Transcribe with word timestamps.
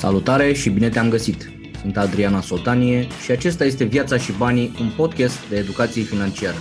Salutare 0.00 0.52
și 0.52 0.70
bine 0.70 0.88
te-am 0.88 1.08
găsit! 1.08 1.50
Sunt 1.80 1.96
Adriana 1.96 2.40
Sotanie 2.40 3.06
și 3.24 3.30
acesta 3.30 3.64
este 3.64 3.84
Viața 3.84 4.16
și 4.16 4.32
Banii, 4.32 4.72
un 4.80 4.90
podcast 4.96 5.48
de 5.48 5.56
educație 5.56 6.02
financiară. 6.02 6.56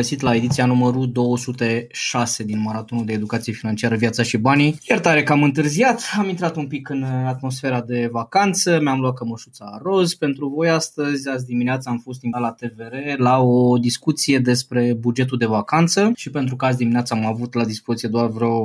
Găsit 0.00 0.20
la 0.20 0.34
ediția 0.34 0.66
numărul 0.66 1.12
206 1.12 2.44
din 2.44 2.60
Maratonul 2.60 3.04
de 3.04 3.12
Educație 3.12 3.52
Financiară 3.52 3.96
Viața 3.96 4.22
și 4.22 4.36
Banii. 4.36 4.78
Iertare 4.88 5.22
că 5.22 5.32
am 5.32 5.42
întârziat, 5.42 6.02
am 6.18 6.28
intrat 6.28 6.56
un 6.56 6.66
pic 6.66 6.88
în 6.88 7.02
atmosfera 7.02 7.80
de 7.80 8.08
vacanță, 8.12 8.78
mi-am 8.82 9.00
luat 9.00 9.14
cămășuța 9.14 9.80
roz 9.82 10.14
pentru 10.14 10.48
voi 10.48 10.68
astăzi. 10.68 11.28
Azi 11.28 11.46
dimineața 11.46 11.90
am 11.90 11.98
fost 11.98 12.22
invitat 12.22 12.42
la 12.42 12.52
TVR 12.52 12.94
la 13.16 13.38
o 13.38 13.78
discuție 13.78 14.38
despre 14.38 14.96
bugetul 15.00 15.38
de 15.38 15.46
vacanță 15.46 16.12
și 16.16 16.30
pentru 16.30 16.56
că 16.56 16.64
azi 16.64 16.76
dimineața 16.76 17.16
am 17.16 17.26
avut 17.26 17.54
la 17.54 17.64
dispoziție 17.64 18.08
doar 18.08 18.26
vreo 18.26 18.64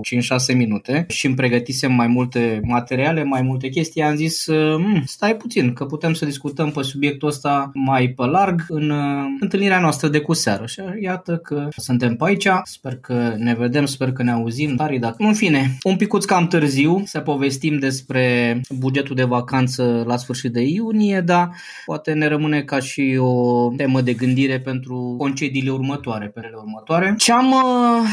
5-6 0.53 0.55
minute 0.55 1.05
și 1.07 1.25
îmi 1.25 1.35
pregătisem 1.35 1.91
mai 1.93 2.07
multe 2.07 2.61
materiale, 2.63 3.23
mai 3.23 3.41
multe 3.41 3.69
chestii, 3.69 4.03
am 4.03 4.15
zis 4.15 4.45
hm, 4.45 5.03
stai 5.05 5.35
puțin 5.35 5.73
că 5.73 5.85
putem 5.85 6.13
să 6.13 6.25
discutăm 6.25 6.71
pe 6.71 6.81
subiectul 6.81 7.27
ăsta 7.27 7.71
mai 7.73 8.07
pe 8.07 8.25
larg 8.25 8.65
în 8.67 8.89
uh, 8.89 9.23
întâlnirea 9.39 9.79
noastră 9.79 10.07
de 10.07 10.19
cu 10.19 10.33
seară. 10.33 10.65
Și 10.65 10.81
iată 11.01 11.24
iată 11.27 11.41
că 11.41 11.67
suntem 11.77 12.15
pe 12.15 12.23
aici, 12.25 12.47
sper 12.63 12.95
că 12.95 13.33
ne 13.37 13.53
vedem, 13.53 13.85
sper 13.85 14.11
că 14.11 14.23
ne 14.23 14.31
auzim, 14.31 14.75
dar 14.75 14.95
dacă... 14.99 15.15
În 15.17 15.33
fine, 15.33 15.77
un 15.83 15.95
picuț 15.95 16.25
cam 16.25 16.47
târziu 16.47 17.03
să 17.05 17.19
povestim 17.19 17.79
despre 17.79 18.61
bugetul 18.69 19.15
de 19.15 19.23
vacanță 19.23 20.03
la 20.07 20.17
sfârșit 20.17 20.53
de 20.53 20.61
iunie, 20.61 21.21
dar 21.21 21.49
poate 21.85 22.13
ne 22.13 22.27
rămâne 22.27 22.61
ca 22.61 22.79
și 22.79 23.17
o 23.19 23.69
temă 23.77 24.01
de 24.01 24.13
gândire 24.13 24.59
pentru 24.59 25.15
concediile 25.17 25.71
următoare, 25.71 26.27
perele 26.27 26.55
următoare. 26.57 27.13
Ce 27.17 27.31
am 27.31 27.51
uh, 27.51 28.07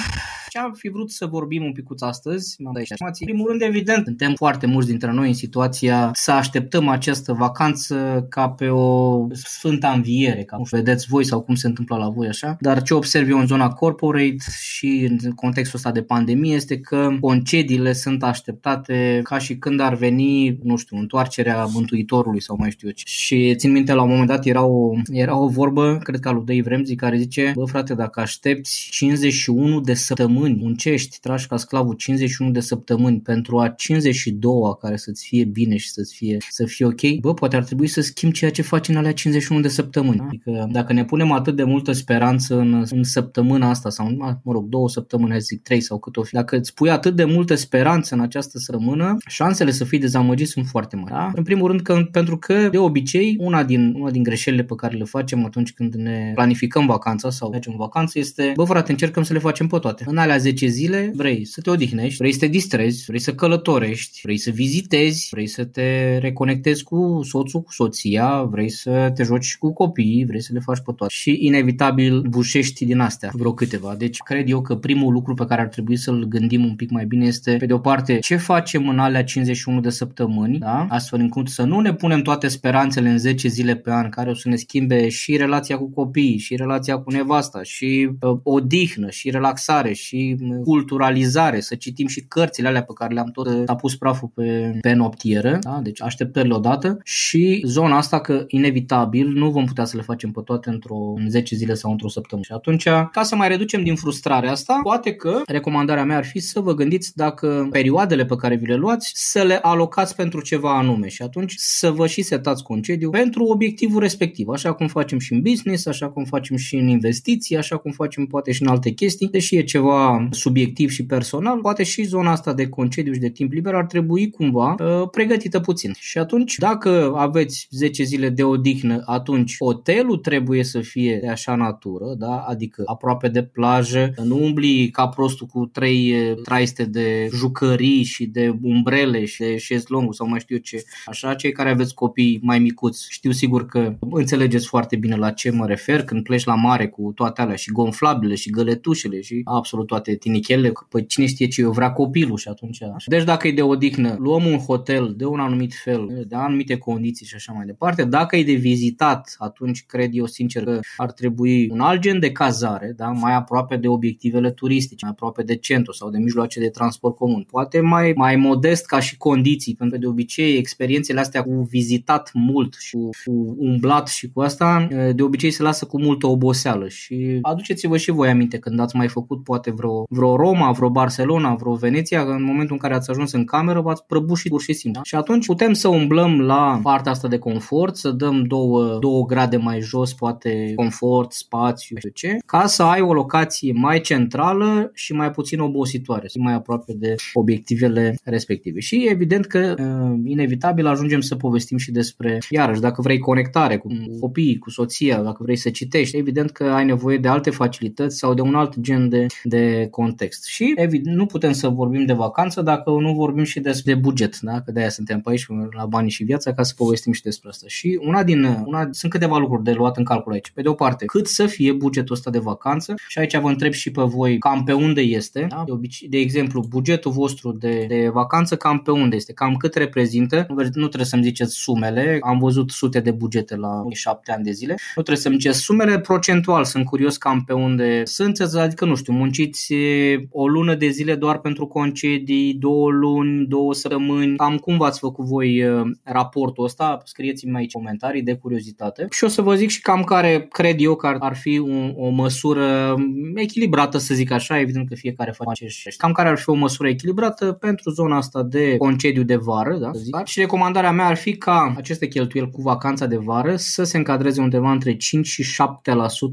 ce 0.52 0.58
am 0.58 0.72
fi 0.72 0.88
vrut 0.88 1.10
să 1.10 1.26
vorbim 1.26 1.64
un 1.64 1.72
picuț 1.72 2.02
astăzi, 2.02 2.62
m-am 2.62 2.72
dat 2.72 3.10
În 3.20 3.26
primul 3.26 3.48
rând, 3.48 3.62
evident, 3.62 4.04
suntem 4.04 4.34
foarte 4.34 4.66
mulți 4.66 4.88
dintre 4.88 5.12
noi 5.12 5.28
în 5.28 5.34
situația 5.34 6.10
să 6.14 6.32
așteptăm 6.32 6.88
această 6.88 7.32
vacanță 7.32 8.26
ca 8.28 8.48
pe 8.48 8.68
o 8.68 9.26
sfântă 9.32 9.92
înviere, 9.94 10.44
ca 10.44 10.56
nu 10.56 10.66
vedeți 10.70 11.06
voi 11.06 11.24
sau 11.24 11.40
cum 11.40 11.54
se 11.54 11.66
întâmplă 11.66 11.96
la 11.96 12.08
voi 12.08 12.28
așa, 12.28 12.56
dar 12.60 12.82
ce 12.82 12.94
observ 12.94 13.28
eu 13.28 13.38
în 13.38 13.46
zona 13.46 13.68
corporate 13.68 14.36
și 14.60 15.08
în 15.22 15.30
contextul 15.30 15.78
ăsta 15.78 15.92
de 15.92 16.02
pandemie 16.02 16.54
este 16.54 16.80
că 16.80 17.16
concediile 17.20 17.92
sunt 17.92 18.22
așteptate 18.22 19.20
ca 19.22 19.38
și 19.38 19.56
când 19.56 19.80
ar 19.80 19.94
veni, 19.94 20.58
nu 20.62 20.76
știu, 20.76 20.96
întoarcerea 20.96 21.64
Mântuitorului 21.64 22.42
sau 22.42 22.56
mai 22.58 22.70
știu 22.70 22.88
eu 22.88 22.94
ce. 22.94 23.04
Și 23.06 23.54
țin 23.56 23.72
minte 23.72 23.92
la 23.92 24.02
un 24.02 24.08
moment 24.08 24.28
dat 24.28 24.46
era 24.46 24.64
o, 24.64 24.92
era 25.12 25.36
o 25.36 25.48
vorbă, 25.48 25.98
cred 26.02 26.20
că 26.20 26.28
a 26.28 26.32
lui 26.32 26.44
Dave 26.44 26.74
Ramsey, 26.74 26.94
care 26.94 27.16
zice, 27.16 27.52
bă 27.54 27.64
frate, 27.64 27.94
dacă 27.94 28.20
aștepți 28.20 28.88
51 28.90 29.80
de 29.80 29.94
săptămâni 29.94 30.41
săptămâni 30.42 30.62
muncești, 30.62 31.18
tragi 31.20 31.46
ca 31.46 31.56
sclavul 31.56 31.94
51 31.94 32.50
de 32.50 32.60
săptămâni 32.60 33.20
pentru 33.20 33.58
a 33.58 33.74
52-a 33.74 34.76
care 34.80 34.96
să-ți 34.96 35.26
fie 35.26 35.44
bine 35.44 35.76
și 35.76 35.90
să-ți 35.90 36.14
fie, 36.14 36.36
să 36.48 36.64
fie 36.64 36.86
ok, 36.86 37.20
bă, 37.20 37.34
poate 37.34 37.56
ar 37.56 37.64
trebui 37.64 37.86
să 37.86 38.00
schimbi 38.00 38.34
ceea 38.34 38.50
ce 38.50 38.62
faci 38.62 38.88
în 38.88 38.96
alea 38.96 39.12
51 39.12 39.60
de 39.60 39.68
săptămâni. 39.68 40.20
Adică 40.20 40.68
dacă 40.70 40.92
ne 40.92 41.04
punem 41.04 41.32
atât 41.32 41.56
de 41.56 41.64
multă 41.64 41.92
speranță 41.92 42.58
în, 42.58 42.84
în 42.90 43.02
săptămâna 43.02 43.68
asta 43.68 43.90
sau, 43.90 44.10
mă 44.42 44.52
rog, 44.52 44.68
două 44.68 44.88
săptămâni, 44.88 45.40
zic 45.40 45.62
trei 45.62 45.80
sau 45.80 45.98
cât 45.98 46.16
o 46.16 46.22
fi, 46.22 46.34
dacă 46.34 46.56
îți 46.56 46.74
pui 46.74 46.90
atât 46.90 47.16
de 47.16 47.24
multă 47.24 47.54
speranță 47.54 48.14
în 48.14 48.20
această 48.20 48.58
săptămână, 48.58 49.16
șansele 49.26 49.70
să 49.70 49.84
fii 49.84 49.98
dezamăgit 49.98 50.48
sunt 50.48 50.66
foarte 50.66 50.96
mari. 50.96 51.10
Da? 51.10 51.30
În 51.34 51.42
primul 51.42 51.68
rând 51.68 51.80
că, 51.80 52.08
pentru 52.10 52.38
că, 52.38 52.68
de 52.68 52.78
obicei, 52.78 53.36
una 53.38 53.64
din, 53.64 53.94
una 53.98 54.10
din 54.10 54.22
greșelile 54.22 54.62
pe 54.62 54.74
care 54.74 54.96
le 54.96 55.04
facem 55.04 55.44
atunci 55.44 55.72
când 55.72 55.94
ne 55.94 56.30
planificăm 56.34 56.86
vacanța 56.86 57.30
sau 57.30 57.50
mergem 57.50 57.72
în 57.72 57.78
vacanță 57.78 58.18
este, 58.18 58.52
bă, 58.56 58.64
frate, 58.64 58.90
încercăm 58.90 59.22
să 59.22 59.32
le 59.32 59.38
facem 59.38 59.66
pe 59.66 59.78
toate. 59.78 60.04
În 60.06 60.16
alea 60.16 60.31
alea 60.32 60.44
10 60.44 60.66
zile 60.66 61.12
vrei 61.14 61.44
să 61.44 61.60
te 61.60 61.70
odihnești, 61.70 62.16
vrei 62.16 62.32
să 62.32 62.38
te 62.38 62.46
distrezi, 62.46 63.04
vrei 63.06 63.18
să 63.18 63.34
călătorești, 63.34 64.20
vrei 64.22 64.36
să 64.36 64.50
vizitezi, 64.50 65.28
vrei 65.30 65.46
să 65.46 65.64
te 65.64 66.18
reconectezi 66.18 66.82
cu 66.82 67.20
soțul, 67.22 67.62
cu 67.62 67.72
soția, 67.72 68.42
vrei 68.42 68.70
să 68.70 69.12
te 69.14 69.22
joci 69.22 69.56
cu 69.56 69.72
copiii, 69.72 70.24
vrei 70.24 70.42
să 70.42 70.50
le 70.52 70.60
faci 70.60 70.80
pe 70.84 70.92
toate. 70.96 71.12
Și 71.12 71.38
inevitabil 71.40 72.20
bușești 72.20 72.84
din 72.84 72.98
astea, 72.98 73.30
vreo 73.32 73.54
câteva. 73.54 73.94
Deci 73.98 74.18
cred 74.18 74.48
eu 74.48 74.62
că 74.62 74.76
primul 74.76 75.12
lucru 75.12 75.34
pe 75.34 75.44
care 75.44 75.60
ar 75.60 75.68
trebui 75.68 75.96
să-l 75.96 76.24
gândim 76.24 76.64
un 76.64 76.74
pic 76.74 76.90
mai 76.90 77.04
bine 77.04 77.26
este, 77.26 77.56
pe 77.58 77.66
de 77.66 77.72
o 77.72 77.78
parte, 77.78 78.18
ce 78.18 78.36
facem 78.36 78.88
în 78.88 78.98
alea 78.98 79.24
51 79.24 79.80
de 79.80 79.90
săptămâni, 79.90 80.58
da? 80.58 80.86
astfel 80.88 81.20
încât 81.20 81.48
să 81.48 81.62
nu 81.62 81.80
ne 81.80 81.94
punem 81.94 82.22
toate 82.22 82.48
speranțele 82.48 83.08
în 83.08 83.18
10 83.18 83.48
zile 83.48 83.76
pe 83.76 83.90
an, 83.90 84.08
care 84.08 84.30
o 84.30 84.34
să 84.34 84.48
ne 84.48 84.56
schimbe 84.56 85.08
și 85.08 85.36
relația 85.36 85.78
cu 85.78 85.90
copiii, 85.90 86.38
și 86.38 86.56
relația 86.56 86.98
cu 86.98 87.10
nevasta, 87.10 87.62
și 87.62 88.10
uh, 88.20 88.38
odihnă, 88.42 89.10
și 89.10 89.30
relaxare, 89.30 89.92
și 89.92 90.21
culturalizare, 90.64 91.60
să 91.60 91.74
citim 91.74 92.06
și 92.06 92.20
cărțile 92.20 92.68
alea 92.68 92.82
pe 92.82 92.92
care 92.94 93.14
le-am 93.14 93.30
tot 93.30 93.68
a 93.68 93.76
pus 93.76 93.96
praful 93.96 94.30
pe, 94.34 94.78
pe 94.80 94.92
noptieră, 94.92 95.58
da? 95.60 95.80
deci 95.82 96.02
așteptările 96.02 96.54
odată 96.54 96.98
și 97.04 97.62
zona 97.66 97.96
asta 97.96 98.20
că 98.20 98.44
inevitabil 98.48 99.28
nu 99.28 99.50
vom 99.50 99.64
putea 99.64 99.84
să 99.84 99.96
le 99.96 100.02
facem 100.02 100.30
pe 100.30 100.40
toate 100.44 100.70
într-o 100.70 101.14
în 101.16 101.30
10 101.30 101.56
zile 101.56 101.74
sau 101.74 101.90
într-o 101.90 102.08
săptămână. 102.08 102.46
Și 102.46 102.52
atunci, 102.52 102.82
ca 103.12 103.22
să 103.22 103.36
mai 103.36 103.48
reducem 103.48 103.82
din 103.82 103.94
frustrarea 103.94 104.50
asta, 104.50 104.80
poate 104.82 105.12
că 105.12 105.42
recomandarea 105.46 106.04
mea 106.04 106.16
ar 106.16 106.24
fi 106.24 106.38
să 106.38 106.60
vă 106.60 106.74
gândiți 106.74 107.16
dacă 107.16 107.68
perioadele 107.70 108.24
pe 108.24 108.36
care 108.36 108.54
vi 108.54 108.66
le 108.66 108.76
luați 108.76 109.10
să 109.14 109.42
le 109.42 109.58
alocați 109.62 110.16
pentru 110.16 110.40
ceva 110.40 110.78
anume 110.78 111.08
și 111.08 111.22
atunci 111.22 111.54
să 111.56 111.90
vă 111.90 112.06
și 112.06 112.22
setați 112.22 112.62
concediu 112.62 113.10
pentru 113.10 113.44
obiectivul 113.44 114.00
respectiv, 114.00 114.48
așa 114.48 114.72
cum 114.72 114.86
facem 114.86 115.18
și 115.18 115.32
în 115.32 115.40
business, 115.40 115.86
așa 115.86 116.08
cum 116.08 116.24
facem 116.24 116.56
și 116.56 116.76
în 116.76 116.88
investiții, 116.88 117.56
așa 117.56 117.76
cum 117.76 117.90
facem 117.90 118.26
poate 118.26 118.52
și 118.52 118.62
în 118.62 118.68
alte 118.68 118.90
chestii, 118.90 119.28
deși 119.28 119.56
e 119.56 119.62
ceva 119.62 120.11
subiectiv 120.30 120.90
și 120.90 121.06
personal, 121.06 121.60
poate 121.60 121.82
și 121.82 122.02
zona 122.02 122.30
asta 122.30 122.52
de 122.52 122.68
concediu 122.68 123.12
și 123.12 123.20
de 123.20 123.30
timp 123.30 123.52
liber 123.52 123.74
ar 123.74 123.86
trebui 123.86 124.30
cumva 124.30 124.74
uh, 124.78 125.08
pregătită 125.10 125.60
puțin. 125.60 125.94
Și 125.98 126.18
atunci, 126.18 126.56
dacă 126.58 127.12
aveți 127.16 127.66
10 127.70 128.02
zile 128.02 128.28
de 128.28 128.42
odihnă, 128.42 129.02
atunci 129.06 129.56
hotelul 129.58 130.16
trebuie 130.16 130.64
să 130.64 130.80
fie 130.80 131.18
de 131.20 131.28
așa 131.28 131.54
natură, 131.54 132.14
da? 132.18 132.44
adică 132.48 132.82
aproape 132.86 133.28
de 133.28 133.42
plajă, 133.42 134.14
nu 134.24 134.42
umbli 134.42 134.90
ca 134.90 135.08
prostul 135.08 135.46
cu 135.46 135.66
trei 135.66 136.14
traiste 136.44 136.84
de 136.84 137.28
jucării 137.34 138.02
și 138.02 138.26
de 138.26 138.58
umbrele 138.62 139.24
și 139.24 139.38
de 139.38 139.56
șezlongul 139.56 140.12
sau 140.12 140.28
mai 140.28 140.40
știu 140.40 140.54
eu 140.54 140.60
ce. 140.60 140.84
Așa, 141.06 141.34
cei 141.34 141.52
care 141.52 141.70
aveți 141.70 141.94
copii 141.94 142.40
mai 142.42 142.58
micuți, 142.58 143.06
știu 143.10 143.30
sigur 143.30 143.66
că 143.66 143.94
înțelegeți 144.10 144.66
foarte 144.66 144.96
bine 144.96 145.16
la 145.16 145.30
ce 145.30 145.50
mă 145.50 145.66
refer 145.66 146.04
când 146.04 146.22
pleci 146.22 146.44
la 146.44 146.54
mare 146.54 146.88
cu 146.88 147.12
toate 147.14 147.40
alea 147.40 147.54
și 147.54 147.70
gonflabile 147.70 148.34
și 148.34 148.50
găletușele 148.50 149.20
și 149.20 149.40
absolut 149.44 149.86
toate 149.86 150.01
toate 150.02 150.18
tinichelele, 150.18 150.72
păi 150.88 151.06
cine 151.06 151.26
știe 151.26 151.46
ce 151.46 151.60
eu 151.60 151.70
vrea 151.70 151.92
copilul 151.92 152.36
și 152.36 152.48
atunci. 152.48 152.78
Deci 153.06 153.24
dacă 153.24 153.48
e 153.48 153.52
de 153.52 153.62
odihnă, 153.62 154.16
luăm 154.18 154.44
un 154.44 154.58
hotel 154.58 155.14
de 155.16 155.24
un 155.24 155.40
anumit 155.40 155.74
fel, 155.74 156.24
de 156.28 156.36
anumite 156.36 156.76
condiții 156.76 157.26
și 157.26 157.34
așa 157.34 157.52
mai 157.52 157.66
departe. 157.66 158.04
Dacă 158.04 158.36
e 158.36 158.44
de 158.44 158.52
vizitat, 158.52 159.34
atunci 159.38 159.84
cred 159.86 160.10
eu 160.12 160.26
sincer 160.26 160.64
că 160.64 160.80
ar 160.96 161.12
trebui 161.12 161.68
un 161.70 161.80
alt 161.80 162.00
gen 162.00 162.18
de 162.18 162.32
cazare, 162.32 162.92
da? 162.96 163.06
mai 163.06 163.34
aproape 163.34 163.76
de 163.76 163.88
obiectivele 163.88 164.50
turistice, 164.50 165.04
mai 165.04 165.10
aproape 165.10 165.42
de 165.42 165.56
centru 165.56 165.92
sau 165.92 166.10
de 166.10 166.18
mijloace 166.18 166.60
de 166.60 166.68
transport 166.68 167.16
comun. 167.16 167.46
Poate 167.50 167.80
mai, 167.80 168.12
mai 168.16 168.36
modest 168.36 168.86
ca 168.86 169.00
și 169.00 169.16
condiții, 169.16 169.74
pentru 169.74 169.96
că 169.96 170.02
de 170.02 170.08
obicei 170.10 170.56
experiențele 170.56 171.20
astea 171.20 171.42
cu 171.42 171.66
vizitat 171.70 172.30
mult 172.34 172.74
și 172.78 172.96
cu, 172.96 173.08
cu 173.24 173.56
umblat 173.58 174.08
și 174.08 174.30
cu 174.30 174.40
asta, 174.40 174.88
de 175.14 175.22
obicei 175.22 175.50
se 175.50 175.62
lasă 175.62 175.84
cu 175.84 176.00
multă 176.00 176.26
oboseală 176.26 176.88
și 176.88 177.38
aduceți-vă 177.42 177.96
și 177.96 178.10
voi 178.10 178.28
aminte 178.28 178.58
când 178.58 178.80
ați 178.80 178.96
mai 178.96 179.08
făcut 179.08 179.44
poate 179.44 179.70
vreo 180.08 180.22
vreo, 180.32 180.36
Roma, 180.36 180.70
vreo 180.72 180.90
Barcelona, 180.90 181.54
vreo 181.54 181.74
Veneția, 181.74 182.20
în 182.20 182.42
momentul 182.42 182.72
în 182.72 182.78
care 182.78 182.94
ați 182.94 183.10
ajuns 183.10 183.32
în 183.32 183.44
cameră, 183.44 183.80
v-ați 183.80 184.06
prăbușit 184.06 184.50
pur 184.50 184.60
și 184.60 184.72
simplu. 184.72 185.00
Și 185.04 185.14
atunci 185.14 185.46
putem 185.46 185.72
să 185.72 185.88
umblăm 185.88 186.40
la 186.40 186.80
partea 186.82 187.12
asta 187.12 187.28
de 187.28 187.38
confort, 187.38 187.96
să 187.96 188.10
dăm 188.10 188.44
două, 188.44 188.98
două 189.00 189.26
grade 189.26 189.56
mai 189.56 189.80
jos, 189.80 190.14
poate 190.14 190.72
confort, 190.74 191.32
spațiu, 191.32 191.96
știu 191.96 192.10
ce, 192.10 192.36
ca 192.46 192.66
să 192.66 192.82
ai 192.82 193.00
o 193.00 193.12
locație 193.12 193.72
mai 193.72 194.00
centrală 194.00 194.90
și 194.94 195.12
mai 195.12 195.30
puțin 195.30 195.60
obositoare, 195.60 196.26
mai 196.38 196.54
aproape 196.54 196.92
de 196.96 197.14
obiectivele 197.32 198.18
respective. 198.24 198.80
Și 198.80 199.06
evident 199.10 199.46
că 199.46 199.74
uh, 199.78 200.20
inevitabil 200.24 200.86
ajungem 200.86 201.20
să 201.20 201.36
povestim 201.36 201.76
și 201.76 201.90
despre, 201.90 202.38
iarăși, 202.50 202.80
dacă 202.80 203.02
vrei 203.02 203.18
conectare 203.18 203.76
cu 203.76 203.88
copiii, 204.20 204.58
cu 204.58 204.70
soția, 204.70 205.22
dacă 205.22 205.42
vrei 205.42 205.56
să 205.56 205.70
citești, 205.70 206.16
evident 206.16 206.50
că 206.50 206.64
ai 206.64 206.84
nevoie 206.84 207.16
de 207.18 207.28
alte 207.28 207.50
facilități 207.50 208.18
sau 208.18 208.34
de 208.34 208.40
un 208.40 208.54
alt 208.54 208.80
gen 208.80 209.08
de, 209.08 209.26
de 209.42 209.71
context. 209.90 210.44
Și 210.44 210.72
evident, 210.76 211.16
nu 211.16 211.26
putem 211.26 211.52
să 211.52 211.68
vorbim 211.68 212.04
de 212.04 212.12
vacanță 212.12 212.62
dacă 212.62 212.90
nu 212.90 213.14
vorbim 213.14 213.44
și 213.44 213.60
despre 213.60 213.94
buget, 213.94 214.40
da? 214.40 214.60
că 214.60 214.72
de-aia 214.72 214.88
suntem 214.88 215.20
pe 215.20 215.30
aici 215.30 215.46
la 215.76 215.86
banii 215.86 216.10
și 216.10 216.24
viața 216.24 216.52
ca 216.52 216.62
să 216.62 216.74
povestim 216.76 217.12
și 217.12 217.22
despre 217.22 217.48
asta. 217.48 217.66
Și 217.68 217.98
una 218.02 218.22
din, 218.22 218.44
una, 218.44 218.88
sunt 218.90 219.12
câteva 219.12 219.38
lucruri 219.38 219.62
de 219.62 219.72
luat 219.72 219.96
în 219.96 220.04
calcul 220.04 220.32
aici. 220.32 220.50
Pe 220.50 220.62
de 220.62 220.68
o 220.68 220.74
parte, 220.74 221.04
cât 221.04 221.26
să 221.26 221.46
fie 221.46 221.72
bugetul 221.72 222.14
ăsta 222.14 222.30
de 222.30 222.38
vacanță 222.38 222.94
și 223.08 223.18
aici 223.18 223.36
vă 223.36 223.48
întreb 223.48 223.72
și 223.72 223.90
pe 223.90 224.02
voi 224.02 224.38
cam 224.38 224.64
pe 224.64 224.72
unde 224.72 225.00
este. 225.00 225.46
Da? 225.48 225.62
De, 225.66 225.72
obicei, 225.72 226.08
de 226.08 226.18
exemplu, 226.18 226.64
bugetul 226.68 227.12
vostru 227.12 227.52
de, 227.52 227.84
de 227.88 228.08
vacanță 228.12 228.56
cam 228.56 228.78
pe 228.78 228.90
unde 228.90 229.16
este, 229.16 229.32
cam 229.32 229.56
cât 229.56 229.74
reprezintă. 229.74 230.46
Nu, 230.48 230.54
nu 230.54 230.86
trebuie 230.86 231.04
să-mi 231.04 231.22
ziceți 231.22 231.54
sumele, 231.54 232.18
am 232.22 232.38
văzut 232.38 232.70
sute 232.70 233.00
de 233.00 233.10
bugete 233.10 233.56
la 233.56 233.82
șapte 233.92 234.32
ani 234.32 234.44
de 234.44 234.50
zile. 234.50 234.72
Nu 234.72 235.02
trebuie 235.02 235.16
să-mi 235.16 235.34
ziceți 235.34 235.58
sumele 235.58 236.00
procentual, 236.00 236.64
sunt 236.64 236.84
curios 236.84 237.16
cam 237.16 237.44
pe 237.44 237.52
unde 237.52 238.04
sunt, 238.04 238.40
adică 238.54 238.84
nu 238.84 238.94
știu, 238.94 239.12
munciți 239.12 239.61
aveți 239.62 240.26
o 240.30 240.48
lună 240.48 240.74
de 240.74 240.88
zile 240.88 241.14
doar 241.14 241.38
pentru 241.38 241.66
concedii, 241.66 242.54
două 242.54 242.90
luni, 242.90 243.46
două 243.46 243.74
săptămâni. 243.74 244.36
Cam 244.36 244.56
cum 244.56 244.76
v-ați 244.76 244.98
făcut 244.98 245.24
voi 245.24 245.64
raportul 246.02 246.64
ăsta? 246.64 247.00
Scrieți-mi 247.04 247.56
aici 247.56 247.72
comentarii 247.72 248.22
de 248.22 248.34
curiozitate. 248.34 249.06
Și 249.10 249.24
o 249.24 249.28
să 249.28 249.42
vă 249.42 249.54
zic 249.54 249.70
și 249.70 249.80
cam 249.80 250.02
care 250.02 250.46
cred 250.50 250.76
eu 250.78 250.94
că 250.94 251.16
ar 251.18 251.36
fi 251.36 251.58
un, 251.58 251.92
o 251.96 252.08
măsură 252.08 252.94
echilibrată, 253.34 253.98
să 253.98 254.14
zic 254.14 254.30
așa, 254.30 254.60
evident 254.60 254.88
că 254.88 254.94
fiecare 254.94 255.30
face 255.30 255.66
și 255.66 255.96
cam 255.96 256.12
care 256.12 256.28
ar 256.28 256.38
fi 256.38 256.48
o 256.48 256.54
măsură 256.54 256.88
echilibrată 256.88 257.52
pentru 257.52 257.90
zona 257.90 258.16
asta 258.16 258.42
de 258.42 258.76
concediu 258.76 259.22
de 259.22 259.36
vară, 259.36 259.76
da? 259.76 259.90
Și 260.24 260.40
recomandarea 260.40 260.92
mea 260.92 261.06
ar 261.06 261.16
fi 261.16 261.36
ca 261.36 261.74
aceste 261.76 262.06
cheltuieli 262.08 262.50
cu 262.50 262.62
vacanța 262.62 263.06
de 263.06 263.16
vară 263.16 263.56
să 263.56 263.84
se 263.84 263.96
încadreze 263.96 264.40
undeva 264.40 264.70
între 264.70 264.96
5 264.96 265.26
și 265.26 265.44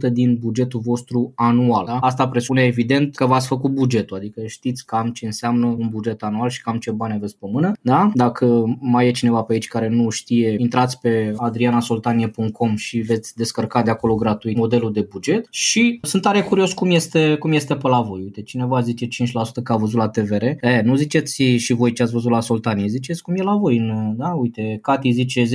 7% 0.09 0.11
din 0.11 0.37
bugetul 0.39 0.79
vostru 0.79 1.31
anual. 1.35 1.85
Da? 1.85 1.97
Asta 1.99 2.27
presupune 2.27 2.63
evident 2.63 3.15
că 3.19 3.25
v-ați 3.25 3.47
făcut 3.47 3.71
bugetul, 3.71 4.17
adică 4.17 4.45
știți 4.45 4.85
cam 4.85 5.09
ce 5.09 5.25
înseamnă 5.25 5.65
un 5.65 5.87
buget 5.89 6.23
anual 6.23 6.49
și 6.49 6.61
cam 6.61 6.77
ce 6.77 6.91
bani 6.91 7.13
aveți 7.13 7.37
pe 7.37 7.45
mână. 7.51 7.71
Da? 7.81 8.11
Dacă 8.13 8.77
mai 8.79 9.07
e 9.07 9.11
cineva 9.11 9.41
pe 9.41 9.53
aici 9.53 9.67
care 9.67 9.87
nu 9.87 10.09
știe, 10.09 10.55
intrați 10.57 10.99
pe 10.99 11.33
adrianasoltanie.com 11.37 12.75
și 12.75 12.99
veți 12.99 13.35
descărca 13.35 13.81
de 13.81 13.89
acolo 13.89 14.15
gratuit 14.15 14.57
modelul 14.57 14.93
de 14.93 15.07
buget 15.11 15.47
și 15.49 15.99
sunt 16.01 16.21
tare 16.21 16.41
curios 16.41 16.73
cum 16.73 16.91
este, 16.91 17.35
cum 17.39 17.51
este 17.51 17.75
pe 17.75 17.87
la 17.87 18.01
voi. 18.01 18.21
Uite, 18.21 18.41
cineva 18.41 18.81
zice 18.81 19.05
5% 19.05 19.09
că 19.63 19.73
a 19.73 19.77
văzut 19.77 19.97
la 19.97 20.09
TVR. 20.09 20.43
E, 20.43 20.81
nu 20.83 20.95
ziceți 20.95 21.43
și 21.43 21.73
voi 21.73 21.93
ce 21.93 22.03
ați 22.03 22.11
văzut 22.11 22.31
la 22.31 22.41
Soltanie, 22.41 22.87
ziceți 22.87 23.21
cum 23.21 23.35
e 23.35 23.41
la 23.41 23.55
voi. 23.55 23.77
În, 23.77 24.15
da? 24.17 24.29
Uite, 24.29 24.79
Cati 24.81 25.11
zice 25.11 25.43
10-15% 25.43 25.47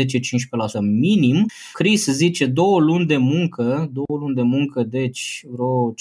minim, 0.80 1.46
Chris 1.72 2.06
zice 2.06 2.46
două 2.46 2.80
luni 2.80 3.06
de 3.06 3.16
muncă, 3.16 3.90
două 3.92 4.20
luni 4.20 4.34
de 4.34 4.42
muncă, 4.42 4.82
deci 4.82 5.44
vreo 5.50 5.94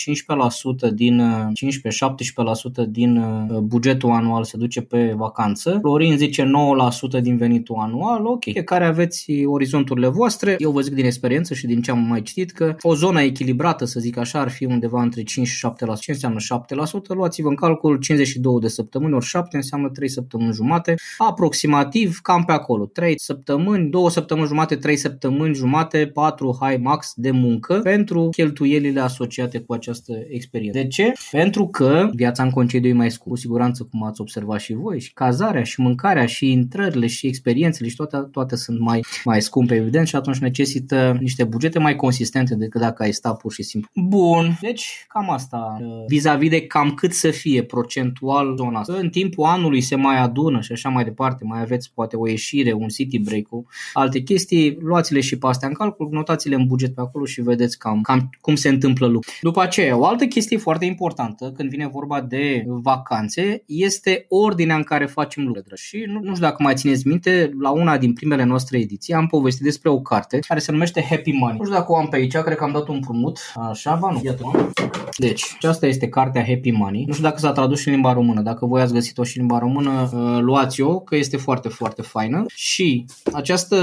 15% 0.90 0.94
din 0.94 1.22
15-17% 2.84 2.90
din 2.90 3.18
uh, 3.18 3.58
bugetul 3.58 4.10
anual 4.10 4.44
se 4.44 4.58
duce 4.58 4.82
pe 4.82 5.14
vacanță. 5.16 5.78
Florin 5.82 6.18
zice 6.18 6.44
9% 7.18 7.22
din 7.22 7.38
venitul 7.38 7.76
anual, 7.80 8.26
ok, 8.26 8.64
care 8.64 8.86
aveți 8.86 9.32
orizonturile 9.46 10.08
voastre. 10.08 10.56
Eu 10.58 10.72
vă 10.72 10.82
zic 10.82 10.94
din 10.94 11.06
experiență 11.06 11.54
și 11.54 11.66
din 11.68 11.82
ce 11.82 11.92
am 11.92 12.00
mai 12.00 12.22
citit 12.22 12.52
că 12.52 12.76
o 12.82 12.96
zonă 12.96 13.22
echilibrată, 13.22 13.86
să 13.86 14.00
zic 14.00 14.18
așa, 14.18 14.40
ar 14.40 14.50
fi 14.50 14.66
undeva 14.66 15.02
între 15.02 15.24
5 15.24 15.48
și 15.48 15.68
7%. 15.68 16.00
Ce 16.00 16.12
înseamnă 16.12 16.40
7%? 16.40 17.08
Luați-vă 17.08 17.50
în 17.50 17.56
calcul 17.56 17.98
52 17.98 18.60
de 18.60 18.68
săptămâni 18.68 19.14
ori 19.14 19.26
7 19.26 19.56
înseamnă 19.56 19.90
3 19.90 20.10
săptămâni 20.10 20.54
jumate, 20.54 20.96
aproximativ 21.18 22.20
cam 22.22 22.44
pe 22.44 22.52
acolo. 22.52 22.86
3 22.86 23.20
săptămâni, 23.20 23.90
2 23.90 24.12
săptămâni 24.12 24.48
jumate, 24.48 24.76
3 24.76 24.96
săptămâni 24.96 25.56
jumate, 25.56 26.08
4 26.14 26.58
high 26.62 26.80
max 26.82 27.14
de 27.16 27.32
muncă 27.32 27.80
pentru 27.84 28.30
cheltuielile 28.30 29.00
asociate 29.00 29.60
cu 29.60 29.74
această 29.74 30.14
experiență. 30.30 30.80
De 30.80 30.88
ce? 30.88 31.14
Pentru 31.44 31.68
că 31.68 32.10
viața 32.14 32.44
în 32.44 32.50
concediu 32.50 32.90
e 32.90 32.94
mai 32.94 33.12
scurt, 33.12 33.30
cu 33.30 33.36
siguranță 33.36 33.88
cum 33.92 34.04
ați 34.04 34.22
observat 34.22 34.60
și 34.60 34.74
voi, 34.74 35.00
și 35.00 35.14
cazarea, 35.14 35.64
și 35.64 35.82
mâncarea, 35.82 36.26
și 36.26 36.52
intrările, 36.52 37.08
și 37.08 37.28
experiențele, 37.28 37.90
și 37.90 37.96
toate, 37.96 38.18
toate 38.32 38.56
sunt 38.56 38.80
mai, 38.80 39.04
mai 39.24 39.42
scumpe, 39.42 39.76
evident, 39.76 40.08
și 40.08 40.16
atunci 40.16 40.38
necesită 40.38 41.18
niște 41.20 41.44
bugete 41.44 41.80
mai 41.80 41.96
consistente 41.96 42.56
decât 42.56 42.82
dacă 42.82 43.04
ai 43.04 43.12
sta 43.12 43.34
pur 43.34 43.54
și 43.54 43.64
simplu. 43.64 43.90
Bun, 43.96 44.58
deci 44.62 45.06
cam 45.08 45.30
asta. 45.30 45.78
Vis-a-vis 46.08 46.50
de 46.50 46.62
cam 46.62 46.94
cât 46.94 47.14
să 47.14 47.32
fie 47.32 47.64
procentual 47.64 48.56
zona 48.58 48.80
asta. 48.80 48.94
În 48.94 49.10
timpul 49.10 49.46
anului 49.46 49.82
se 49.82 49.96
mai 49.96 50.20
adună 50.20 50.62
și 50.62 50.72
așa 50.72 50.90
mai 50.90 51.04
departe, 51.04 51.44
mai 51.44 51.62
aveți 51.62 51.92
poate 51.94 52.16
o 52.16 52.28
ieșire, 52.28 52.74
un 52.74 52.88
city 52.88 53.20
break 53.20 53.48
alte 53.94 54.20
chestii, 54.20 54.78
luați-le 54.82 55.20
și 55.20 55.38
pe 55.38 55.48
astea 55.48 55.68
în 55.68 55.74
calcul, 55.74 56.08
notați-le 56.12 56.56
în 56.56 56.66
buget 56.66 56.96
pe 56.96 57.02
acolo 57.02 57.26
și 57.26 57.42
vedeți 57.42 57.78
cam, 57.78 58.02
cam 58.02 58.30
cum 58.42 58.56
se 58.56 58.70
întâmplă 58.70 59.08
lucrul. 59.08 59.34
După 59.42 59.62
aceea, 59.62 59.98
o 59.98 60.06
altă 60.06 60.26
chestie 60.26 60.58
foarte 60.58 60.86
importantă 60.86 61.32
când 61.56 61.70
vine 61.70 61.88
vorba 61.88 62.22
de 62.22 62.64
vacanțe 62.68 63.64
este 63.66 64.26
ordinea 64.30 64.76
în 64.76 64.84
care 64.84 65.06
facem 65.06 65.44
lucrurile. 65.44 65.76
Și 65.76 66.04
nu, 66.08 66.20
nu 66.20 66.36
știu 66.36 66.48
dacă 66.48 66.64
mai 66.64 66.76
țineți 66.76 67.08
minte, 67.08 67.52
la 67.60 67.70
una 67.70 67.98
din 67.98 68.14
primele 68.14 68.44
noastre 68.44 68.80
ediții 68.80 69.14
am 69.14 69.28
povestit 69.28 69.64
despre 69.64 69.90
o 69.90 70.02
carte 70.02 70.40
care 70.48 70.60
se 70.60 70.72
numește 70.72 71.06
Happy 71.10 71.32
Money. 71.32 71.58
Nu 71.58 71.64
știu 71.64 71.78
dacă 71.78 71.92
o 71.92 71.98
am 71.98 72.08
pe 72.08 72.16
aici, 72.16 72.38
cred 72.38 72.58
că 72.58 72.64
am 72.64 72.72
dat 72.72 72.88
un 72.88 73.00
prumut. 73.00 73.40
Așa, 73.70 73.96
ba 73.96 74.12
nu. 74.12 74.22
Iată. 74.24 74.72
Deci, 75.18 75.44
aceasta 75.56 75.86
este 75.88 76.08
cartea 76.08 76.46
Happy 76.46 76.72
Money. 76.72 77.04
Nu 77.08 77.14
știu 77.14 77.24
dacă 77.24 77.40
s-a 77.40 77.52
tradus 77.52 77.80
și 77.80 77.88
în 77.88 77.94
limba 77.94 78.14
română. 78.14 78.42
Dacă 78.42 78.66
voi 78.66 78.82
ați 78.82 78.94
găsit-o 78.94 79.24
și 79.24 79.38
în 79.38 79.46
limba 79.46 79.60
română, 79.60 80.10
uh, 80.14 80.38
luați-o, 80.42 81.00
că 81.00 81.16
este 81.16 81.38
foarte, 81.38 81.68
foarte 81.68 82.02
faină. 82.02 82.46
Și 82.48 83.06
această 83.34 83.78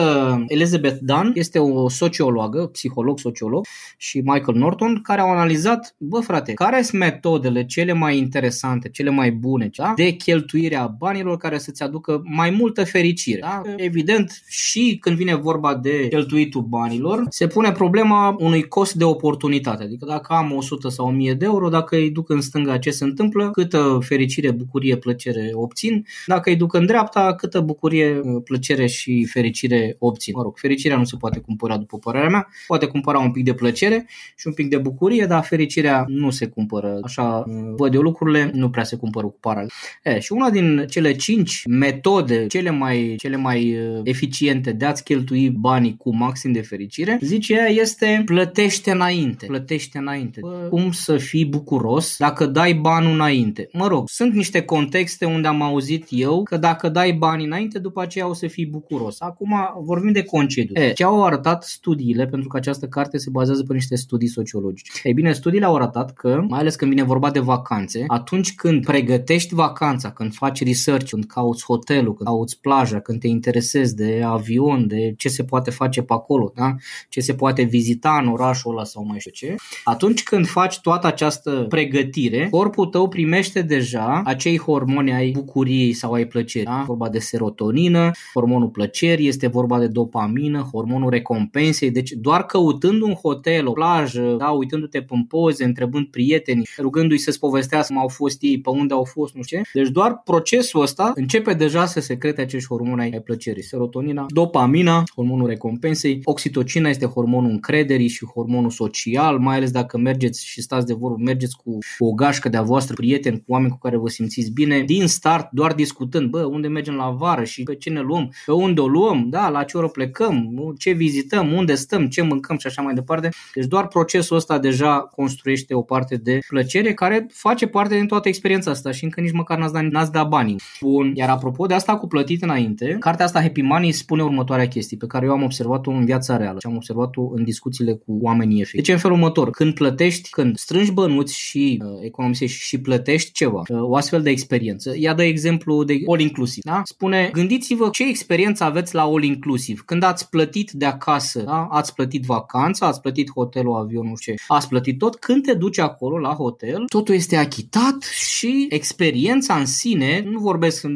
Elizabeth 0.48 0.98
Dunn 1.00 1.30
este 1.34 1.58
o 1.58 1.88
sociologă, 1.88 2.66
psiholog, 2.66 3.18
sociolog 3.18 3.66
și 3.96 4.18
Michael 4.18 4.58
Norton, 4.58 5.00
care 5.02 5.20
au 5.20 5.30
analizat, 5.30 5.94
bă 5.98 6.20
frate, 6.20 6.52
care 6.52 6.82
sunt 6.82 7.00
metodele 7.40 7.64
cele 7.64 7.92
mai 7.92 8.18
interesante, 8.18 8.88
cele 8.88 9.10
mai 9.10 9.30
bune 9.30 9.70
da? 9.76 9.92
de 9.96 10.10
cheltuirea 10.10 10.86
banilor 10.98 11.36
care 11.36 11.58
să-ți 11.58 11.82
aducă 11.82 12.22
mai 12.24 12.50
multă 12.50 12.84
fericire. 12.84 13.40
Da? 13.40 13.62
Evident, 13.76 14.42
și 14.48 14.96
când 15.00 15.16
vine 15.16 15.34
vorba 15.34 15.74
de 15.74 16.08
cheltuitul 16.08 16.62
banilor, 16.62 17.24
se 17.28 17.46
pune 17.46 17.72
problema 17.72 18.36
unui 18.38 18.62
cost 18.62 18.94
de 18.94 19.04
oportunitate. 19.04 19.82
Adică 19.82 20.04
dacă 20.04 20.32
am 20.32 20.52
100 20.52 20.88
sau 20.88 21.06
1000 21.06 21.34
de 21.34 21.44
euro, 21.44 21.68
dacă 21.68 21.96
îi 21.96 22.10
duc 22.10 22.30
în 22.30 22.40
stânga 22.40 22.78
ce 22.78 22.90
se 22.90 23.04
întâmplă, 23.04 23.50
câtă 23.50 23.98
fericire, 24.02 24.50
bucurie, 24.50 24.96
plăcere 24.96 25.50
obțin, 25.52 26.06
dacă 26.26 26.50
îi 26.50 26.56
duc 26.56 26.74
în 26.74 26.86
dreapta, 26.86 27.34
câtă 27.34 27.60
bucurie, 27.60 28.20
plăcere 28.44 28.86
și 28.86 29.24
fericire 29.24 29.96
obțin. 29.98 30.34
Mă 30.36 30.42
rog, 30.42 30.58
fericirea 30.58 30.96
nu 30.96 31.04
se 31.04 31.16
poate 31.16 31.38
cumpăra 31.38 31.76
după 31.76 31.98
părerea 31.98 32.28
mea, 32.28 32.48
poate 32.66 32.86
cumpăra 32.86 33.18
un 33.18 33.30
pic 33.30 33.44
de 33.44 33.54
plăcere 33.54 34.06
și 34.36 34.46
un 34.46 34.52
pic 34.52 34.68
de 34.68 34.76
bucurie, 34.76 35.26
dar 35.26 35.44
fericirea 35.44 36.04
nu 36.08 36.30
se 36.30 36.46
cumpără. 36.46 36.98
Așa 37.02 37.29
văd 37.76 37.94
eu 37.94 38.00
lucrurile, 38.00 38.50
nu 38.54 38.70
prea 38.70 38.84
se 38.84 38.96
cumpără 38.96 39.26
cu 39.26 39.36
paralel. 39.40 39.70
E, 40.02 40.18
și 40.18 40.32
una 40.32 40.50
din 40.50 40.86
cele 40.90 41.12
cinci 41.12 41.62
metode 41.66 42.46
cele 42.46 42.70
mai, 42.70 43.14
cele 43.18 43.36
mai 43.36 43.78
eficiente 44.02 44.72
de 44.72 44.84
a-ți 44.84 45.04
cheltui 45.04 45.50
banii 45.50 45.96
cu 45.96 46.16
maxim 46.16 46.52
de 46.52 46.60
fericire, 46.60 47.18
zice 47.22 47.54
ea, 47.54 47.66
este 47.66 48.22
plătește 48.24 48.90
înainte. 48.90 49.46
Plătește 49.46 49.98
înainte. 49.98 50.40
Bă, 50.40 50.66
cum 50.70 50.92
să 50.92 51.16
fii 51.16 51.46
bucuros 51.46 52.16
dacă 52.18 52.46
dai 52.46 52.74
bani 52.74 53.12
înainte? 53.12 53.68
Mă 53.72 53.86
rog, 53.86 54.08
sunt 54.08 54.34
niște 54.34 54.62
contexte 54.62 55.24
unde 55.24 55.48
am 55.48 55.62
auzit 55.62 56.06
eu 56.10 56.42
că 56.42 56.56
dacă 56.56 56.88
dai 56.88 57.12
bani 57.12 57.44
înainte, 57.44 57.78
după 57.78 58.02
aceea 58.02 58.28
o 58.28 58.34
să 58.34 58.46
fii 58.46 58.66
bucuros. 58.66 59.20
Acum 59.20 59.54
vorbim 59.80 60.12
de 60.12 60.22
concediu. 60.22 60.82
E, 60.82 60.92
ce 60.92 61.04
au 61.04 61.24
arătat 61.24 61.62
studiile, 61.62 62.26
pentru 62.26 62.48
că 62.48 62.56
această 62.56 62.86
carte 62.86 63.18
se 63.18 63.30
bazează 63.30 63.62
pe 63.62 63.72
niște 63.72 63.96
studii 63.96 64.28
sociologice. 64.28 64.92
Ei 65.02 65.12
bine, 65.12 65.32
studiile 65.32 65.64
au 65.66 65.74
arătat 65.74 66.12
că, 66.12 66.44
mai 66.48 66.60
ales 66.60 66.76
când 66.76 66.90
vine 66.90 67.04
vorba 67.10 67.30
de 67.30 67.40
vacanțe, 67.40 68.04
atunci 68.06 68.54
când 68.54 68.84
pregătești 68.84 69.54
vacanța, 69.54 70.10
când 70.10 70.34
faci 70.34 70.64
research, 70.64 71.10
când 71.10 71.24
cauți 71.24 71.64
hotelul, 71.64 72.14
când 72.14 72.28
cauți 72.28 72.60
plaja, 72.60 73.00
când 73.00 73.20
te 73.20 73.26
interesezi 73.26 73.94
de 73.94 74.22
avion, 74.24 74.86
de 74.86 75.14
ce 75.16 75.28
se 75.28 75.44
poate 75.44 75.70
face 75.70 76.02
pe 76.02 76.12
acolo, 76.12 76.52
da? 76.54 76.74
ce 77.08 77.20
se 77.20 77.34
poate 77.34 77.62
vizita 77.62 78.18
în 78.22 78.28
orașul 78.28 78.72
ăla 78.72 78.84
sau 78.84 79.04
mai 79.04 79.18
știu 79.18 79.30
ce, 79.30 79.54
atunci 79.84 80.22
când 80.22 80.46
faci 80.46 80.80
toată 80.80 81.06
această 81.06 81.66
pregătire, 81.68 82.48
corpul 82.50 82.86
tău 82.86 83.08
primește 83.08 83.62
deja 83.62 84.22
acei 84.24 84.58
hormoni 84.58 85.12
ai 85.12 85.30
bucuriei 85.30 85.92
sau 85.92 86.12
ai 86.12 86.26
plăcerii. 86.26 86.66
Da? 86.66 86.84
Vorba 86.86 87.08
de 87.08 87.18
serotonină, 87.18 88.10
hormonul 88.34 88.68
plăcerii, 88.68 89.28
este 89.28 89.46
vorba 89.46 89.78
de 89.78 89.86
dopamină, 89.86 90.68
hormonul 90.72 91.10
recompensei. 91.10 91.90
Deci 91.90 92.10
doar 92.10 92.46
căutând 92.46 93.02
un 93.02 93.14
hotel, 93.14 93.66
o 93.66 93.72
plajă, 93.72 94.34
da, 94.38 94.48
uitându-te 94.48 95.02
pe 95.02 95.14
poze, 95.28 95.64
întrebând 95.64 96.06
prieteni, 96.06 96.68
rugându-i 97.00 97.18
să-ți 97.18 97.38
povestească 97.38 97.92
cum 97.92 98.02
au 98.02 98.08
fost 98.08 98.42
ei, 98.42 98.60
pe 98.60 98.70
unde 98.70 98.94
au 98.94 99.04
fost, 99.04 99.34
nu 99.34 99.42
știu 99.42 99.58
ce. 99.58 99.78
Deci 99.78 99.88
doar 99.88 100.20
procesul 100.24 100.80
ăsta 100.82 101.12
începe 101.14 101.52
deja 101.52 101.86
să 101.86 102.00
secrete 102.00 102.40
acești 102.40 102.68
hormoni 102.68 103.02
ai 103.02 103.20
plăcerii. 103.24 103.62
Serotonina, 103.62 104.26
dopamina, 104.28 105.02
hormonul 105.14 105.46
recompensei, 105.46 106.20
oxitocina 106.24 106.88
este 106.88 107.06
hormonul 107.06 107.50
încrederii 107.50 108.08
și 108.08 108.24
hormonul 108.24 108.70
social, 108.70 109.38
mai 109.38 109.56
ales 109.56 109.70
dacă 109.70 109.98
mergeți 109.98 110.46
și 110.46 110.62
stați 110.62 110.86
de 110.86 110.92
vorbă, 110.92 111.16
mergeți 111.22 111.56
cu 111.56 111.78
o 111.98 112.12
gașcă 112.12 112.48
de-a 112.48 112.62
voastră, 112.62 112.94
prieteni, 112.94 113.36
cu 113.36 113.52
oameni 113.52 113.70
cu 113.70 113.78
care 113.78 113.96
vă 113.96 114.08
simțiți 114.08 114.50
bine, 114.50 114.80
din 114.80 115.06
start 115.06 115.48
doar 115.52 115.72
discutând, 115.72 116.30
bă, 116.30 116.44
unde 116.44 116.68
mergem 116.68 116.94
la 116.94 117.10
vară 117.10 117.44
și 117.44 117.62
pe 117.62 117.74
ce 117.74 117.90
ne 117.90 118.00
luăm, 118.00 118.32
pe 118.46 118.52
unde 118.52 118.80
o 118.80 118.86
luăm, 118.86 119.26
da, 119.28 119.48
la 119.48 119.62
ce 119.62 119.76
oră 119.76 119.88
plecăm, 119.88 120.52
ce 120.78 120.90
vizităm, 120.90 121.52
unde 121.52 121.74
stăm, 121.74 122.08
ce 122.08 122.22
mâncăm 122.22 122.58
și 122.58 122.66
așa 122.66 122.82
mai 122.82 122.94
departe. 122.94 123.28
Deci 123.54 123.66
doar 123.66 123.88
procesul 123.88 124.36
ăsta 124.36 124.58
deja 124.58 124.98
construiește 124.98 125.74
o 125.74 125.82
parte 125.82 126.16
de 126.16 126.38
plăcere 126.48 126.89
care 126.94 127.26
face 127.32 127.66
parte 127.66 127.96
din 127.96 128.06
toată 128.06 128.28
experiența 128.28 128.70
asta 128.70 128.90
și 128.90 129.04
încă 129.04 129.20
nici 129.20 129.32
măcar 129.32 129.58
n-ați 129.58 129.72
dat, 129.72 129.82
n-ați 129.82 130.12
dat 130.12 130.28
banii. 130.28 130.56
Bun. 130.80 131.12
Iar 131.14 131.28
apropo 131.28 131.66
de 131.66 131.74
asta 131.74 131.96
cu 131.96 132.06
plătit 132.06 132.42
înainte, 132.42 132.96
cartea 133.00 133.24
asta 133.24 133.40
Happy 133.40 133.62
Money 133.62 133.92
spune 133.92 134.22
următoarea 134.22 134.68
chestie 134.68 134.96
pe 134.96 135.06
care 135.06 135.26
eu 135.26 135.32
am 135.32 135.42
observat-o 135.42 135.90
în 135.90 136.04
viața 136.04 136.36
reală 136.36 136.58
și 136.60 136.66
am 136.66 136.76
observat-o 136.76 137.30
în 137.34 137.44
discuțiile 137.44 137.92
cu 137.92 138.18
oamenii 138.20 138.60
efectiv. 138.60 138.84
Deci 138.84 138.92
în 138.94 139.00
felul 139.00 139.16
următor, 139.16 139.50
când 139.50 139.74
plătești, 139.74 140.30
când 140.30 140.56
strângi 140.56 140.92
bănuți 140.92 141.38
și 141.38 141.82
uh, 141.84 141.90
economisești 142.02 142.62
și 142.62 142.80
plătești 142.80 143.32
ceva, 143.32 143.62
uh, 143.68 143.78
o 143.80 143.96
astfel 143.96 144.22
de 144.22 144.30
experiență, 144.30 144.92
ia 144.96 145.14
de 145.14 145.24
exemplu 145.24 145.84
de 145.84 146.00
all 146.06 146.20
inclusiv. 146.20 146.62
Da? 146.64 146.80
Spune, 146.84 147.30
gândiți-vă 147.32 147.88
ce 147.92 148.08
experiență 148.08 148.64
aveți 148.64 148.94
la 148.94 149.02
all 149.02 149.22
inclusiv. 149.22 149.82
Când 149.86 150.02
ați 150.02 150.28
plătit 150.28 150.70
de 150.70 150.84
acasă, 150.84 151.42
da? 151.42 151.68
ați 151.70 151.94
plătit 151.94 152.24
vacanța, 152.24 152.86
ați 152.86 153.00
plătit 153.00 153.30
hotelul, 153.34 153.74
avionul, 153.74 154.16
ce, 154.20 154.34
ați 154.48 154.68
plătit 154.68 154.98
tot, 154.98 155.16
când 155.16 155.44
te 155.44 155.54
duci 155.54 155.78
acolo 155.78 156.18
la 156.18 156.32
hotel, 156.32 156.79
el, 156.80 156.86
totul 156.86 157.14
este 157.14 157.36
achitat 157.36 158.02
și 158.02 158.66
experiența 158.68 159.54
în 159.54 159.66
sine, 159.66 160.24
nu 160.30 160.38
vorbesc 160.38 160.86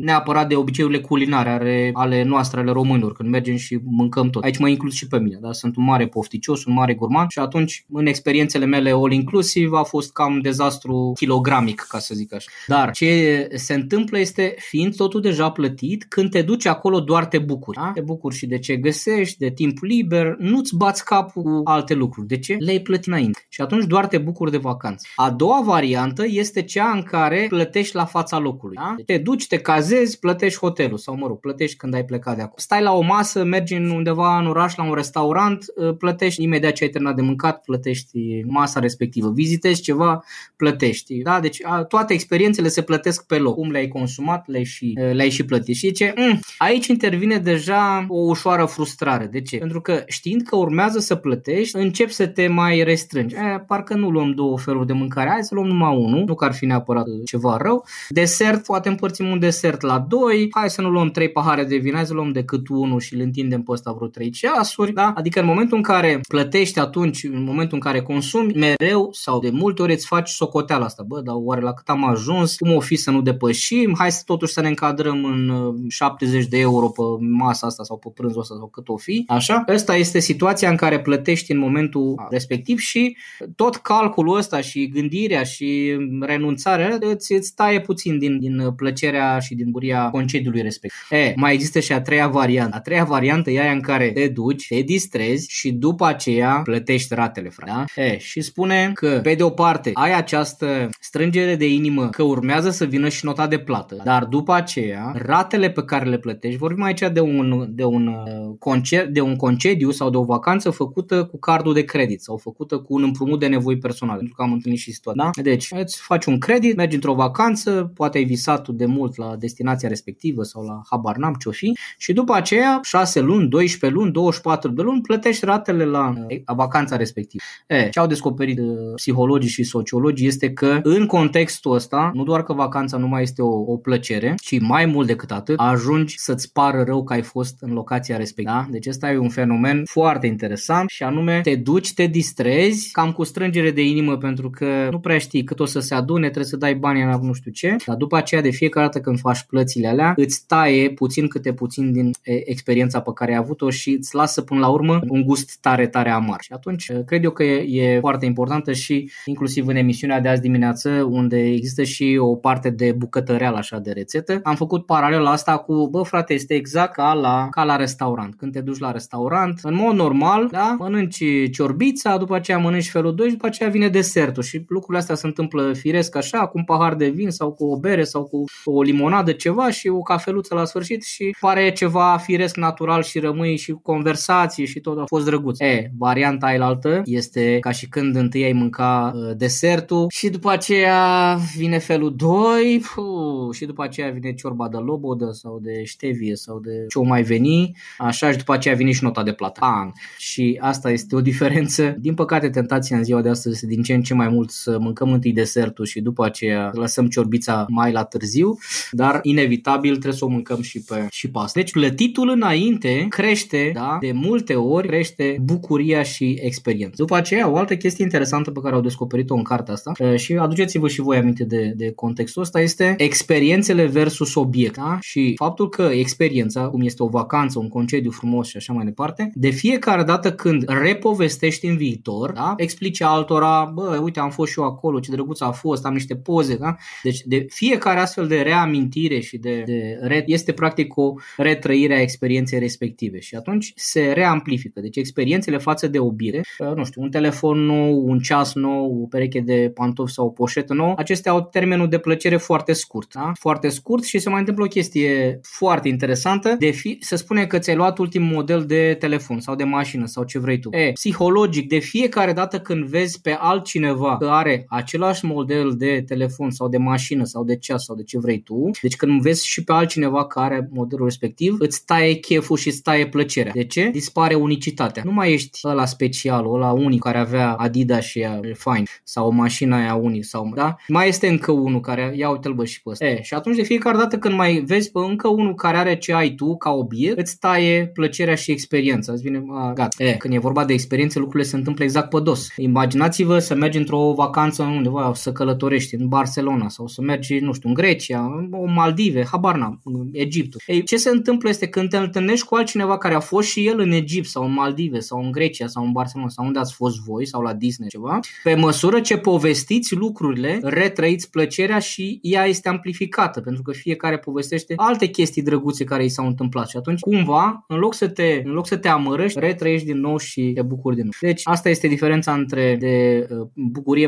neapărat 0.00 0.48
de 0.48 0.54
obiceiurile 0.54 1.00
culinare 1.00 1.50
ale, 1.50 1.90
ale 1.92 2.22
noastre, 2.22 2.60
ale 2.60 2.70
românilor, 2.70 3.12
când 3.12 3.28
mergem 3.28 3.56
și 3.56 3.78
mâncăm 3.84 4.30
tot. 4.30 4.44
Aici 4.44 4.58
mă 4.58 4.68
inclus 4.68 4.94
și 4.94 5.06
pe 5.06 5.18
mine, 5.18 5.38
da? 5.40 5.52
sunt 5.52 5.76
un 5.76 5.84
mare 5.84 6.06
pofticios, 6.06 6.64
un 6.64 6.72
mare 6.72 6.94
gurman 6.94 7.26
și 7.28 7.38
atunci 7.38 7.84
în 7.92 8.06
experiențele 8.06 8.64
mele 8.64 8.90
all 8.90 9.12
inclusiv 9.12 9.72
a 9.72 9.82
fost 9.82 10.12
cam 10.12 10.40
dezastru 10.40 11.12
kilogramic, 11.16 11.86
ca 11.88 11.98
să 11.98 12.14
zic 12.14 12.34
așa. 12.34 12.50
Dar 12.66 12.90
ce 12.90 13.48
se 13.54 13.74
întâmplă 13.74 14.18
este, 14.18 14.54
fiind 14.58 14.96
totul 14.96 15.20
deja 15.20 15.50
plătit, 15.50 16.04
când 16.08 16.30
te 16.30 16.42
duci 16.42 16.66
acolo 16.66 17.00
doar 17.00 17.26
te 17.26 17.38
bucuri. 17.38 17.76
Da? 17.76 17.90
Te 17.94 18.00
bucuri 18.00 18.36
și 18.36 18.46
de 18.46 18.58
ce 18.58 18.76
găsești, 18.76 19.38
de 19.38 19.50
timp 19.50 19.78
liber, 19.80 20.36
nu-ți 20.38 20.76
bați 20.76 21.04
capul 21.04 21.42
cu 21.42 21.60
alte 21.64 21.94
lucruri. 21.94 22.26
De 22.26 22.38
ce? 22.38 22.56
Le-ai 22.58 22.80
plătit 22.80 23.06
înainte. 23.06 23.46
Și 23.48 23.60
atunci 23.60 23.84
doar 23.84 24.06
te 24.06 24.18
bucuri 24.18 24.50
de 24.50 24.56
vacanță. 24.56 25.06
A 25.20 25.30
doua 25.30 25.62
variantă 25.64 26.24
este 26.26 26.62
cea 26.62 26.90
în 26.90 27.02
care 27.02 27.46
plătești 27.48 27.94
la 27.94 28.04
fața 28.04 28.38
locului. 28.38 28.76
Da? 28.76 28.94
Te 29.04 29.18
duci, 29.18 29.46
te 29.46 29.58
cazezi, 29.58 30.18
plătești 30.18 30.58
hotelul 30.58 30.98
sau, 30.98 31.16
mă 31.16 31.26
rog, 31.26 31.40
plătești 31.40 31.76
când 31.76 31.94
ai 31.94 32.04
plecat 32.04 32.36
de 32.36 32.42
acolo. 32.42 32.56
Stai 32.56 32.82
la 32.82 32.92
o 32.92 33.00
masă, 33.00 33.44
mergi 33.44 33.74
undeva 33.74 34.38
în 34.38 34.46
oraș 34.46 34.74
la 34.74 34.84
un 34.84 34.94
restaurant, 34.94 35.64
ă, 35.78 35.92
plătești 35.92 36.42
imediat 36.42 36.72
ce 36.72 36.84
ai 36.84 36.90
terminat 36.90 37.14
de 37.14 37.22
mâncat, 37.22 37.60
plătești 37.60 38.42
masa 38.46 38.80
respectivă. 38.80 39.30
Vizitezi 39.30 39.82
ceva, 39.82 40.24
plătești. 40.56 41.22
Da? 41.22 41.40
Deci 41.40 41.64
a, 41.64 41.84
toate 41.84 42.12
experiențele 42.12 42.68
se 42.68 42.82
plătesc 42.82 43.26
pe 43.26 43.38
loc. 43.38 43.54
Cum 43.54 43.70
le-ai 43.70 43.88
consumat, 43.88 44.48
le-ai 44.48 44.64
și, 44.64 44.98
ă, 45.02 45.12
le-ai 45.12 45.30
și 45.30 45.44
plătit. 45.44 45.76
Și 45.76 45.92
ce? 45.92 46.14
Mm, 46.16 46.40
aici 46.58 46.86
intervine 46.86 47.38
deja 47.38 48.06
o 48.08 48.18
ușoară 48.18 48.64
frustrare. 48.64 49.26
De 49.26 49.40
ce? 49.40 49.56
Pentru 49.56 49.80
că 49.80 50.02
știind 50.06 50.42
că 50.42 50.56
urmează 50.56 50.98
să 50.98 51.14
plătești, 51.14 51.76
începi 51.76 52.12
să 52.12 52.26
te 52.26 52.46
mai 52.46 52.82
restrângi. 52.82 53.34
E, 53.34 53.64
parcă 53.66 53.94
nu 53.94 54.10
luăm 54.10 54.30
două 54.30 54.58
feluri 54.58 54.86
de 54.86 54.92
mâncare, 54.92 55.06
hai 55.16 55.42
să 55.42 55.54
luăm 55.54 55.66
numai 55.66 55.96
unul, 55.96 56.24
nu 56.26 56.34
că 56.34 56.44
ar 56.44 56.52
fi 56.52 56.66
neapărat 56.66 57.04
ceva 57.24 57.56
rău. 57.56 57.84
Desert, 58.08 58.64
poate 58.64 58.88
împărțim 58.88 59.26
un 59.30 59.38
desert 59.38 59.80
la 59.80 59.98
doi, 59.98 60.48
hai 60.50 60.70
să 60.70 60.80
nu 60.80 60.90
luăm 60.90 61.10
trei 61.10 61.28
pahare 61.28 61.64
de 61.64 61.76
vin, 61.76 61.94
hai 61.94 62.06
să 62.06 62.14
luăm 62.14 62.32
decât 62.32 62.68
unul 62.68 63.00
și 63.00 63.14
îl 63.14 63.20
întindem 63.20 63.62
pe 63.62 63.72
ăsta 63.72 63.92
vreo 63.92 64.08
trei 64.08 64.30
ceasuri. 64.30 64.92
Da? 64.92 65.12
Adică 65.16 65.40
în 65.40 65.46
momentul 65.46 65.76
în 65.76 65.82
care 65.82 66.20
plătești 66.28 66.78
atunci, 66.78 67.24
în 67.24 67.44
momentul 67.44 67.74
în 67.74 67.80
care 67.80 68.02
consumi, 68.02 68.52
mereu 68.52 69.08
sau 69.12 69.40
de 69.40 69.50
multe 69.50 69.82
ori 69.82 69.92
îți 69.92 70.06
faci 70.06 70.28
socoteala 70.28 70.84
asta. 70.84 71.02
Bă, 71.06 71.20
dar 71.20 71.34
oare 71.38 71.60
la 71.60 71.72
cât 71.72 71.88
am 71.88 72.08
ajuns? 72.08 72.56
Cum 72.56 72.74
o 72.74 72.80
fi 72.80 72.96
să 72.96 73.10
nu 73.10 73.20
depășim? 73.20 73.94
Hai 73.98 74.12
să 74.12 74.22
totuși 74.26 74.52
să 74.52 74.60
ne 74.60 74.68
încadrăm 74.68 75.24
în 75.24 75.72
70 75.88 76.42
uh, 76.42 76.48
de 76.48 76.58
euro 76.58 76.88
pe 76.88 77.02
masa 77.20 77.66
asta 77.66 77.82
sau 77.82 77.96
pe 77.96 78.08
prânzul 78.14 78.40
ăsta 78.40 78.54
sau 78.54 78.66
cât 78.66 78.88
o 78.88 78.96
fi. 78.96 79.24
Așa? 79.28 79.64
Asta 79.66 79.96
este 79.96 80.18
situația 80.18 80.70
în 80.70 80.76
care 80.76 81.00
plătești 81.00 81.52
în 81.52 81.58
momentul 81.58 82.26
respectiv 82.30 82.78
și 82.78 83.16
tot 83.56 83.76
calculul 83.76 84.36
ăsta 84.36 84.60
și 84.60 84.90
gândirea 85.00 85.42
și 85.42 85.96
renunțarea 86.20 86.98
îți, 87.00 87.32
îți 87.32 87.54
taie 87.54 87.80
puțin 87.80 88.18
din, 88.18 88.38
din 88.38 88.72
plăcerea 88.76 89.38
și 89.38 89.54
din 89.54 89.70
buria 89.70 90.08
concediului 90.10 90.62
respectiv. 90.62 91.18
E, 91.18 91.32
mai 91.36 91.52
există 91.54 91.80
și 91.80 91.92
a 91.92 92.00
treia 92.00 92.28
variantă. 92.28 92.76
A 92.76 92.80
treia 92.80 93.04
variantă 93.04 93.50
e 93.50 93.60
aia 93.60 93.72
în 93.72 93.80
care 93.80 94.10
te 94.10 94.28
duci, 94.28 94.66
te 94.68 94.80
distrezi 94.80 95.46
și 95.50 95.72
după 95.72 96.06
aceea 96.06 96.60
plătești 96.64 97.14
ratele, 97.14 97.48
frate. 97.48 97.72
Da? 97.94 98.02
E, 98.02 98.18
și 98.18 98.40
spune 98.40 98.90
că, 98.94 99.20
pe 99.22 99.34
de 99.34 99.42
o 99.42 99.50
parte, 99.50 99.90
ai 99.94 100.14
această 100.14 100.88
strângere 101.00 101.56
de 101.56 101.72
inimă 101.72 102.08
că 102.08 102.22
urmează 102.22 102.70
să 102.70 102.84
vină 102.84 103.08
și 103.08 103.24
nota 103.24 103.46
de 103.46 103.58
plată, 103.58 104.00
dar 104.04 104.24
după 104.24 104.52
aceea, 104.52 105.12
ratele 105.14 105.70
pe 105.70 105.82
care 105.82 106.08
le 106.08 106.18
plătești, 106.18 106.58
vorbim 106.58 106.82
aici 106.82 107.02
de 107.12 107.20
un, 107.20 107.66
de 107.68 107.84
un, 107.84 108.06
uh, 108.06 108.56
concert, 108.58 109.08
de 109.08 109.20
un 109.20 109.36
concediu 109.36 109.90
sau 109.90 110.10
de 110.10 110.16
o 110.16 110.24
vacanță 110.24 110.70
făcută 110.70 111.24
cu 111.24 111.38
cardul 111.38 111.74
de 111.74 111.84
credit 111.84 112.22
sau 112.22 112.36
făcută 112.36 112.78
cu 112.78 112.94
un 112.94 113.02
împrumut 113.02 113.40
de 113.40 113.46
nevoi 113.46 113.78
personale, 113.78 114.18
pentru 114.18 114.34
că 114.36 114.42
am 114.42 114.52
întâlnit 114.52 114.80
și 114.80 114.87
situația. 114.92 115.30
Da? 115.34 115.42
Deci, 115.42 115.68
îți 115.70 116.00
faci 116.00 116.24
un 116.24 116.38
credit, 116.38 116.76
mergi 116.76 116.94
într-o 116.94 117.14
vacanță, 117.14 117.92
poate 117.94 118.18
ai 118.18 118.24
visat 118.24 118.68
de 118.68 118.86
mult 118.86 119.16
la 119.16 119.36
destinația 119.38 119.88
respectivă 119.88 120.42
sau 120.42 120.64
la 120.64 120.80
habar 120.90 121.16
n-am 121.16 121.34
ce-o 121.34 121.50
fi 121.50 121.76
și 121.98 122.12
după 122.12 122.34
aceea 122.34 122.80
6 122.82 123.20
luni, 123.20 123.48
12 123.48 123.98
luni, 123.98 124.12
24 124.12 124.70
de 124.70 124.82
luni 124.82 125.00
plătești 125.00 125.44
ratele 125.44 125.84
la, 125.84 126.14
la 126.46 126.54
vacanța 126.54 126.96
respectivă. 126.96 127.42
E, 127.66 127.88
ce 127.88 127.98
au 127.98 128.06
descoperit 128.06 128.58
uh, 128.58 128.66
psihologii 128.94 129.50
și 129.50 129.62
sociologii 129.62 130.26
este 130.26 130.52
că 130.52 130.80
în 130.82 131.06
contextul 131.06 131.74
ăsta, 131.74 132.10
nu 132.14 132.22
doar 132.22 132.42
că 132.42 132.52
vacanța 132.52 132.96
nu 132.96 133.06
mai 133.08 133.22
este 133.22 133.42
o, 133.42 133.72
o 133.72 133.76
plăcere, 133.76 134.34
ci 134.42 134.60
mai 134.60 134.86
mult 134.86 135.06
decât 135.06 135.30
atât, 135.30 135.58
ajungi 135.58 136.18
să-ți 136.18 136.52
pară 136.52 136.82
rău 136.86 137.04
că 137.04 137.12
ai 137.12 137.22
fost 137.22 137.56
în 137.60 137.72
locația 137.72 138.16
respectivă. 138.16 138.56
Da? 138.56 138.66
Deci 138.70 138.86
ăsta 138.86 139.10
e 139.10 139.16
un 139.16 139.28
fenomen 139.28 139.82
foarte 139.84 140.26
interesant 140.26 140.88
și 140.88 141.02
anume 141.02 141.40
te 141.40 141.54
duci, 141.54 141.94
te 141.94 142.06
distrezi, 142.06 142.90
cam 142.90 143.12
cu 143.12 143.24
strângere 143.24 143.70
de 143.70 143.82
inimă 143.82 144.16
pentru 144.16 144.50
că 144.50 144.67
nu 144.90 144.98
prea 144.98 145.18
știi 145.18 145.44
cât 145.44 145.60
o 145.60 145.64
să 145.64 145.80
se 145.80 145.94
adune, 145.94 146.24
trebuie 146.24 146.44
să 146.44 146.56
dai 146.56 146.74
bani 146.74 147.04
la 147.04 147.18
nu 147.22 147.32
știu 147.32 147.50
ce, 147.50 147.76
dar 147.86 147.96
după 147.96 148.16
aceea 148.16 148.40
de 148.40 148.50
fiecare 148.50 148.86
dată 148.86 149.00
când 149.00 149.18
faci 149.18 149.42
plățile 149.42 149.88
alea, 149.88 150.12
îți 150.16 150.46
taie 150.46 150.90
puțin 150.90 151.28
câte 151.28 151.52
puțin 151.52 151.92
din 151.92 152.10
experiența 152.22 153.00
pe 153.00 153.10
care 153.14 153.32
ai 153.32 153.38
avut-o 153.38 153.70
și 153.70 153.90
îți 153.90 154.14
lasă 154.14 154.42
până 154.42 154.60
la 154.60 154.68
urmă 154.68 155.00
un 155.08 155.22
gust 155.22 155.58
tare, 155.60 155.86
tare 155.86 156.10
amar. 156.10 156.40
Și 156.40 156.52
atunci 156.52 156.92
cred 157.06 157.24
eu 157.24 157.30
că 157.30 157.42
e, 157.42 157.82
e 157.82 158.00
foarte 158.00 158.26
importantă 158.26 158.72
și 158.72 159.10
inclusiv 159.24 159.66
în 159.66 159.76
emisiunea 159.76 160.20
de 160.20 160.28
azi 160.28 160.40
dimineață 160.40 160.90
unde 161.10 161.38
există 161.38 161.82
și 161.82 162.16
o 162.20 162.34
parte 162.34 162.70
de 162.70 162.92
bucătăreală 162.92 163.56
așa 163.56 163.78
de 163.78 163.90
rețetă, 163.90 164.40
am 164.42 164.54
făcut 164.54 164.86
paralel 164.86 165.26
asta 165.26 165.56
cu, 165.56 165.88
bă 165.90 166.02
frate, 166.02 166.34
este 166.34 166.54
exact 166.54 166.92
ca 166.92 167.12
la, 167.12 167.48
ca 167.50 167.64
la 167.64 167.76
restaurant. 167.76 168.34
Când 168.34 168.52
te 168.52 168.60
duci 168.60 168.78
la 168.78 168.90
restaurant, 168.90 169.60
în 169.62 169.74
mod 169.74 169.94
normal, 169.94 170.48
da, 170.50 170.76
mănânci 170.78 171.50
ciorbița, 171.50 172.16
după 172.16 172.34
aceea 172.34 172.58
mănânci 172.58 172.90
felul 172.90 173.14
2 173.14 173.26
și 173.26 173.32
după 173.32 173.46
aceea 173.46 173.68
vine 173.68 173.88
desertul 173.88 174.42
și 174.42 174.57
lucrurile 174.68 174.98
astea 174.98 175.14
se 175.14 175.26
întâmplă 175.26 175.72
firesc 175.72 176.16
așa, 176.16 176.46
cu 176.46 176.58
un 176.58 176.64
pahar 176.64 176.94
de 176.94 177.08
vin 177.08 177.30
sau 177.30 177.52
cu 177.52 177.64
o 177.64 177.78
bere 177.78 178.04
sau 178.04 178.24
cu 178.24 178.44
o 178.64 178.82
limonadă 178.82 179.32
ceva 179.32 179.70
și 179.70 179.88
o 179.88 180.00
cafeluță 180.00 180.54
la 180.54 180.64
sfârșit 180.64 181.02
și 181.04 181.36
pare 181.40 181.72
ceva 181.72 182.16
firesc 182.22 182.56
natural 182.56 183.02
și 183.02 183.18
rămâi 183.18 183.56
și 183.56 183.72
conversații 183.82 184.66
și 184.66 184.80
tot 184.80 184.98
a 184.98 185.04
fost 185.06 185.24
drăguț. 185.24 185.60
E, 185.60 185.90
varianta 185.98 186.46
ailaltă 186.46 187.02
este 187.04 187.58
ca 187.60 187.70
și 187.70 187.88
când 187.88 188.16
întâi 188.16 188.44
ai 188.44 188.52
mânca 188.52 189.12
uh, 189.14 189.36
desertul 189.36 190.06
și 190.10 190.28
după 190.28 190.50
aceea 190.50 191.38
vine 191.56 191.78
felul 191.78 192.16
2 192.16 192.82
puh, 192.94 193.54
și 193.54 193.64
după 193.64 193.82
aceea 193.82 194.10
vine 194.10 194.32
ciorba 194.34 194.68
de 194.68 194.76
lobodă 194.76 195.30
sau 195.32 195.58
de 195.62 195.84
ștevie 195.84 196.34
sau 196.34 196.60
de 196.60 196.84
ce 196.88 196.98
o 196.98 197.02
mai 197.02 197.22
veni, 197.22 197.76
așa 197.98 198.30
și 198.30 198.36
după 198.36 198.52
aceea 198.52 198.74
vine 198.74 198.90
și 198.90 199.04
nota 199.04 199.22
de 199.22 199.32
plată. 199.32 199.58
Bang! 199.60 199.92
Și 200.18 200.58
asta 200.60 200.90
este 200.90 201.16
o 201.16 201.20
diferență. 201.20 201.96
Din 201.98 202.14
păcate, 202.14 202.50
tentația 202.50 202.96
în 202.96 203.04
ziua 203.04 203.20
de 203.22 203.28
astăzi 203.28 203.54
este 203.54 203.66
din 203.66 203.82
ce 203.82 203.94
în 203.94 204.02
ce 204.02 204.14
mai 204.14 204.28
mult 204.28 204.47
să 204.50 204.78
mâncăm 204.80 205.12
întâi 205.12 205.32
desertul 205.32 205.84
și 205.84 206.00
după 206.00 206.24
aceea 206.24 206.70
lăsăm 206.72 207.06
ciorbița 207.06 207.66
mai 207.68 207.92
la 207.92 208.04
târziu, 208.04 208.58
dar 208.90 209.20
inevitabil 209.22 209.90
trebuie 209.90 210.12
să 210.12 210.24
o 210.24 210.28
mâncăm 210.28 210.60
și 210.60 210.82
pe, 210.82 211.06
și 211.10 211.30
pe 211.30 211.38
asta. 211.38 211.60
Deci 211.60 211.70
plătitul 211.70 212.28
înainte 212.28 213.06
crește, 213.08 213.70
da, 213.74 213.96
de 214.00 214.12
multe 214.12 214.54
ori 214.54 214.86
crește 214.86 215.38
bucuria 215.42 216.02
și 216.02 216.38
experiența. 216.40 216.94
După 216.96 217.16
aceea, 217.16 217.48
o 217.48 217.56
altă 217.56 217.76
chestie 217.76 218.04
interesantă 218.04 218.50
pe 218.50 218.60
care 218.60 218.74
au 218.74 218.80
descoperit-o 218.80 219.34
în 219.34 219.42
cartea 219.42 219.74
asta 219.74 219.92
și 220.16 220.32
aduceți-vă 220.32 220.88
și 220.88 221.00
voi 221.00 221.16
aminte 221.16 221.44
de, 221.44 221.72
de 221.76 221.92
contextul 221.92 222.42
ăsta 222.42 222.60
este 222.60 222.94
experiențele 222.98 223.86
versus 223.86 224.34
obiect. 224.34 224.76
Da? 224.76 224.98
Și 225.00 225.34
faptul 225.36 225.68
că 225.68 225.82
experiența, 225.82 226.68
cum 226.68 226.80
este 226.80 227.02
o 227.02 227.08
vacanță, 227.08 227.58
un 227.58 227.68
concediu 227.68 228.10
frumos 228.10 228.48
și 228.48 228.56
așa 228.56 228.72
mai 228.72 228.84
departe, 228.84 229.30
de 229.34 229.50
fiecare 229.50 230.02
dată 230.02 230.32
când 230.32 230.64
repovestești 230.66 231.66
în 231.66 231.76
viitor, 231.76 232.32
da? 232.32 232.54
explici 232.56 233.02
altora, 233.02 233.70
bă, 233.74 234.00
uite, 234.02 234.20
am 234.20 234.30
fost 234.38 234.52
și 234.52 234.58
eu 234.58 234.64
acolo, 234.64 235.00
ce 235.00 235.10
drăguț 235.10 235.40
a 235.40 235.50
fost, 235.50 235.84
am 235.84 235.92
niște 235.92 236.16
poze, 236.16 236.56
da? 236.56 236.76
Deci 237.02 237.20
de 237.24 237.46
fiecare 237.48 237.98
astfel 237.98 238.26
de 238.26 238.40
reamintire 238.40 239.20
și 239.20 239.38
de, 239.38 239.62
de 239.66 239.98
re- 240.00 240.22
este 240.26 240.52
practic 240.52 240.96
o 240.96 241.14
retrăire 241.36 241.94
a 241.94 242.00
experienței 242.00 242.58
respective 242.58 243.20
și 243.20 243.34
atunci 243.34 243.72
se 243.76 244.12
reamplifică. 244.12 244.80
Deci 244.80 244.96
experiențele 244.96 245.58
față 245.58 245.86
de 245.88 245.98
obire, 245.98 246.40
nu 246.74 246.84
știu, 246.84 247.02
un 247.02 247.10
telefon 247.10 247.58
nou, 247.58 248.04
un 248.06 248.18
ceas 248.18 248.54
nou, 248.54 249.02
o 249.02 249.06
pereche 249.06 249.40
de 249.40 249.70
pantofi 249.74 250.12
sau 250.12 250.26
o 250.26 250.30
poșetă 250.30 250.74
nouă, 250.74 250.94
acestea 250.96 251.32
au 251.32 251.42
termenul 251.42 251.88
de 251.88 251.98
plăcere 251.98 252.36
foarte 252.36 252.72
scurt, 252.72 253.14
da? 253.14 253.32
Foarte 253.40 253.68
scurt 253.68 254.04
și 254.04 254.18
se 254.18 254.28
mai 254.28 254.38
întâmplă 254.38 254.64
o 254.64 254.68
chestie 254.68 255.40
foarte 255.42 255.88
interesantă. 255.88 256.56
De 256.58 256.70
fi, 256.70 256.98
se 257.00 257.16
spune 257.16 257.46
că 257.46 257.58
ți-ai 257.58 257.76
luat 257.76 257.98
ultimul 257.98 258.34
model 258.34 258.64
de 258.66 258.96
telefon 258.98 259.40
sau 259.40 259.54
de 259.54 259.64
mașină 259.64 260.06
sau 260.06 260.24
ce 260.24 260.38
vrei 260.38 260.58
tu. 260.58 260.68
E, 260.72 260.92
psihologic, 260.92 261.68
de 261.68 261.78
fiecare 261.78 262.32
dată 262.32 262.60
când 262.60 262.84
vezi 262.84 263.20
pe 263.20 263.36
altcineva 263.38 264.16
că 264.16 264.27
are 264.28 264.64
același 264.68 265.24
model 265.24 265.74
de 265.76 266.02
telefon 266.06 266.50
sau 266.50 266.68
de 266.68 266.76
mașină 266.76 267.24
sau 267.24 267.44
de 267.44 267.56
ceas 267.56 267.84
sau 267.84 267.96
de 267.96 268.02
ce 268.02 268.18
vrei 268.18 268.40
tu, 268.40 268.70
deci 268.82 268.96
când 268.96 269.20
vezi 269.20 269.46
și 269.46 269.64
pe 269.64 269.72
altcineva 269.72 270.26
care 270.26 270.54
are 270.54 270.68
modelul 270.72 271.04
respectiv, 271.04 271.56
îți 271.58 271.84
taie 271.84 272.14
cheful 272.14 272.56
și 272.56 272.68
îți 272.68 272.82
taie 272.82 273.06
plăcerea. 273.06 273.52
De 273.52 273.64
ce? 273.64 273.88
Dispare 273.92 274.34
unicitatea. 274.34 275.02
Nu 275.04 275.12
mai 275.12 275.32
ești 275.32 275.60
ăla 275.64 275.84
special, 275.84 276.54
ăla 276.54 276.72
unic 276.72 277.02
care 277.02 277.18
avea 277.18 277.52
Adidas 277.52 278.04
și 278.04 278.18
e 278.18 278.52
fain 278.54 278.84
sau 279.04 279.30
mașina 279.30 279.76
aia 279.76 279.94
unic 279.94 280.24
sau 280.24 280.46
mă, 280.46 280.54
da? 280.54 280.76
Mai 280.88 281.08
este 281.08 281.28
încă 281.28 281.52
unul 281.52 281.80
care 281.80 282.12
ia 282.16 282.30
uite-l 282.30 282.52
bă 282.52 282.64
și 282.64 282.82
pe 282.82 282.90
ăsta. 282.90 283.06
E, 283.06 283.22
și 283.22 283.34
atunci 283.34 283.56
de 283.56 283.62
fiecare 283.62 283.96
dată 283.96 284.18
când 284.18 284.34
mai 284.34 284.62
vezi 284.66 284.90
pe 284.90 284.98
încă 284.98 285.28
unul 285.28 285.54
care 285.54 285.76
are 285.76 285.96
ce 285.96 286.12
ai 286.12 286.30
tu 286.34 286.56
ca 286.56 286.70
obiect, 286.70 287.18
îți 287.18 287.38
taie 287.38 287.86
plăcerea 287.86 288.34
și 288.34 288.50
experiența. 288.50 289.12
Îți 289.12 289.22
vine, 289.22 289.44
a, 289.50 289.72
gata. 289.72 290.04
E, 290.04 290.12
când 290.12 290.34
e 290.34 290.38
vorba 290.38 290.64
de 290.64 290.72
experiențe, 290.72 291.18
lucrurile 291.18 291.48
se 291.48 291.56
întâmplă 291.56 291.84
exact 291.84 292.08
pe 292.10 292.20
dos. 292.20 292.48
Imaginați-vă 292.56 293.38
să 293.38 293.54
mergi 293.54 293.78
într-o 293.78 294.12
vacanță 294.18 294.62
undeva, 294.62 295.12
să 295.14 295.32
călătorești 295.32 295.94
în 295.94 296.08
Barcelona 296.08 296.68
sau 296.68 296.86
să 296.86 297.02
mergi, 297.02 297.38
nu 297.38 297.52
știu, 297.52 297.68
în 297.68 297.74
Grecia, 297.74 298.48
o 298.50 298.64
Maldive, 298.66 299.24
habar 299.30 299.56
n-am, 299.56 299.80
Egiptul. 300.12 300.60
Ei, 300.66 300.82
ce 300.82 300.96
se 300.96 301.10
întâmplă 301.10 301.48
este 301.48 301.68
când 301.68 301.88
te 301.88 301.96
întâlnești 301.96 302.46
cu 302.46 302.54
altcineva 302.54 302.98
care 302.98 303.14
a 303.14 303.20
fost 303.20 303.48
și 303.48 303.66
el 303.66 303.78
în 303.78 303.90
Egipt 303.90 304.26
sau 304.26 304.44
în 304.44 304.52
Maldive 304.52 304.98
sau 304.98 305.22
în 305.24 305.30
Grecia 305.30 305.66
sau 305.66 305.84
în 305.84 305.92
Barcelona 305.92 306.28
sau 306.28 306.46
unde 306.46 306.58
ați 306.58 306.74
fost 306.74 306.98
voi 307.00 307.26
sau 307.26 307.42
la 307.42 307.52
Disney 307.54 307.88
ceva, 307.88 308.20
pe 308.42 308.54
măsură 308.54 309.00
ce 309.00 309.16
povestiți 309.16 309.94
lucrurile, 309.94 310.58
retrăiți 310.62 311.30
plăcerea 311.30 311.78
și 311.78 312.18
ea 312.22 312.44
este 312.44 312.68
amplificată 312.68 313.40
pentru 313.40 313.62
că 313.62 313.72
fiecare 313.72 314.18
povestește 314.18 314.72
alte 314.76 315.06
chestii 315.06 315.42
drăguțe 315.42 315.84
care 315.84 316.04
i 316.04 316.08
s-au 316.08 316.26
întâmplat 316.26 316.68
și 316.68 316.76
atunci 316.76 317.00
cumva, 317.00 317.64
în 317.68 317.78
loc 317.78 317.94
să 317.94 318.08
te, 318.08 318.42
în 318.44 318.52
loc 318.52 318.66
să 318.66 318.76
te 318.76 318.88
amărăști, 318.88 319.38
retrăiești 319.38 319.86
din 319.86 320.00
nou 320.00 320.18
și 320.18 320.50
te 320.54 320.62
bucuri 320.62 320.94
din 320.94 321.04
nou. 321.04 321.12
Deci 321.20 321.40
asta 321.44 321.68
este 321.68 321.86
diferența 321.88 322.32
între 322.32 322.76
de 322.80 323.26
uh, 323.30 323.46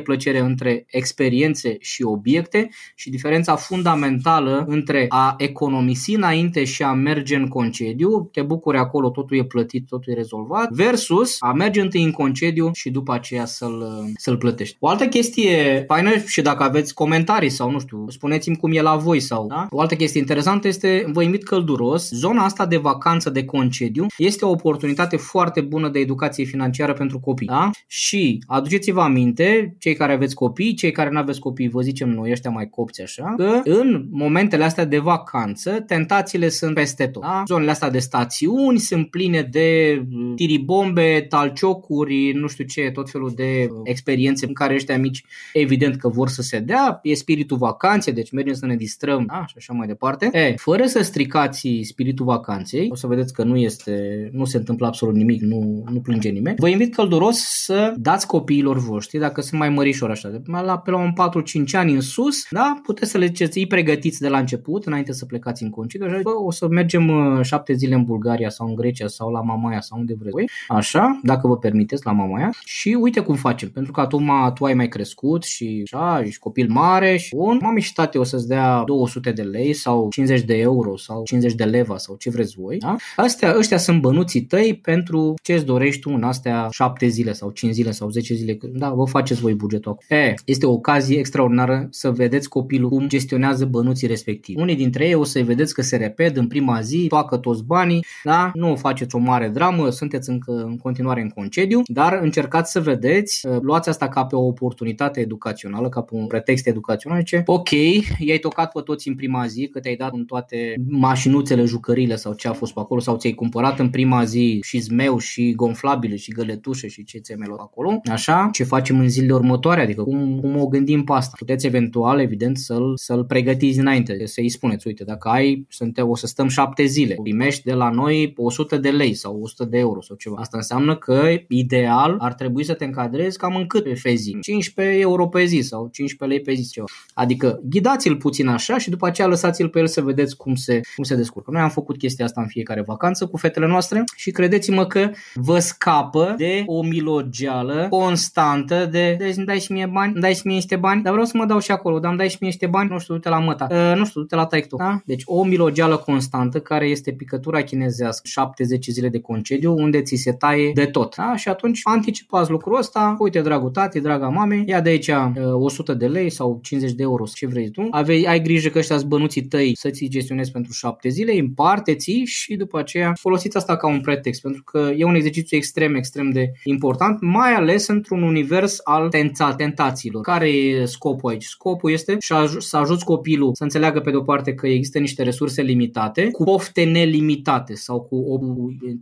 bucurie, 0.00 0.20
plăcere 0.20 0.38
între 0.38 0.84
experiențe 0.90 1.76
și 1.80 2.02
obiecte 2.02 2.68
și 2.94 3.10
diferența 3.10 3.56
fundamentală 3.56 4.64
între 4.68 5.06
a 5.08 5.34
economisi 5.38 6.14
înainte 6.14 6.64
și 6.64 6.82
a 6.82 6.92
merge 6.92 7.36
în 7.36 7.48
concediu, 7.48 8.28
te 8.32 8.42
bucuri 8.42 8.78
acolo, 8.78 9.10
totul 9.10 9.36
e 9.36 9.44
plătit, 9.44 9.86
totul 9.86 10.12
e 10.12 10.16
rezolvat, 10.16 10.70
versus 10.70 11.36
a 11.38 11.52
merge 11.52 11.80
întâi 11.80 12.02
în 12.02 12.10
concediu 12.10 12.70
și 12.72 12.90
după 12.90 13.12
aceea 13.12 13.44
să-l, 13.44 14.04
să-l 14.16 14.36
plătești. 14.36 14.76
O 14.80 14.88
altă 14.88 15.06
chestie 15.06 15.84
faină 15.86 16.10
și 16.26 16.42
dacă 16.42 16.62
aveți 16.62 16.94
comentarii 16.94 17.50
sau 17.50 17.70
nu 17.70 17.78
știu, 17.78 18.04
spuneți-mi 18.08 18.56
cum 18.56 18.72
e 18.72 18.82
la 18.82 18.96
voi 18.96 19.20
sau 19.20 19.46
da? 19.46 19.66
O 19.70 19.80
altă 19.80 19.94
chestie 19.94 20.20
interesantă 20.20 20.68
este, 20.68 21.04
vă 21.12 21.22
invit 21.22 21.44
călduros, 21.44 22.10
zona 22.10 22.44
asta 22.44 22.66
de 22.66 22.76
vacanță 22.76 23.30
de 23.30 23.44
concediu 23.44 24.06
este 24.16 24.44
o 24.44 24.50
oportunitate 24.50 25.16
foarte 25.16 25.60
bună 25.60 25.88
de 25.88 25.98
educație 25.98 26.44
financiară 26.44 26.92
pentru 26.92 27.18
copii. 27.18 27.46
Da? 27.46 27.70
Și 27.86 28.42
aduceți-vă 28.46 29.00
aminte, 29.00 29.74
cei 29.90 29.98
care 29.98 30.12
aveți 30.12 30.34
copii, 30.34 30.74
cei 30.74 30.90
care 30.90 31.10
nu 31.10 31.18
aveți 31.18 31.40
copii, 31.40 31.68
vă 31.68 31.80
zicem 31.80 32.08
noi 32.08 32.30
ăștia 32.30 32.50
mai 32.50 32.68
copți 32.68 33.02
așa, 33.02 33.34
că 33.36 33.60
în 33.64 34.06
momentele 34.10 34.64
astea 34.64 34.84
de 34.84 34.98
vacanță, 34.98 35.70
tentațiile 35.86 36.48
sunt 36.48 36.74
peste 36.74 37.06
tot. 37.06 37.22
Da? 37.22 37.42
Zonele 37.46 37.70
astea 37.70 37.90
de 37.90 37.98
stațiuni 37.98 38.78
sunt 38.78 39.10
pline 39.10 39.42
de 39.42 40.02
tiribombe, 40.36 41.26
talciocuri, 41.28 42.32
nu 42.32 42.46
știu 42.46 42.64
ce, 42.64 42.90
tot 42.90 43.10
felul 43.10 43.32
de 43.34 43.68
experiențe 43.84 44.46
în 44.46 44.52
care 44.52 44.74
ăștia 44.74 44.98
mici 44.98 45.24
evident 45.52 45.96
că 45.96 46.08
vor 46.08 46.28
să 46.28 46.42
se 46.42 46.58
dea, 46.58 47.00
e 47.02 47.14
spiritul 47.14 47.56
vacanței, 47.56 48.12
deci 48.12 48.32
mergem 48.32 48.54
să 48.54 48.66
ne 48.66 48.76
distrăm 48.76 49.24
da? 49.26 49.44
și 49.46 49.54
așa 49.56 49.72
mai 49.72 49.86
departe. 49.86 50.30
E, 50.32 50.54
fără 50.56 50.86
să 50.86 51.02
stricați 51.02 51.80
spiritul 51.82 52.24
vacanței, 52.24 52.88
o 52.90 52.94
să 52.94 53.06
vedeți 53.06 53.32
că 53.32 53.44
nu 53.44 53.56
este, 53.56 54.28
nu 54.32 54.44
se 54.44 54.56
întâmplă 54.56 54.86
absolut 54.86 55.14
nimic, 55.14 55.40
nu, 55.40 55.84
nu 55.90 56.00
plânge 56.00 56.28
nimeni. 56.28 56.56
Vă 56.58 56.68
invit 56.68 56.94
călduros 56.94 57.38
să 57.38 57.94
dați 57.96 58.26
copiilor 58.26 58.78
voștri, 58.78 59.18
dacă 59.18 59.40
sunt 59.40 59.60
mai 59.60 59.68
mărișori 59.70 60.12
așa, 60.12 60.28
de 60.28 60.40
la, 60.46 60.78
pe 60.78 60.90
la 60.90 60.96
un 60.96 61.12
4-5 61.12 61.70
ani 61.72 61.92
în 61.92 62.00
sus, 62.00 62.46
da? 62.50 62.80
puteți 62.82 63.10
să 63.10 63.18
le 63.18 63.26
ziceți, 63.26 63.58
îi 63.58 63.66
pregătiți 63.66 64.20
de 64.20 64.28
la 64.28 64.38
început, 64.38 64.86
înainte 64.86 65.12
să 65.12 65.24
plecați 65.24 65.62
în 65.62 65.70
concediu, 65.70 66.06
așa, 66.06 66.18
bă, 66.22 66.30
o 66.30 66.50
să 66.50 66.68
mergem 66.68 67.08
uh, 67.08 67.44
șapte 67.44 67.72
zile 67.72 67.94
în 67.94 68.04
Bulgaria 68.04 68.48
sau 68.48 68.66
în 68.66 68.74
Grecia 68.74 69.06
sau 69.06 69.30
la 69.30 69.40
Mamaia 69.40 69.80
sau 69.80 69.98
unde 69.98 70.14
vreți 70.18 70.32
voi, 70.32 70.48
așa, 70.68 71.20
dacă 71.22 71.46
vă 71.46 71.56
permiteți 71.56 72.06
la 72.06 72.12
Mamaia 72.12 72.50
și 72.64 72.96
uite 73.00 73.20
cum 73.20 73.34
facem, 73.34 73.68
pentru 73.68 73.92
că 73.92 74.00
acum 74.00 74.52
tu 74.54 74.64
ai 74.64 74.74
mai 74.74 74.88
crescut 74.88 75.42
și 75.42 75.82
așa, 75.92 76.22
ești 76.24 76.38
copil 76.38 76.68
mare 76.68 77.16
și 77.16 77.36
bun, 77.36 77.58
mami 77.62 77.80
și 77.80 77.92
tate 77.92 78.18
o 78.18 78.24
să-ți 78.24 78.48
dea 78.48 78.82
200 78.86 79.32
de 79.32 79.42
lei 79.42 79.72
sau 79.72 80.08
50 80.10 80.42
de 80.42 80.56
euro 80.56 80.96
sau 80.96 81.22
50 81.24 81.54
de 81.54 81.64
leva 81.64 81.96
sau 81.96 82.16
ce 82.16 82.30
vreți 82.30 82.54
voi, 82.60 82.78
da? 82.78 82.96
Astea, 83.16 83.54
ăștia 83.56 83.76
sunt 83.76 84.00
bănuții 84.00 84.42
tăi 84.42 84.78
pentru 84.82 85.34
ce 85.42 85.52
îți 85.52 85.64
dorești 85.64 86.00
tu 86.00 86.10
în 86.10 86.22
astea 86.22 86.68
7 86.70 87.06
zile 87.06 87.32
sau 87.32 87.50
5 87.50 87.72
zile 87.72 87.90
sau 87.90 88.10
10 88.10 88.34
zile, 88.34 88.58
da, 88.62 88.90
vă 88.90 89.04
faceți 89.04 89.40
voi 89.40 89.54
bugetul 89.60 89.90
acum. 89.90 90.16
E, 90.16 90.34
este 90.44 90.66
o 90.66 90.72
ocazie 90.72 91.18
extraordinară 91.18 91.88
să 91.90 92.10
vedeți 92.10 92.48
copilul 92.48 92.88
cum 92.88 93.08
gestionează 93.08 93.64
bănuții 93.64 94.06
respectivi. 94.06 94.60
Unii 94.60 94.76
dintre 94.76 95.06
ei 95.06 95.14
o 95.14 95.24
să-i 95.24 95.42
vedeți 95.42 95.74
că 95.74 95.82
se 95.82 95.96
repet 95.96 96.36
în 96.36 96.46
prima 96.46 96.80
zi, 96.80 97.06
toacă 97.08 97.36
toți 97.36 97.64
banii, 97.64 98.04
da? 98.24 98.50
Nu 98.54 98.76
faceți 98.76 99.14
o 99.14 99.18
mare 99.18 99.48
dramă, 99.48 99.90
sunteți 99.90 100.30
încă 100.30 100.52
în 100.52 100.76
continuare 100.76 101.20
în 101.20 101.28
concediu, 101.28 101.82
dar 101.86 102.18
încercați 102.22 102.72
să 102.72 102.80
vedeți, 102.80 103.46
luați 103.60 103.88
asta 103.88 104.08
ca 104.08 104.24
pe 104.24 104.36
o 104.36 104.46
oportunitate 104.46 105.20
educațională, 105.20 105.88
ca 105.88 106.00
pe 106.00 106.14
un 106.14 106.26
pretext 106.26 106.66
educațional, 106.66 107.22
ce 107.22 107.42
ok, 107.46 107.70
i-ai 108.18 108.38
tocat 108.40 108.72
pe 108.72 108.80
toți 108.80 109.08
în 109.08 109.14
prima 109.14 109.46
zi, 109.46 109.68
că 109.72 109.80
te-ai 109.80 109.96
dat 109.96 110.12
în 110.12 110.24
toate 110.24 110.74
mașinuțele, 110.88 111.64
jucările 111.64 112.16
sau 112.16 112.32
ce 112.32 112.48
a 112.48 112.52
fost 112.52 112.72
pe 112.72 112.80
acolo, 112.80 113.00
sau 113.00 113.16
ți-ai 113.16 113.32
cumpărat 113.32 113.78
în 113.78 113.90
prima 113.90 114.24
zi 114.24 114.60
și 114.62 114.78
zmeu 114.78 115.18
și 115.18 115.52
gonflabile 115.54 116.16
și 116.16 116.32
găletușe 116.32 116.88
și 116.88 117.04
ce 117.04 117.18
ți-ai 117.18 117.38
mai 117.38 117.48
luat 117.48 117.60
acolo, 117.60 118.00
așa, 118.10 118.48
ce 118.52 118.64
facem 118.64 118.98
în 118.98 119.08
zilele 119.08 119.32
următoare, 119.32 119.49
adică 119.58 120.02
cum, 120.02 120.38
cum 120.40 120.60
o 120.60 120.66
gândim 120.66 121.04
pe 121.04 121.12
asta. 121.12 121.32
Puteți 121.38 121.66
eventual, 121.66 122.20
evident, 122.20 122.58
să-l, 122.58 122.92
să-l 122.96 123.24
pregătiți 123.24 123.78
înainte, 123.78 124.26
să-i 124.26 124.48
spuneți, 124.48 124.86
uite, 124.86 125.04
dacă 125.04 125.28
ai, 125.28 125.66
suntem, 125.68 126.08
o 126.08 126.16
să 126.16 126.26
stăm 126.26 126.48
șapte 126.48 126.84
zile, 126.84 127.16
primești 127.22 127.62
de 127.62 127.72
la 127.72 127.90
noi 127.90 128.32
100 128.36 128.76
de 128.76 128.90
lei 128.90 129.14
sau 129.14 129.40
100 129.42 129.64
de 129.64 129.78
euro 129.78 130.00
sau 130.02 130.16
ceva. 130.16 130.36
Asta 130.38 130.56
înseamnă 130.56 130.96
că 130.96 131.28
ideal 131.48 132.16
ar 132.18 132.34
trebui 132.34 132.64
să 132.64 132.74
te 132.74 132.84
încadrezi 132.84 133.38
cam 133.38 133.56
în 133.56 133.66
cât 133.66 134.02
pe 134.02 134.14
zi? 134.14 134.36
15 134.40 135.00
euro 135.00 135.28
pe 135.28 135.44
zi 135.44 135.60
sau 135.60 135.88
15 135.92 136.38
lei 136.38 136.54
pe 136.54 136.62
zi 136.62 136.70
ceva. 136.70 136.86
Adică 137.14 137.60
ghidați-l 137.62 138.16
puțin 138.16 138.46
așa 138.46 138.78
și 138.78 138.90
după 138.90 139.06
aceea 139.06 139.26
lăsați-l 139.28 139.68
pe 139.68 139.78
el 139.78 139.86
să 139.86 140.00
vedeți 140.00 140.36
cum 140.36 140.54
se, 140.54 140.80
cum 140.94 141.04
se 141.04 141.16
descurcă. 141.16 141.50
Noi 141.50 141.60
am 141.60 141.70
făcut 141.70 141.98
chestia 141.98 142.24
asta 142.24 142.40
în 142.40 142.46
fiecare 142.46 142.82
vacanță 142.86 143.26
cu 143.26 143.36
fetele 143.36 143.66
noastre 143.66 144.04
și 144.16 144.30
credeți-mă 144.30 144.86
că 144.86 145.10
vă 145.34 145.58
scapă 145.58 146.34
de 146.36 146.62
o 146.66 146.82
milogeală 146.82 147.86
constantă 147.90 148.88
de 148.90 149.14
deci 149.18 149.34
îmi 149.40 149.48
dai 149.48 149.60
și 149.60 149.72
mie 149.72 149.86
bani, 149.86 150.12
îmi 150.12 150.20
dai 150.20 150.34
și 150.34 150.40
mie 150.44 150.54
niște 150.54 150.76
bani, 150.76 151.02
dar 151.02 151.12
vreau 151.12 151.26
să 151.26 151.36
mă 151.36 151.44
dau 151.44 151.58
și 151.58 151.70
acolo, 151.70 151.98
dar 151.98 152.10
îmi 152.10 152.18
dai 152.18 152.28
și 152.28 152.36
mie 152.40 152.50
niște 152.50 152.66
bani, 152.66 152.90
nu 152.90 152.98
știu, 152.98 153.14
du-te 153.14 153.28
la 153.28 153.38
măta, 153.38 153.66
uh, 153.70 153.96
nu 153.96 154.04
știu, 154.04 154.20
du-te 154.20 154.34
la 154.34 154.46
taic 154.46 154.66
da? 154.76 155.00
Deci 155.04 155.22
o 155.24 155.44
milogeală 155.44 155.96
constantă 155.96 156.60
care 156.60 156.86
este 156.86 157.12
picătura 157.12 157.62
chinezească, 157.62 158.22
70 158.24 158.86
zile 158.86 159.08
de 159.08 159.20
concediu 159.20 159.74
unde 159.74 160.02
ți 160.02 160.16
se 160.16 160.32
taie 160.32 160.70
de 160.74 160.84
tot. 160.84 161.16
Da? 161.16 161.36
Și 161.36 161.48
atunci 161.48 161.80
anticipați 161.82 162.50
lucrul 162.50 162.78
ăsta, 162.78 163.16
uite 163.18 163.40
dragul 163.40 163.70
tati, 163.70 164.00
draga 164.00 164.28
mame, 164.28 164.62
ia 164.66 164.80
de 164.80 164.88
aici 164.88 165.08
uh, 165.08 165.32
100 165.52 165.94
de 165.94 166.06
lei 166.06 166.30
sau 166.30 166.58
50 166.62 166.92
de 166.92 167.02
euro, 167.02 167.24
ce 167.34 167.46
vrei 167.46 167.70
tu, 167.70 167.88
Avei, 167.90 168.26
ai 168.26 168.42
grijă 168.42 168.68
că 168.68 168.78
ăștia 168.78 168.98
bănuții 169.06 169.42
tăi 169.42 169.72
să 169.76 169.90
ți 169.90 170.08
gestionezi 170.08 170.50
pentru 170.50 170.72
7 170.72 171.08
zile, 171.08 171.38
împarte-ți 171.38 172.22
și 172.24 172.56
după 172.56 172.78
aceea 172.78 173.12
folosiți 173.20 173.56
asta 173.56 173.76
ca 173.76 173.86
un 173.86 174.00
pretext, 174.00 174.42
pentru 174.42 174.62
că 174.62 174.90
e 174.96 175.04
un 175.04 175.14
exercițiu 175.14 175.56
extrem, 175.56 175.94
extrem 175.94 176.30
de 176.30 176.52
important, 176.64 177.20
mai 177.20 177.52
ales 177.52 177.86
într-un 177.86 178.22
univers 178.22 178.80
al 178.84 179.08
tența, 179.30 179.54
tentațiilor. 179.54 180.22
Care 180.22 180.48
e 180.48 180.84
scopul 180.84 181.30
aici? 181.30 181.44
Scopul 181.44 181.90
este 181.90 182.16
să 182.58 182.76
ajuți 182.76 183.04
copilul 183.04 183.50
să 183.54 183.62
înțeleagă 183.62 184.00
pe 184.00 184.10
de-o 184.10 184.22
parte 184.22 184.54
că 184.54 184.66
există 184.66 184.98
niște 184.98 185.22
resurse 185.22 185.62
limitate, 185.62 186.30
cu 186.30 186.44
pofte 186.44 186.84
nelimitate 186.84 187.74
sau 187.74 188.00
cu 188.00 188.16
o, 188.16 188.38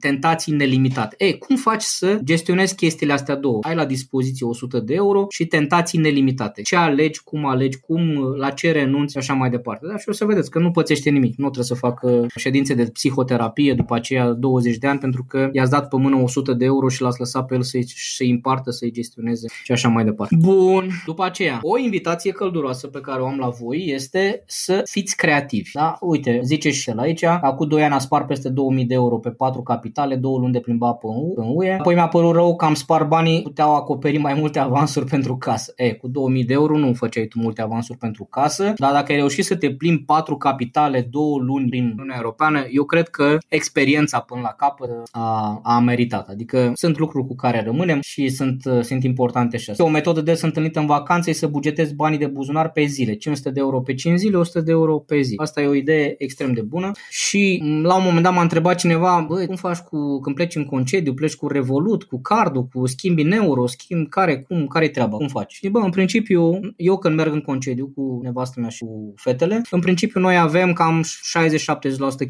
tentații 0.00 0.52
nelimitate. 0.52 1.14
E, 1.18 1.32
cum 1.32 1.56
faci 1.56 1.82
să 1.82 2.18
gestionezi 2.24 2.74
chestiile 2.74 3.12
astea 3.12 3.36
două? 3.36 3.58
Ai 3.62 3.74
la 3.74 3.84
dispoziție 3.84 4.46
100 4.46 4.80
de 4.80 4.94
euro 4.94 5.26
și 5.28 5.46
tentații 5.46 5.98
nelimitate. 5.98 6.62
Ce 6.62 6.76
alegi, 6.76 7.22
cum 7.22 7.46
alegi, 7.46 7.80
cum, 7.80 8.34
la 8.36 8.50
ce 8.50 8.72
renunți 8.72 9.12
și 9.12 9.18
așa 9.18 9.32
mai 9.32 9.50
departe. 9.50 9.86
Da? 9.86 9.96
Și 9.96 10.08
o 10.08 10.12
să 10.12 10.24
vedeți 10.24 10.50
că 10.50 10.58
nu 10.58 10.70
pățește 10.70 11.10
nimic. 11.10 11.36
Nu 11.36 11.44
trebuie 11.44 11.64
să 11.64 11.74
facă 11.74 12.26
ședințe 12.36 12.74
de 12.74 12.84
psihoterapie 12.84 13.74
după 13.74 13.94
aceea 13.94 14.32
20 14.32 14.76
de 14.76 14.86
ani 14.86 14.98
pentru 14.98 15.24
că 15.28 15.48
i-ați 15.52 15.70
dat 15.70 15.88
pe 15.88 15.96
mână 15.96 16.16
100 16.16 16.52
de 16.52 16.64
euro 16.64 16.88
și 16.88 17.02
l-ați 17.02 17.18
lăsat 17.18 17.46
pe 17.46 17.54
el 17.54 17.62
să-i, 17.62 17.84
să-i 17.96 18.30
împartă, 18.30 18.70
să-i 18.70 18.92
gestioneze 18.92 19.46
și 19.62 19.72
așa 19.72 19.88
mai 19.88 20.04
departe. 20.04 20.17
Bun. 20.38 20.88
După 21.06 21.24
aceea, 21.24 21.58
o 21.62 21.78
invitație 21.78 22.32
călduroasă 22.32 22.86
pe 22.86 23.00
care 23.00 23.22
o 23.22 23.26
am 23.26 23.38
la 23.38 23.48
voi 23.48 23.84
este 23.86 24.42
să 24.46 24.82
fiți 24.84 25.16
creativi. 25.16 25.70
Da? 25.72 25.96
Uite, 26.00 26.40
zice 26.42 26.70
și 26.70 26.90
el 26.90 26.98
aici, 26.98 27.22
acum 27.22 27.68
2 27.68 27.82
ani 27.82 27.94
a 27.94 27.98
spart 27.98 28.26
peste 28.26 28.48
2000 28.48 28.84
de 28.84 28.94
euro 28.94 29.18
pe 29.18 29.30
4 29.30 29.62
capitale, 29.62 30.14
două 30.14 30.38
luni 30.38 30.52
de 30.52 30.60
plimba 30.60 30.92
pe 30.92 31.06
în 31.36 31.52
UE. 31.54 31.72
Apoi 31.72 31.94
mi-a 31.94 32.08
părut 32.08 32.34
rău 32.34 32.56
că 32.56 32.64
am 32.64 32.74
spart 32.74 33.08
banii, 33.08 33.42
puteau 33.42 33.74
acoperi 33.74 34.18
mai 34.18 34.34
multe 34.34 34.58
avansuri 34.58 35.06
pentru 35.14 35.36
casă. 35.36 35.72
E, 35.76 35.92
cu 35.92 36.08
2000 36.08 36.44
de 36.44 36.52
euro 36.52 36.78
nu 36.78 36.92
făceai 36.92 37.26
tu 37.26 37.38
multe 37.40 37.62
avansuri 37.62 37.98
pentru 37.98 38.24
casă, 38.24 38.72
dar 38.76 38.92
dacă 38.92 39.12
ai 39.12 39.18
reușit 39.18 39.44
să 39.44 39.56
te 39.56 39.70
plimbi 39.70 40.02
4 40.02 40.36
capitale, 40.36 41.08
două 41.10 41.38
luni 41.38 41.68
prin 41.68 41.84
Uniunea 41.84 42.16
Europeană, 42.16 42.66
eu 42.70 42.84
cred 42.84 43.08
că 43.08 43.38
experiența 43.48 44.20
până 44.20 44.40
la 44.40 44.48
capăt 44.48 44.90
a, 45.10 45.60
a 45.62 45.78
meritat. 45.78 46.28
Adică 46.28 46.72
sunt 46.74 46.98
lucruri 46.98 47.26
cu 47.26 47.34
care 47.34 47.62
rămânem 47.62 48.00
și 48.00 48.28
sunt, 48.28 48.62
sunt 48.82 49.04
importante 49.04 49.56
și 49.56 49.70
astea. 49.70 49.84
O 49.84 49.88
metodă 49.88 50.07
des 50.12 50.40
întâlnită 50.40 50.80
în 50.80 50.86
vacanță 50.86 51.30
e 51.30 51.32
să 51.32 51.46
bugetezi 51.46 51.94
banii 51.94 52.18
de 52.18 52.26
buzunar 52.26 52.70
pe 52.70 52.84
zile. 52.84 53.14
500 53.14 53.50
de 53.50 53.60
euro 53.60 53.80
pe 53.80 53.94
5 53.94 54.18
zile, 54.18 54.36
100 54.36 54.60
de 54.60 54.70
euro 54.70 54.98
pe 54.98 55.20
zi. 55.20 55.34
Asta 55.36 55.60
e 55.60 55.66
o 55.66 55.74
idee 55.74 56.14
extrem 56.18 56.52
de 56.52 56.60
bună 56.60 56.90
și 57.10 57.62
la 57.82 57.96
un 57.96 58.02
moment 58.04 58.22
dat 58.22 58.34
m-a 58.34 58.42
întrebat 58.42 58.74
cineva, 58.74 59.24
băi, 59.28 59.46
cum 59.46 59.56
faci 59.56 59.78
cu, 59.78 60.20
când 60.20 60.36
pleci 60.36 60.56
în 60.56 60.64
concediu, 60.64 61.14
pleci 61.14 61.34
cu 61.34 61.48
Revolut, 61.48 62.04
cu 62.04 62.20
cardul, 62.20 62.68
cu 62.72 62.86
schimbi 62.86 63.22
în 63.22 63.32
euro, 63.32 63.66
schimbi 63.66 64.08
care, 64.08 64.40
cum, 64.40 64.66
care 64.66 64.84
e 64.84 64.88
treaba, 64.88 65.16
cum 65.16 65.28
faci? 65.28 65.52
Și 65.52 65.68
bă, 65.68 65.78
în 65.78 65.90
principiu 65.90 66.16
principiu, 66.28 66.74
eu 66.76 66.98
când 66.98 67.16
merg 67.16 67.32
în 67.32 67.40
concediu 67.40 67.92
cu 67.94 68.20
nevastă 68.22 68.60
mea 68.60 68.68
și 68.68 68.84
cu 68.84 69.12
fetele, 69.16 69.62
în 69.70 69.80
principiu 69.80 70.20
noi 70.20 70.38
avem 70.38 70.72
cam 70.72 71.04
60-70% 71.04 71.06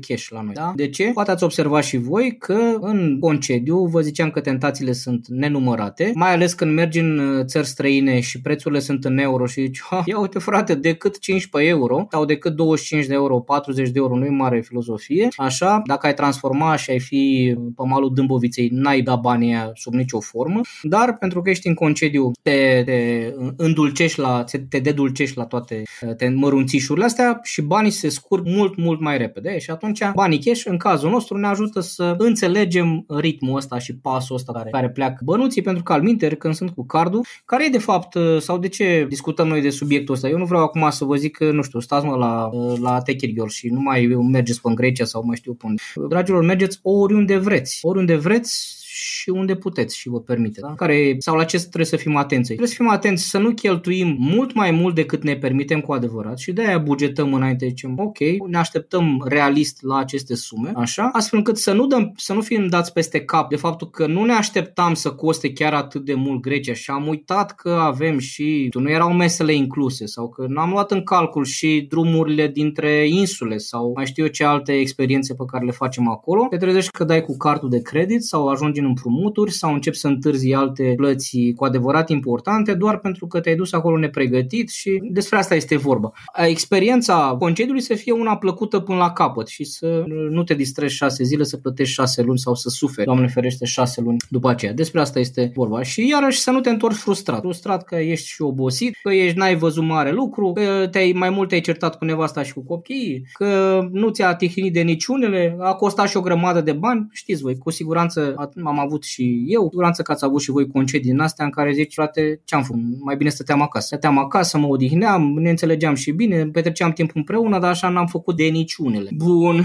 cash 0.08 0.28
la 0.28 0.42
noi. 0.42 0.54
Da? 0.54 0.72
De 0.76 0.88
ce? 0.88 1.10
Poate 1.12 1.30
ați 1.30 1.44
observat 1.44 1.84
și 1.84 1.96
voi 1.96 2.36
că 2.38 2.58
în 2.80 3.18
concediu, 3.20 3.84
vă 3.84 4.00
ziceam 4.00 4.30
că 4.30 4.40
tentațiile 4.40 4.92
sunt 4.92 5.26
nenumărate, 5.28 6.10
mai 6.14 6.32
ales 6.32 6.52
când 6.52 6.72
mergi 6.72 6.98
în 6.98 7.18
uh, 7.18 7.44
țări 7.44 7.66
străine 7.68 8.20
și 8.20 8.40
prețurile 8.40 8.80
sunt 8.80 9.04
în 9.04 9.18
euro 9.18 9.46
și 9.46 9.60
zici, 9.60 9.82
ha, 9.82 10.02
ia 10.06 10.18
uite 10.18 10.38
frate, 10.38 10.74
decât 10.74 11.18
15 11.18 11.70
euro 11.70 12.06
sau 12.10 12.24
decât 12.24 12.54
25 12.54 13.06
de 13.06 13.14
euro, 13.14 13.40
40 13.40 13.88
de 13.88 13.98
euro, 13.98 14.16
nu 14.16 14.24
e 14.24 14.28
mare 14.28 14.60
filozofie. 14.60 15.28
Așa, 15.36 15.82
dacă 15.86 16.06
ai 16.06 16.14
transforma 16.14 16.76
și 16.76 16.90
ai 16.90 17.00
fi 17.00 17.54
pe 17.76 17.82
malul 17.86 18.14
Dâmboviței, 18.14 18.68
n-ai 18.72 19.00
da 19.00 19.16
banii 19.16 19.56
sub 19.74 19.92
nicio 19.92 20.20
formă, 20.20 20.60
dar 20.82 21.16
pentru 21.16 21.42
că 21.42 21.50
ești 21.50 21.68
în 21.68 21.74
concediu, 21.74 22.30
te, 22.42 22.82
te 22.84 23.32
îndulcești 23.56 24.18
la, 24.18 24.44
te 24.68 24.78
dedulcești 24.78 25.36
la 25.36 25.44
toate 25.44 25.82
te 26.16 26.28
mărunțișurile 26.28 27.04
astea 27.04 27.40
și 27.42 27.62
banii 27.62 27.90
se 27.90 28.08
scurg 28.08 28.46
mult, 28.46 28.76
mult 28.76 29.00
mai 29.00 29.18
repede. 29.18 29.58
Și 29.58 29.70
atunci 29.70 30.00
banii 30.14 30.38
cash, 30.38 30.64
în 30.64 30.76
cazul 30.76 31.10
nostru, 31.10 31.36
ne 31.36 31.46
ajută 31.46 31.80
să 31.80 32.14
înțelegem 32.18 33.04
ritmul 33.08 33.56
ăsta 33.56 33.78
și 33.78 33.96
pasul 33.96 34.36
ăsta 34.36 34.52
care, 34.52 34.70
care 34.70 34.90
pleacă. 34.90 35.20
Bănuții, 35.24 35.62
pentru 35.62 35.82
că 35.82 35.92
al 35.92 36.02
minter, 36.02 36.34
când 36.34 36.54
sunt 36.54 36.70
cu 36.70 36.86
cardul, 36.86 37.24
care 37.58 37.70
e 37.70 37.78
de 37.78 37.84
fapt, 37.84 38.16
sau 38.40 38.58
de 38.58 38.68
ce 38.68 39.06
discutăm 39.08 39.48
noi 39.48 39.60
de 39.60 39.70
subiectul 39.70 40.14
ăsta? 40.14 40.28
Eu 40.28 40.38
nu 40.38 40.44
vreau 40.44 40.62
acum 40.62 40.90
să 40.90 41.04
vă 41.04 41.16
zic 41.16 41.36
că, 41.36 41.50
nu 41.50 41.62
știu, 41.62 41.80
stați 41.80 42.04
mă 42.06 42.16
la, 42.16 42.50
la 42.80 43.00
Techirghiol 43.00 43.48
și 43.48 43.68
nu 43.68 43.80
mai 43.80 44.06
mergeți 44.06 44.60
pe 44.60 44.68
în 44.68 44.74
Grecia 44.74 45.04
sau 45.04 45.24
mai 45.24 45.36
știu 45.36 45.52
pe 45.52 45.66
unde. 45.66 45.82
Dragilor, 46.08 46.44
mergeți 46.44 46.78
oriunde 46.82 47.36
vreți. 47.36 47.78
Oriunde 47.82 48.16
vreți, 48.16 48.77
și 48.98 49.30
unde 49.30 49.56
puteți 49.56 49.98
și 49.98 50.08
vă 50.08 50.20
permite. 50.20 50.60
Da? 50.60 50.74
Care, 50.74 51.16
sau 51.18 51.36
la 51.36 51.44
ce 51.44 51.58
trebuie 51.58 51.84
să 51.84 51.96
fim 51.96 52.16
atenți. 52.16 52.46
Trebuie 52.46 52.68
să 52.68 52.74
fim 52.74 52.88
atenți 52.88 53.24
să 53.24 53.38
nu 53.38 53.50
cheltuim 53.50 54.16
mult 54.18 54.54
mai 54.54 54.70
mult 54.70 54.94
decât 54.94 55.22
ne 55.22 55.36
permitem 55.36 55.80
cu 55.80 55.92
adevărat 55.92 56.38
și 56.38 56.52
de 56.52 56.66
aia 56.66 56.78
bugetăm 56.78 57.34
înainte, 57.34 57.66
zicem 57.66 57.98
ok, 57.98 58.18
ne 58.46 58.58
așteptăm 58.58 59.24
realist 59.28 59.82
la 59.82 59.96
aceste 59.96 60.34
sume, 60.34 60.72
așa, 60.74 61.10
astfel 61.12 61.38
încât 61.38 61.56
să 61.56 61.72
nu, 61.72 61.86
dăm, 61.86 62.12
să 62.16 62.32
nu 62.34 62.40
fim 62.40 62.66
dați 62.66 62.92
peste 62.92 63.20
cap 63.20 63.48
de 63.48 63.56
faptul 63.56 63.90
că 63.90 64.06
nu 64.06 64.24
ne 64.24 64.32
așteptam 64.32 64.94
să 64.94 65.10
coste 65.10 65.52
chiar 65.52 65.74
atât 65.74 66.04
de 66.04 66.14
mult 66.14 66.40
Grecia 66.40 66.72
și 66.72 66.90
am 66.90 67.06
uitat 67.06 67.54
că 67.54 67.70
avem 67.70 68.18
și, 68.18 68.68
nu 68.72 68.90
erau 68.90 69.12
mesele 69.12 69.54
incluse 69.54 70.06
sau 70.06 70.28
că 70.28 70.44
n-am 70.48 70.70
luat 70.70 70.90
în 70.90 71.02
calcul 71.02 71.44
și 71.44 71.86
drumurile 71.88 72.48
dintre 72.48 73.08
insule 73.08 73.56
sau 73.56 73.92
mai 73.94 74.06
știu 74.06 74.24
eu 74.24 74.30
ce 74.30 74.44
alte 74.44 74.72
experiențe 74.72 75.34
pe 75.34 75.44
care 75.46 75.64
le 75.64 75.70
facem 75.70 76.08
acolo, 76.08 76.46
te 76.50 76.56
trezești 76.56 76.90
că 76.90 77.04
dai 77.04 77.22
cu 77.22 77.36
cardul 77.36 77.68
de 77.68 77.82
credit 77.82 78.22
sau 78.22 78.48
ajungi 78.48 78.80
în 78.80 78.86
împrumuturi 78.88 79.52
sau 79.52 79.72
începi 79.72 79.96
să 79.96 80.06
întârzi 80.06 80.54
alte 80.54 80.92
plăți 80.96 81.52
cu 81.56 81.64
adevărat 81.64 82.08
importante 82.08 82.74
doar 82.74 82.98
pentru 82.98 83.26
că 83.26 83.40
te-ai 83.40 83.56
dus 83.56 83.72
acolo 83.72 83.98
nepregătit 83.98 84.70
și 84.70 85.00
despre 85.10 85.38
asta 85.38 85.54
este 85.54 85.76
vorba. 85.76 86.12
Experiența 86.46 87.36
concediului 87.38 87.82
să 87.82 87.94
fie 87.94 88.12
una 88.12 88.36
plăcută 88.36 88.78
până 88.80 88.98
la 88.98 89.12
capăt 89.12 89.46
și 89.46 89.64
să 89.64 90.04
nu 90.30 90.42
te 90.42 90.54
distrezi 90.54 90.94
șase 90.94 91.24
zile, 91.24 91.44
să 91.44 91.56
plătești 91.56 91.94
șase 91.94 92.22
luni 92.22 92.38
sau 92.38 92.54
să 92.54 92.68
suferi, 92.68 93.06
Doamne 93.06 93.26
ferește, 93.26 93.64
șase 93.64 94.00
luni 94.00 94.16
după 94.30 94.48
aceea. 94.48 94.72
Despre 94.72 95.00
asta 95.00 95.18
este 95.18 95.52
vorba. 95.54 95.82
Și 95.82 96.08
iarăși 96.08 96.38
să 96.38 96.50
nu 96.50 96.60
te 96.60 96.70
întorci 96.70 96.96
frustrat. 96.96 97.40
Frustrat 97.40 97.84
că 97.84 97.96
ești 97.96 98.28
și 98.28 98.42
obosit, 98.42 98.96
că 99.02 99.12
ești, 99.12 99.38
n-ai 99.38 99.56
văzut 99.56 99.84
mare 99.84 100.12
lucru, 100.12 100.52
că 100.52 100.86
te-ai, 100.90 101.12
mai 101.12 101.30
mult 101.30 101.48
te-ai 101.48 101.60
certat 101.60 101.98
cu 101.98 102.04
nevasta 102.04 102.42
și 102.42 102.52
cu 102.52 102.64
copiii, 102.64 103.26
că 103.32 103.80
nu 103.92 104.08
ți-a 104.08 104.34
tihnit 104.34 104.72
de 104.72 104.80
niciunele, 104.80 105.56
a 105.60 105.74
costat 105.74 106.08
și 106.08 106.16
o 106.16 106.20
grămadă 106.20 106.60
de 106.60 106.72
bani. 106.72 107.06
Știți 107.12 107.42
voi, 107.42 107.58
cu 107.58 107.70
siguranță 107.70 108.34
am 108.64 108.77
avut 108.78 109.04
și 109.04 109.44
eu, 109.46 109.66
siguranță 109.68 110.02
că 110.02 110.12
ați 110.12 110.24
avut 110.24 110.40
și 110.40 110.50
voi 110.50 110.66
concedii 110.66 111.10
din 111.10 111.20
astea 111.20 111.44
în 111.44 111.50
care 111.50 111.72
zici, 111.72 111.94
frate, 111.94 112.40
ce-am 112.44 112.62
făcut? 112.62 112.82
Mai 113.00 113.16
bine 113.16 113.30
stăteam 113.30 113.62
acasă. 113.62 113.86
Stăteam 113.86 114.18
acasă, 114.18 114.58
mă 114.58 114.66
odihneam, 114.66 115.34
ne 115.38 115.50
înțelegeam 115.50 115.94
și 115.94 116.10
bine, 116.10 116.46
petreceam 116.46 116.92
timp 116.92 117.10
împreună, 117.14 117.58
dar 117.58 117.70
așa 117.70 117.88
n-am 117.88 118.06
făcut 118.06 118.36
de 118.36 118.44
niciunele. 118.44 119.10
Bun. 119.14 119.64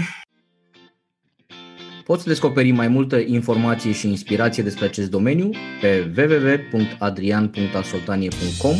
Poți 2.04 2.26
descoperi 2.26 2.70
mai 2.70 2.88
multă 2.88 3.18
informație 3.18 3.92
și 3.92 4.08
inspirație 4.08 4.62
despre 4.62 4.84
acest 4.84 5.10
domeniu 5.10 5.50
pe 5.80 6.12
www.adrian.asoltanie.com, 6.16 8.76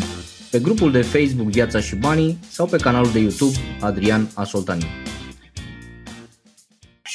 pe 0.50 0.58
grupul 0.58 0.92
de 0.92 1.02
Facebook 1.02 1.48
Viața 1.48 1.80
și 1.80 1.96
Banii 1.96 2.38
sau 2.48 2.66
pe 2.66 2.76
canalul 2.76 3.10
de 3.12 3.18
YouTube 3.18 3.56
Adrian 3.80 4.28
Asoltanie. 4.34 4.86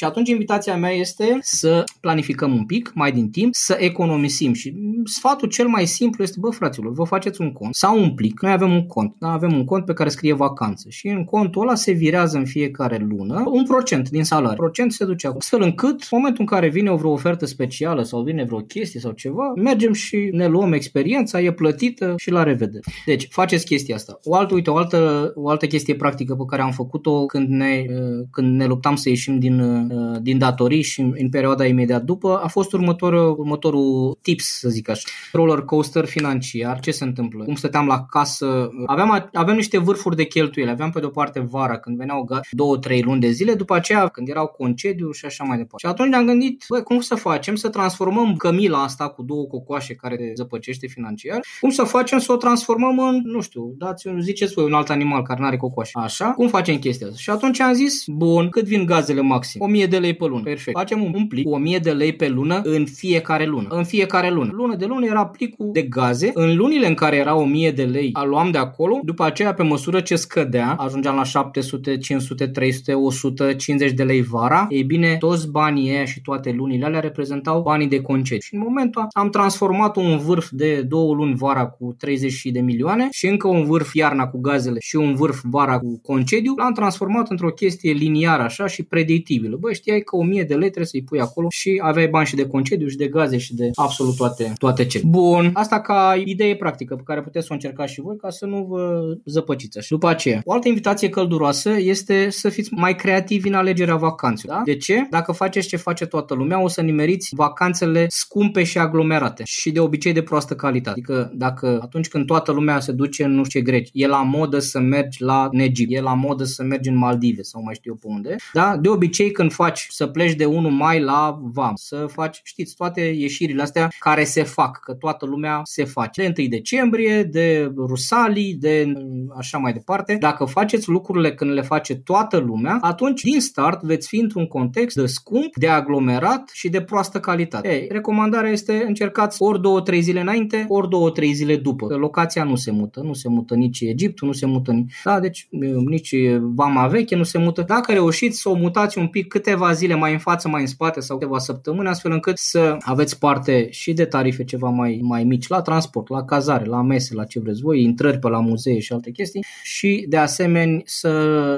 Și 0.00 0.06
atunci 0.06 0.28
invitația 0.28 0.76
mea 0.76 0.90
este 0.90 1.38
să 1.40 1.84
planificăm 2.00 2.54
un 2.54 2.64
pic 2.64 2.90
mai 2.94 3.12
din 3.12 3.30
timp, 3.30 3.54
să 3.54 3.76
economisim 3.78 4.52
și 4.52 4.74
sfatul 5.04 5.48
cel 5.48 5.66
mai 5.66 5.86
simplu 5.86 6.22
este, 6.22 6.36
bă 6.40 6.50
fraților, 6.50 6.92
vă 6.92 7.04
faceți 7.04 7.40
un 7.40 7.52
cont 7.52 7.74
sau 7.74 8.02
un 8.02 8.14
plic. 8.14 8.42
Noi 8.42 8.52
avem 8.52 8.72
un 8.72 8.86
cont, 8.86 9.14
da? 9.18 9.32
avem 9.32 9.52
un 9.52 9.64
cont 9.64 9.84
pe 9.84 9.92
care 9.92 10.08
scrie 10.08 10.32
vacanță 10.32 10.88
și 10.88 11.08
în 11.08 11.24
contul 11.24 11.62
ăla 11.62 11.74
se 11.74 11.92
virează 11.92 12.36
în 12.38 12.44
fiecare 12.44 13.06
lună 13.08 13.42
un 13.46 13.64
procent 13.64 14.10
din 14.10 14.24
salariu. 14.24 14.56
Procent 14.56 14.92
se 14.92 15.04
duce 15.04 15.26
acolo. 15.26 15.40
Astfel 15.40 15.62
încât, 15.62 16.00
în 16.00 16.08
momentul 16.10 16.40
în 16.40 16.46
care 16.46 16.68
vine 16.68 16.90
o 16.90 16.96
vreo 16.96 17.10
ofertă 17.10 17.46
specială 17.46 18.02
sau 18.02 18.22
vine 18.22 18.44
vreo 18.44 18.58
chestie 18.58 19.00
sau 19.00 19.12
ceva, 19.12 19.52
mergem 19.56 19.92
și 19.92 20.28
ne 20.32 20.46
luăm 20.46 20.72
experiența, 20.72 21.40
e 21.40 21.52
plătită 21.52 22.14
și 22.16 22.30
la 22.30 22.42
revedere. 22.42 22.84
Deci, 23.06 23.28
faceți 23.30 23.64
chestia 23.64 23.94
asta. 23.94 24.20
O 24.24 24.34
altă, 24.34 24.54
uite, 24.54 24.70
o 24.70 24.76
altă, 24.76 25.32
o 25.34 25.48
altă 25.48 25.66
chestie 25.66 25.94
practică 25.94 26.34
pe 26.34 26.44
care 26.46 26.62
am 26.62 26.72
făcut-o 26.72 27.26
când 27.26 27.48
ne, 27.48 27.84
când 28.30 28.56
ne 28.56 28.66
luptam 28.66 28.96
să 28.96 29.08
ieșim 29.08 29.38
din 29.38 29.88
Uh, 29.89 29.89
din 30.20 30.38
datorii 30.38 30.82
și 30.82 31.00
în 31.00 31.28
perioada 31.30 31.64
imediat 31.64 32.02
după 32.02 32.40
a 32.42 32.48
fost 32.48 32.72
următorul, 32.72 33.34
următorul 33.38 34.18
tips, 34.22 34.58
să 34.58 34.68
zic 34.68 34.88
așa. 34.88 35.02
Roller 35.32 35.60
coaster 35.60 36.04
financiar, 36.04 36.80
ce 36.80 36.90
se 36.90 37.04
întâmplă? 37.04 37.44
Cum 37.44 37.54
stăteam 37.54 37.86
la 37.86 38.04
casă, 38.10 38.70
aveam, 38.86 39.30
aveam 39.32 39.56
niște 39.56 39.78
vârfuri 39.78 40.16
de 40.16 40.24
cheltuieli, 40.24 40.70
aveam 40.70 40.90
pe 40.90 41.00
de-o 41.00 41.08
parte 41.08 41.40
vara 41.40 41.78
când 41.78 41.96
veneau 41.96 42.28
două, 42.50 42.78
trei 42.78 43.02
luni 43.02 43.20
de 43.20 43.30
zile, 43.30 43.54
după 43.54 43.74
aceea 43.74 44.08
când 44.08 44.28
erau 44.28 44.46
concediu 44.46 45.10
și 45.10 45.24
așa 45.24 45.44
mai 45.44 45.56
departe. 45.56 45.86
Și 45.86 45.92
atunci 45.92 46.08
ne-am 46.08 46.26
gândit, 46.26 46.64
bă, 46.68 46.80
cum 46.80 47.00
să 47.00 47.14
facem 47.14 47.54
să 47.54 47.68
transformăm 47.68 48.36
cămila 48.36 48.82
asta 48.82 49.08
cu 49.08 49.22
două 49.22 49.44
cocoașe 49.44 49.94
care 49.94 50.16
te 50.16 50.32
zăpăcește 50.34 50.86
financiar, 50.86 51.40
cum 51.60 51.70
să 51.70 51.82
facem 51.82 52.18
să 52.18 52.32
o 52.32 52.36
transformăm 52.36 52.98
în, 52.98 53.20
nu 53.24 53.40
știu, 53.40 53.74
dați 53.78 54.08
ziceți 54.20 54.54
voi 54.54 54.64
un 54.64 54.72
alt 54.72 54.90
animal 54.90 55.22
care 55.22 55.40
nu 55.40 55.46
are 55.46 55.56
cocoașe. 55.56 55.90
Așa? 55.94 56.30
Cum 56.30 56.48
facem 56.48 56.78
chestia 56.78 57.06
asta? 57.06 57.18
Și 57.18 57.30
atunci 57.30 57.60
am 57.60 57.72
zis, 57.72 58.04
bun, 58.06 58.48
cât 58.48 58.64
vin 58.64 58.84
gazele 58.84 59.20
maxim? 59.20 59.60
1000 59.60 59.79
de 59.86 59.98
lei 59.98 60.14
pe 60.14 60.26
lună. 60.26 60.42
Perfect. 60.42 60.78
Facem 60.78 61.02
un 61.02 61.26
plic 61.26 61.44
cu 61.44 61.50
1000 61.50 61.78
de 61.78 61.90
lei 61.90 62.12
pe 62.12 62.28
lună 62.28 62.60
în 62.64 62.84
fiecare 62.84 63.44
lună. 63.44 63.68
În 63.70 63.84
fiecare 63.84 64.30
lună. 64.30 64.50
Lună 64.54 64.76
de 64.76 64.84
lună 64.84 65.06
era 65.06 65.26
plicul 65.26 65.70
de 65.72 65.82
gaze. 65.82 66.30
În 66.34 66.56
lunile 66.56 66.86
în 66.86 66.94
care 66.94 67.16
era 67.16 67.34
1000 67.34 67.70
de 67.70 67.84
lei, 67.84 68.10
a 68.12 68.24
luam 68.24 68.50
de 68.50 68.58
acolo. 68.58 69.00
După 69.02 69.24
aceea, 69.24 69.54
pe 69.54 69.62
măsură 69.62 70.00
ce 70.00 70.16
scădea, 70.16 70.74
ajungeam 70.78 71.16
la 71.16 71.24
700, 71.24 71.96
500, 71.96 72.46
300, 72.46 72.94
150 72.94 73.92
de 73.92 74.02
lei 74.02 74.22
vara. 74.22 74.66
Ei 74.68 74.82
bine, 74.82 75.16
toți 75.18 75.50
banii 75.50 75.90
ăia 75.90 76.04
și 76.04 76.20
toate 76.20 76.52
lunile 76.56 76.84
alea 76.84 77.00
reprezentau 77.00 77.62
banii 77.62 77.88
de 77.88 78.00
concediu. 78.00 78.40
Și 78.40 78.54
în 78.54 78.60
momentul 78.60 79.06
am 79.12 79.30
transformat 79.30 79.96
un 79.96 80.18
vârf 80.18 80.48
de 80.50 80.82
două 80.82 81.14
luni 81.14 81.34
vara 81.34 81.66
cu 81.66 81.94
30 81.98 82.42
de 82.44 82.60
milioane 82.60 83.08
și 83.10 83.26
încă 83.26 83.48
un 83.48 83.64
vârf 83.64 83.94
iarna 83.94 84.26
cu 84.26 84.40
gazele 84.40 84.78
și 84.80 84.96
un 84.96 85.14
vârf 85.14 85.40
vara 85.42 85.78
cu 85.78 86.00
concediu. 86.02 86.54
L-am 86.56 86.72
transformat 86.72 87.30
într-o 87.30 87.50
chestie 87.50 87.92
liniară 87.92 88.42
așa 88.42 88.66
și 88.66 88.82
predictibilă. 88.82 89.56
Bă, 89.56 89.69
știai 89.72 90.00
că 90.00 90.16
1000 90.16 90.42
de 90.42 90.54
lei 90.54 90.68
trebuie 90.68 90.86
să-i 90.86 91.02
pui 91.02 91.20
acolo 91.20 91.46
și 91.50 91.80
aveai 91.82 92.08
bani 92.08 92.26
și 92.26 92.34
de 92.34 92.46
concediu 92.46 92.88
și 92.88 92.96
de 92.96 93.08
gaze 93.08 93.38
și 93.38 93.54
de 93.54 93.70
absolut 93.74 94.16
toate, 94.16 94.52
toate 94.58 94.84
cele. 94.84 95.04
Bun, 95.06 95.50
asta 95.54 95.80
ca 95.80 96.22
idee 96.24 96.56
practică 96.56 96.94
pe 96.94 97.02
care 97.04 97.22
puteți 97.22 97.46
să 97.46 97.52
o 97.52 97.54
încercați 97.54 97.92
și 97.92 98.00
voi 98.00 98.16
ca 98.16 98.30
să 98.30 98.46
nu 98.46 98.66
vă 98.68 99.00
zăpăciți 99.24 99.80
Și 99.80 99.90
după 99.90 100.08
aceea, 100.08 100.40
o 100.44 100.52
altă 100.52 100.68
invitație 100.68 101.08
călduroasă 101.08 101.70
este 101.78 102.30
să 102.30 102.48
fiți 102.48 102.72
mai 102.72 102.96
creativi 102.96 103.48
în 103.48 103.54
alegerea 103.54 103.96
vacanțelor. 103.96 104.56
Da? 104.56 104.62
De 104.64 104.76
ce? 104.76 105.06
Dacă 105.10 105.32
faceți 105.32 105.68
ce 105.68 105.76
face 105.76 106.06
toată 106.06 106.34
lumea, 106.34 106.62
o 106.62 106.68
să 106.68 106.80
nimeriți 106.80 107.34
vacanțele 107.34 108.06
scumpe 108.08 108.62
și 108.62 108.78
aglomerate 108.78 109.42
și 109.46 109.70
de 109.70 109.80
obicei 109.80 110.12
de 110.12 110.22
proastă 110.22 110.54
calitate. 110.54 110.90
Adică 110.90 111.32
dacă 111.34 111.78
atunci 111.82 112.08
când 112.08 112.26
toată 112.26 112.52
lumea 112.52 112.80
se 112.80 112.92
duce 112.92 113.24
în 113.24 113.34
nu 113.34 113.44
știu 113.44 113.60
ce 113.60 113.66
greci, 113.66 113.90
e 113.92 114.06
la 114.06 114.22
modă 114.22 114.58
să 114.58 114.78
mergi 114.78 115.22
la 115.22 115.48
Egipt, 115.52 115.92
e 115.92 116.00
la 116.00 116.14
modă 116.14 116.44
să 116.44 116.62
mergi 116.62 116.88
în 116.88 116.96
Maldive 116.96 117.42
sau 117.42 117.62
mai 117.62 117.74
știu 117.74 117.90
eu 117.90 117.98
pe 118.00 118.06
unde, 118.14 118.36
da? 118.52 118.76
de 118.80 118.88
obicei 118.88 119.30
când 119.30 119.52
faci 119.62 119.86
să 119.88 120.06
pleci 120.06 120.34
de 120.34 120.44
1 120.44 120.70
mai 120.70 121.00
la 121.00 121.38
VAM, 121.42 121.72
să 121.74 122.06
faci, 122.12 122.40
știți, 122.44 122.74
toate 122.74 123.00
ieșirile 123.00 123.62
astea 123.62 123.88
care 123.98 124.24
se 124.24 124.42
fac, 124.42 124.80
că 124.84 124.92
toată 124.92 125.26
lumea 125.26 125.60
se 125.64 125.84
face. 125.84 126.22
De 126.22 126.32
1 126.38 126.48
decembrie, 126.48 127.22
de 127.22 127.72
Rusalii, 127.76 128.54
de 128.54 128.92
așa 129.38 129.58
mai 129.58 129.72
departe. 129.72 130.16
Dacă 130.20 130.44
faceți 130.44 130.88
lucrurile 130.88 131.34
când 131.34 131.52
le 131.52 131.62
face 131.62 131.94
toată 131.94 132.36
lumea, 132.36 132.78
atunci 132.80 133.22
din 133.22 133.40
start 133.40 133.82
veți 133.82 134.08
fi 134.08 134.16
într-un 134.16 134.46
context 134.46 134.96
de 134.96 135.06
scump, 135.06 135.56
de 135.56 135.68
aglomerat 135.68 136.50
și 136.52 136.68
de 136.68 136.82
proastă 136.82 137.20
calitate. 137.20 137.80
Ei, 137.80 137.86
recomandarea 137.90 138.50
este 138.50 138.84
încercați 138.86 139.42
ori 139.42 139.60
2-3 139.94 139.98
zile 139.98 140.20
înainte, 140.20 140.64
ori 140.68 140.88
2-3 140.88 141.32
zile 141.32 141.56
după. 141.56 141.86
Că 141.86 141.96
locația 141.96 142.44
nu 142.44 142.56
se 142.56 142.70
mută, 142.70 143.00
nu 143.00 143.12
se 143.12 143.28
mută 143.28 143.54
nici 143.54 143.80
Egiptul, 143.80 144.26
nu 144.26 144.32
se 144.32 144.46
mută 144.46 144.72
nici, 144.72 144.94
da, 145.04 145.20
deci 145.20 145.48
nici 145.86 146.14
Vama 146.40 146.86
Veche 146.86 147.16
nu 147.16 147.22
se 147.22 147.38
mută. 147.38 147.62
Dacă 147.62 147.92
reușiți 147.92 148.40
să 148.40 148.48
o 148.48 148.54
mutați 148.54 148.98
un 148.98 149.06
pic 149.06 149.28
cât 149.28 149.39
câteva 149.40 149.72
zile 149.72 149.94
mai 149.94 150.12
în 150.12 150.18
față, 150.18 150.48
mai 150.48 150.60
în 150.60 150.66
spate 150.66 151.00
sau 151.00 151.18
câteva 151.18 151.38
săptămâni, 151.38 151.88
astfel 151.88 152.12
încât 152.12 152.38
să 152.38 152.76
aveți 152.80 153.18
parte 153.18 153.70
și 153.70 153.92
de 153.92 154.04
tarife 154.04 154.44
ceva 154.44 154.68
mai, 154.68 155.00
mai 155.02 155.24
mici 155.24 155.48
la 155.48 155.62
transport, 155.62 156.08
la 156.08 156.24
cazare, 156.24 156.64
la 156.64 156.82
mese, 156.82 157.14
la 157.14 157.24
ce 157.24 157.40
vreți 157.40 157.60
voi, 157.60 157.82
intrări 157.82 158.18
pe 158.18 158.28
la 158.28 158.40
muzee 158.40 158.78
și 158.78 158.92
alte 158.92 159.10
chestii 159.10 159.44
și 159.62 160.06
de 160.08 160.16
asemenea 160.16 160.80
să 160.84 161.10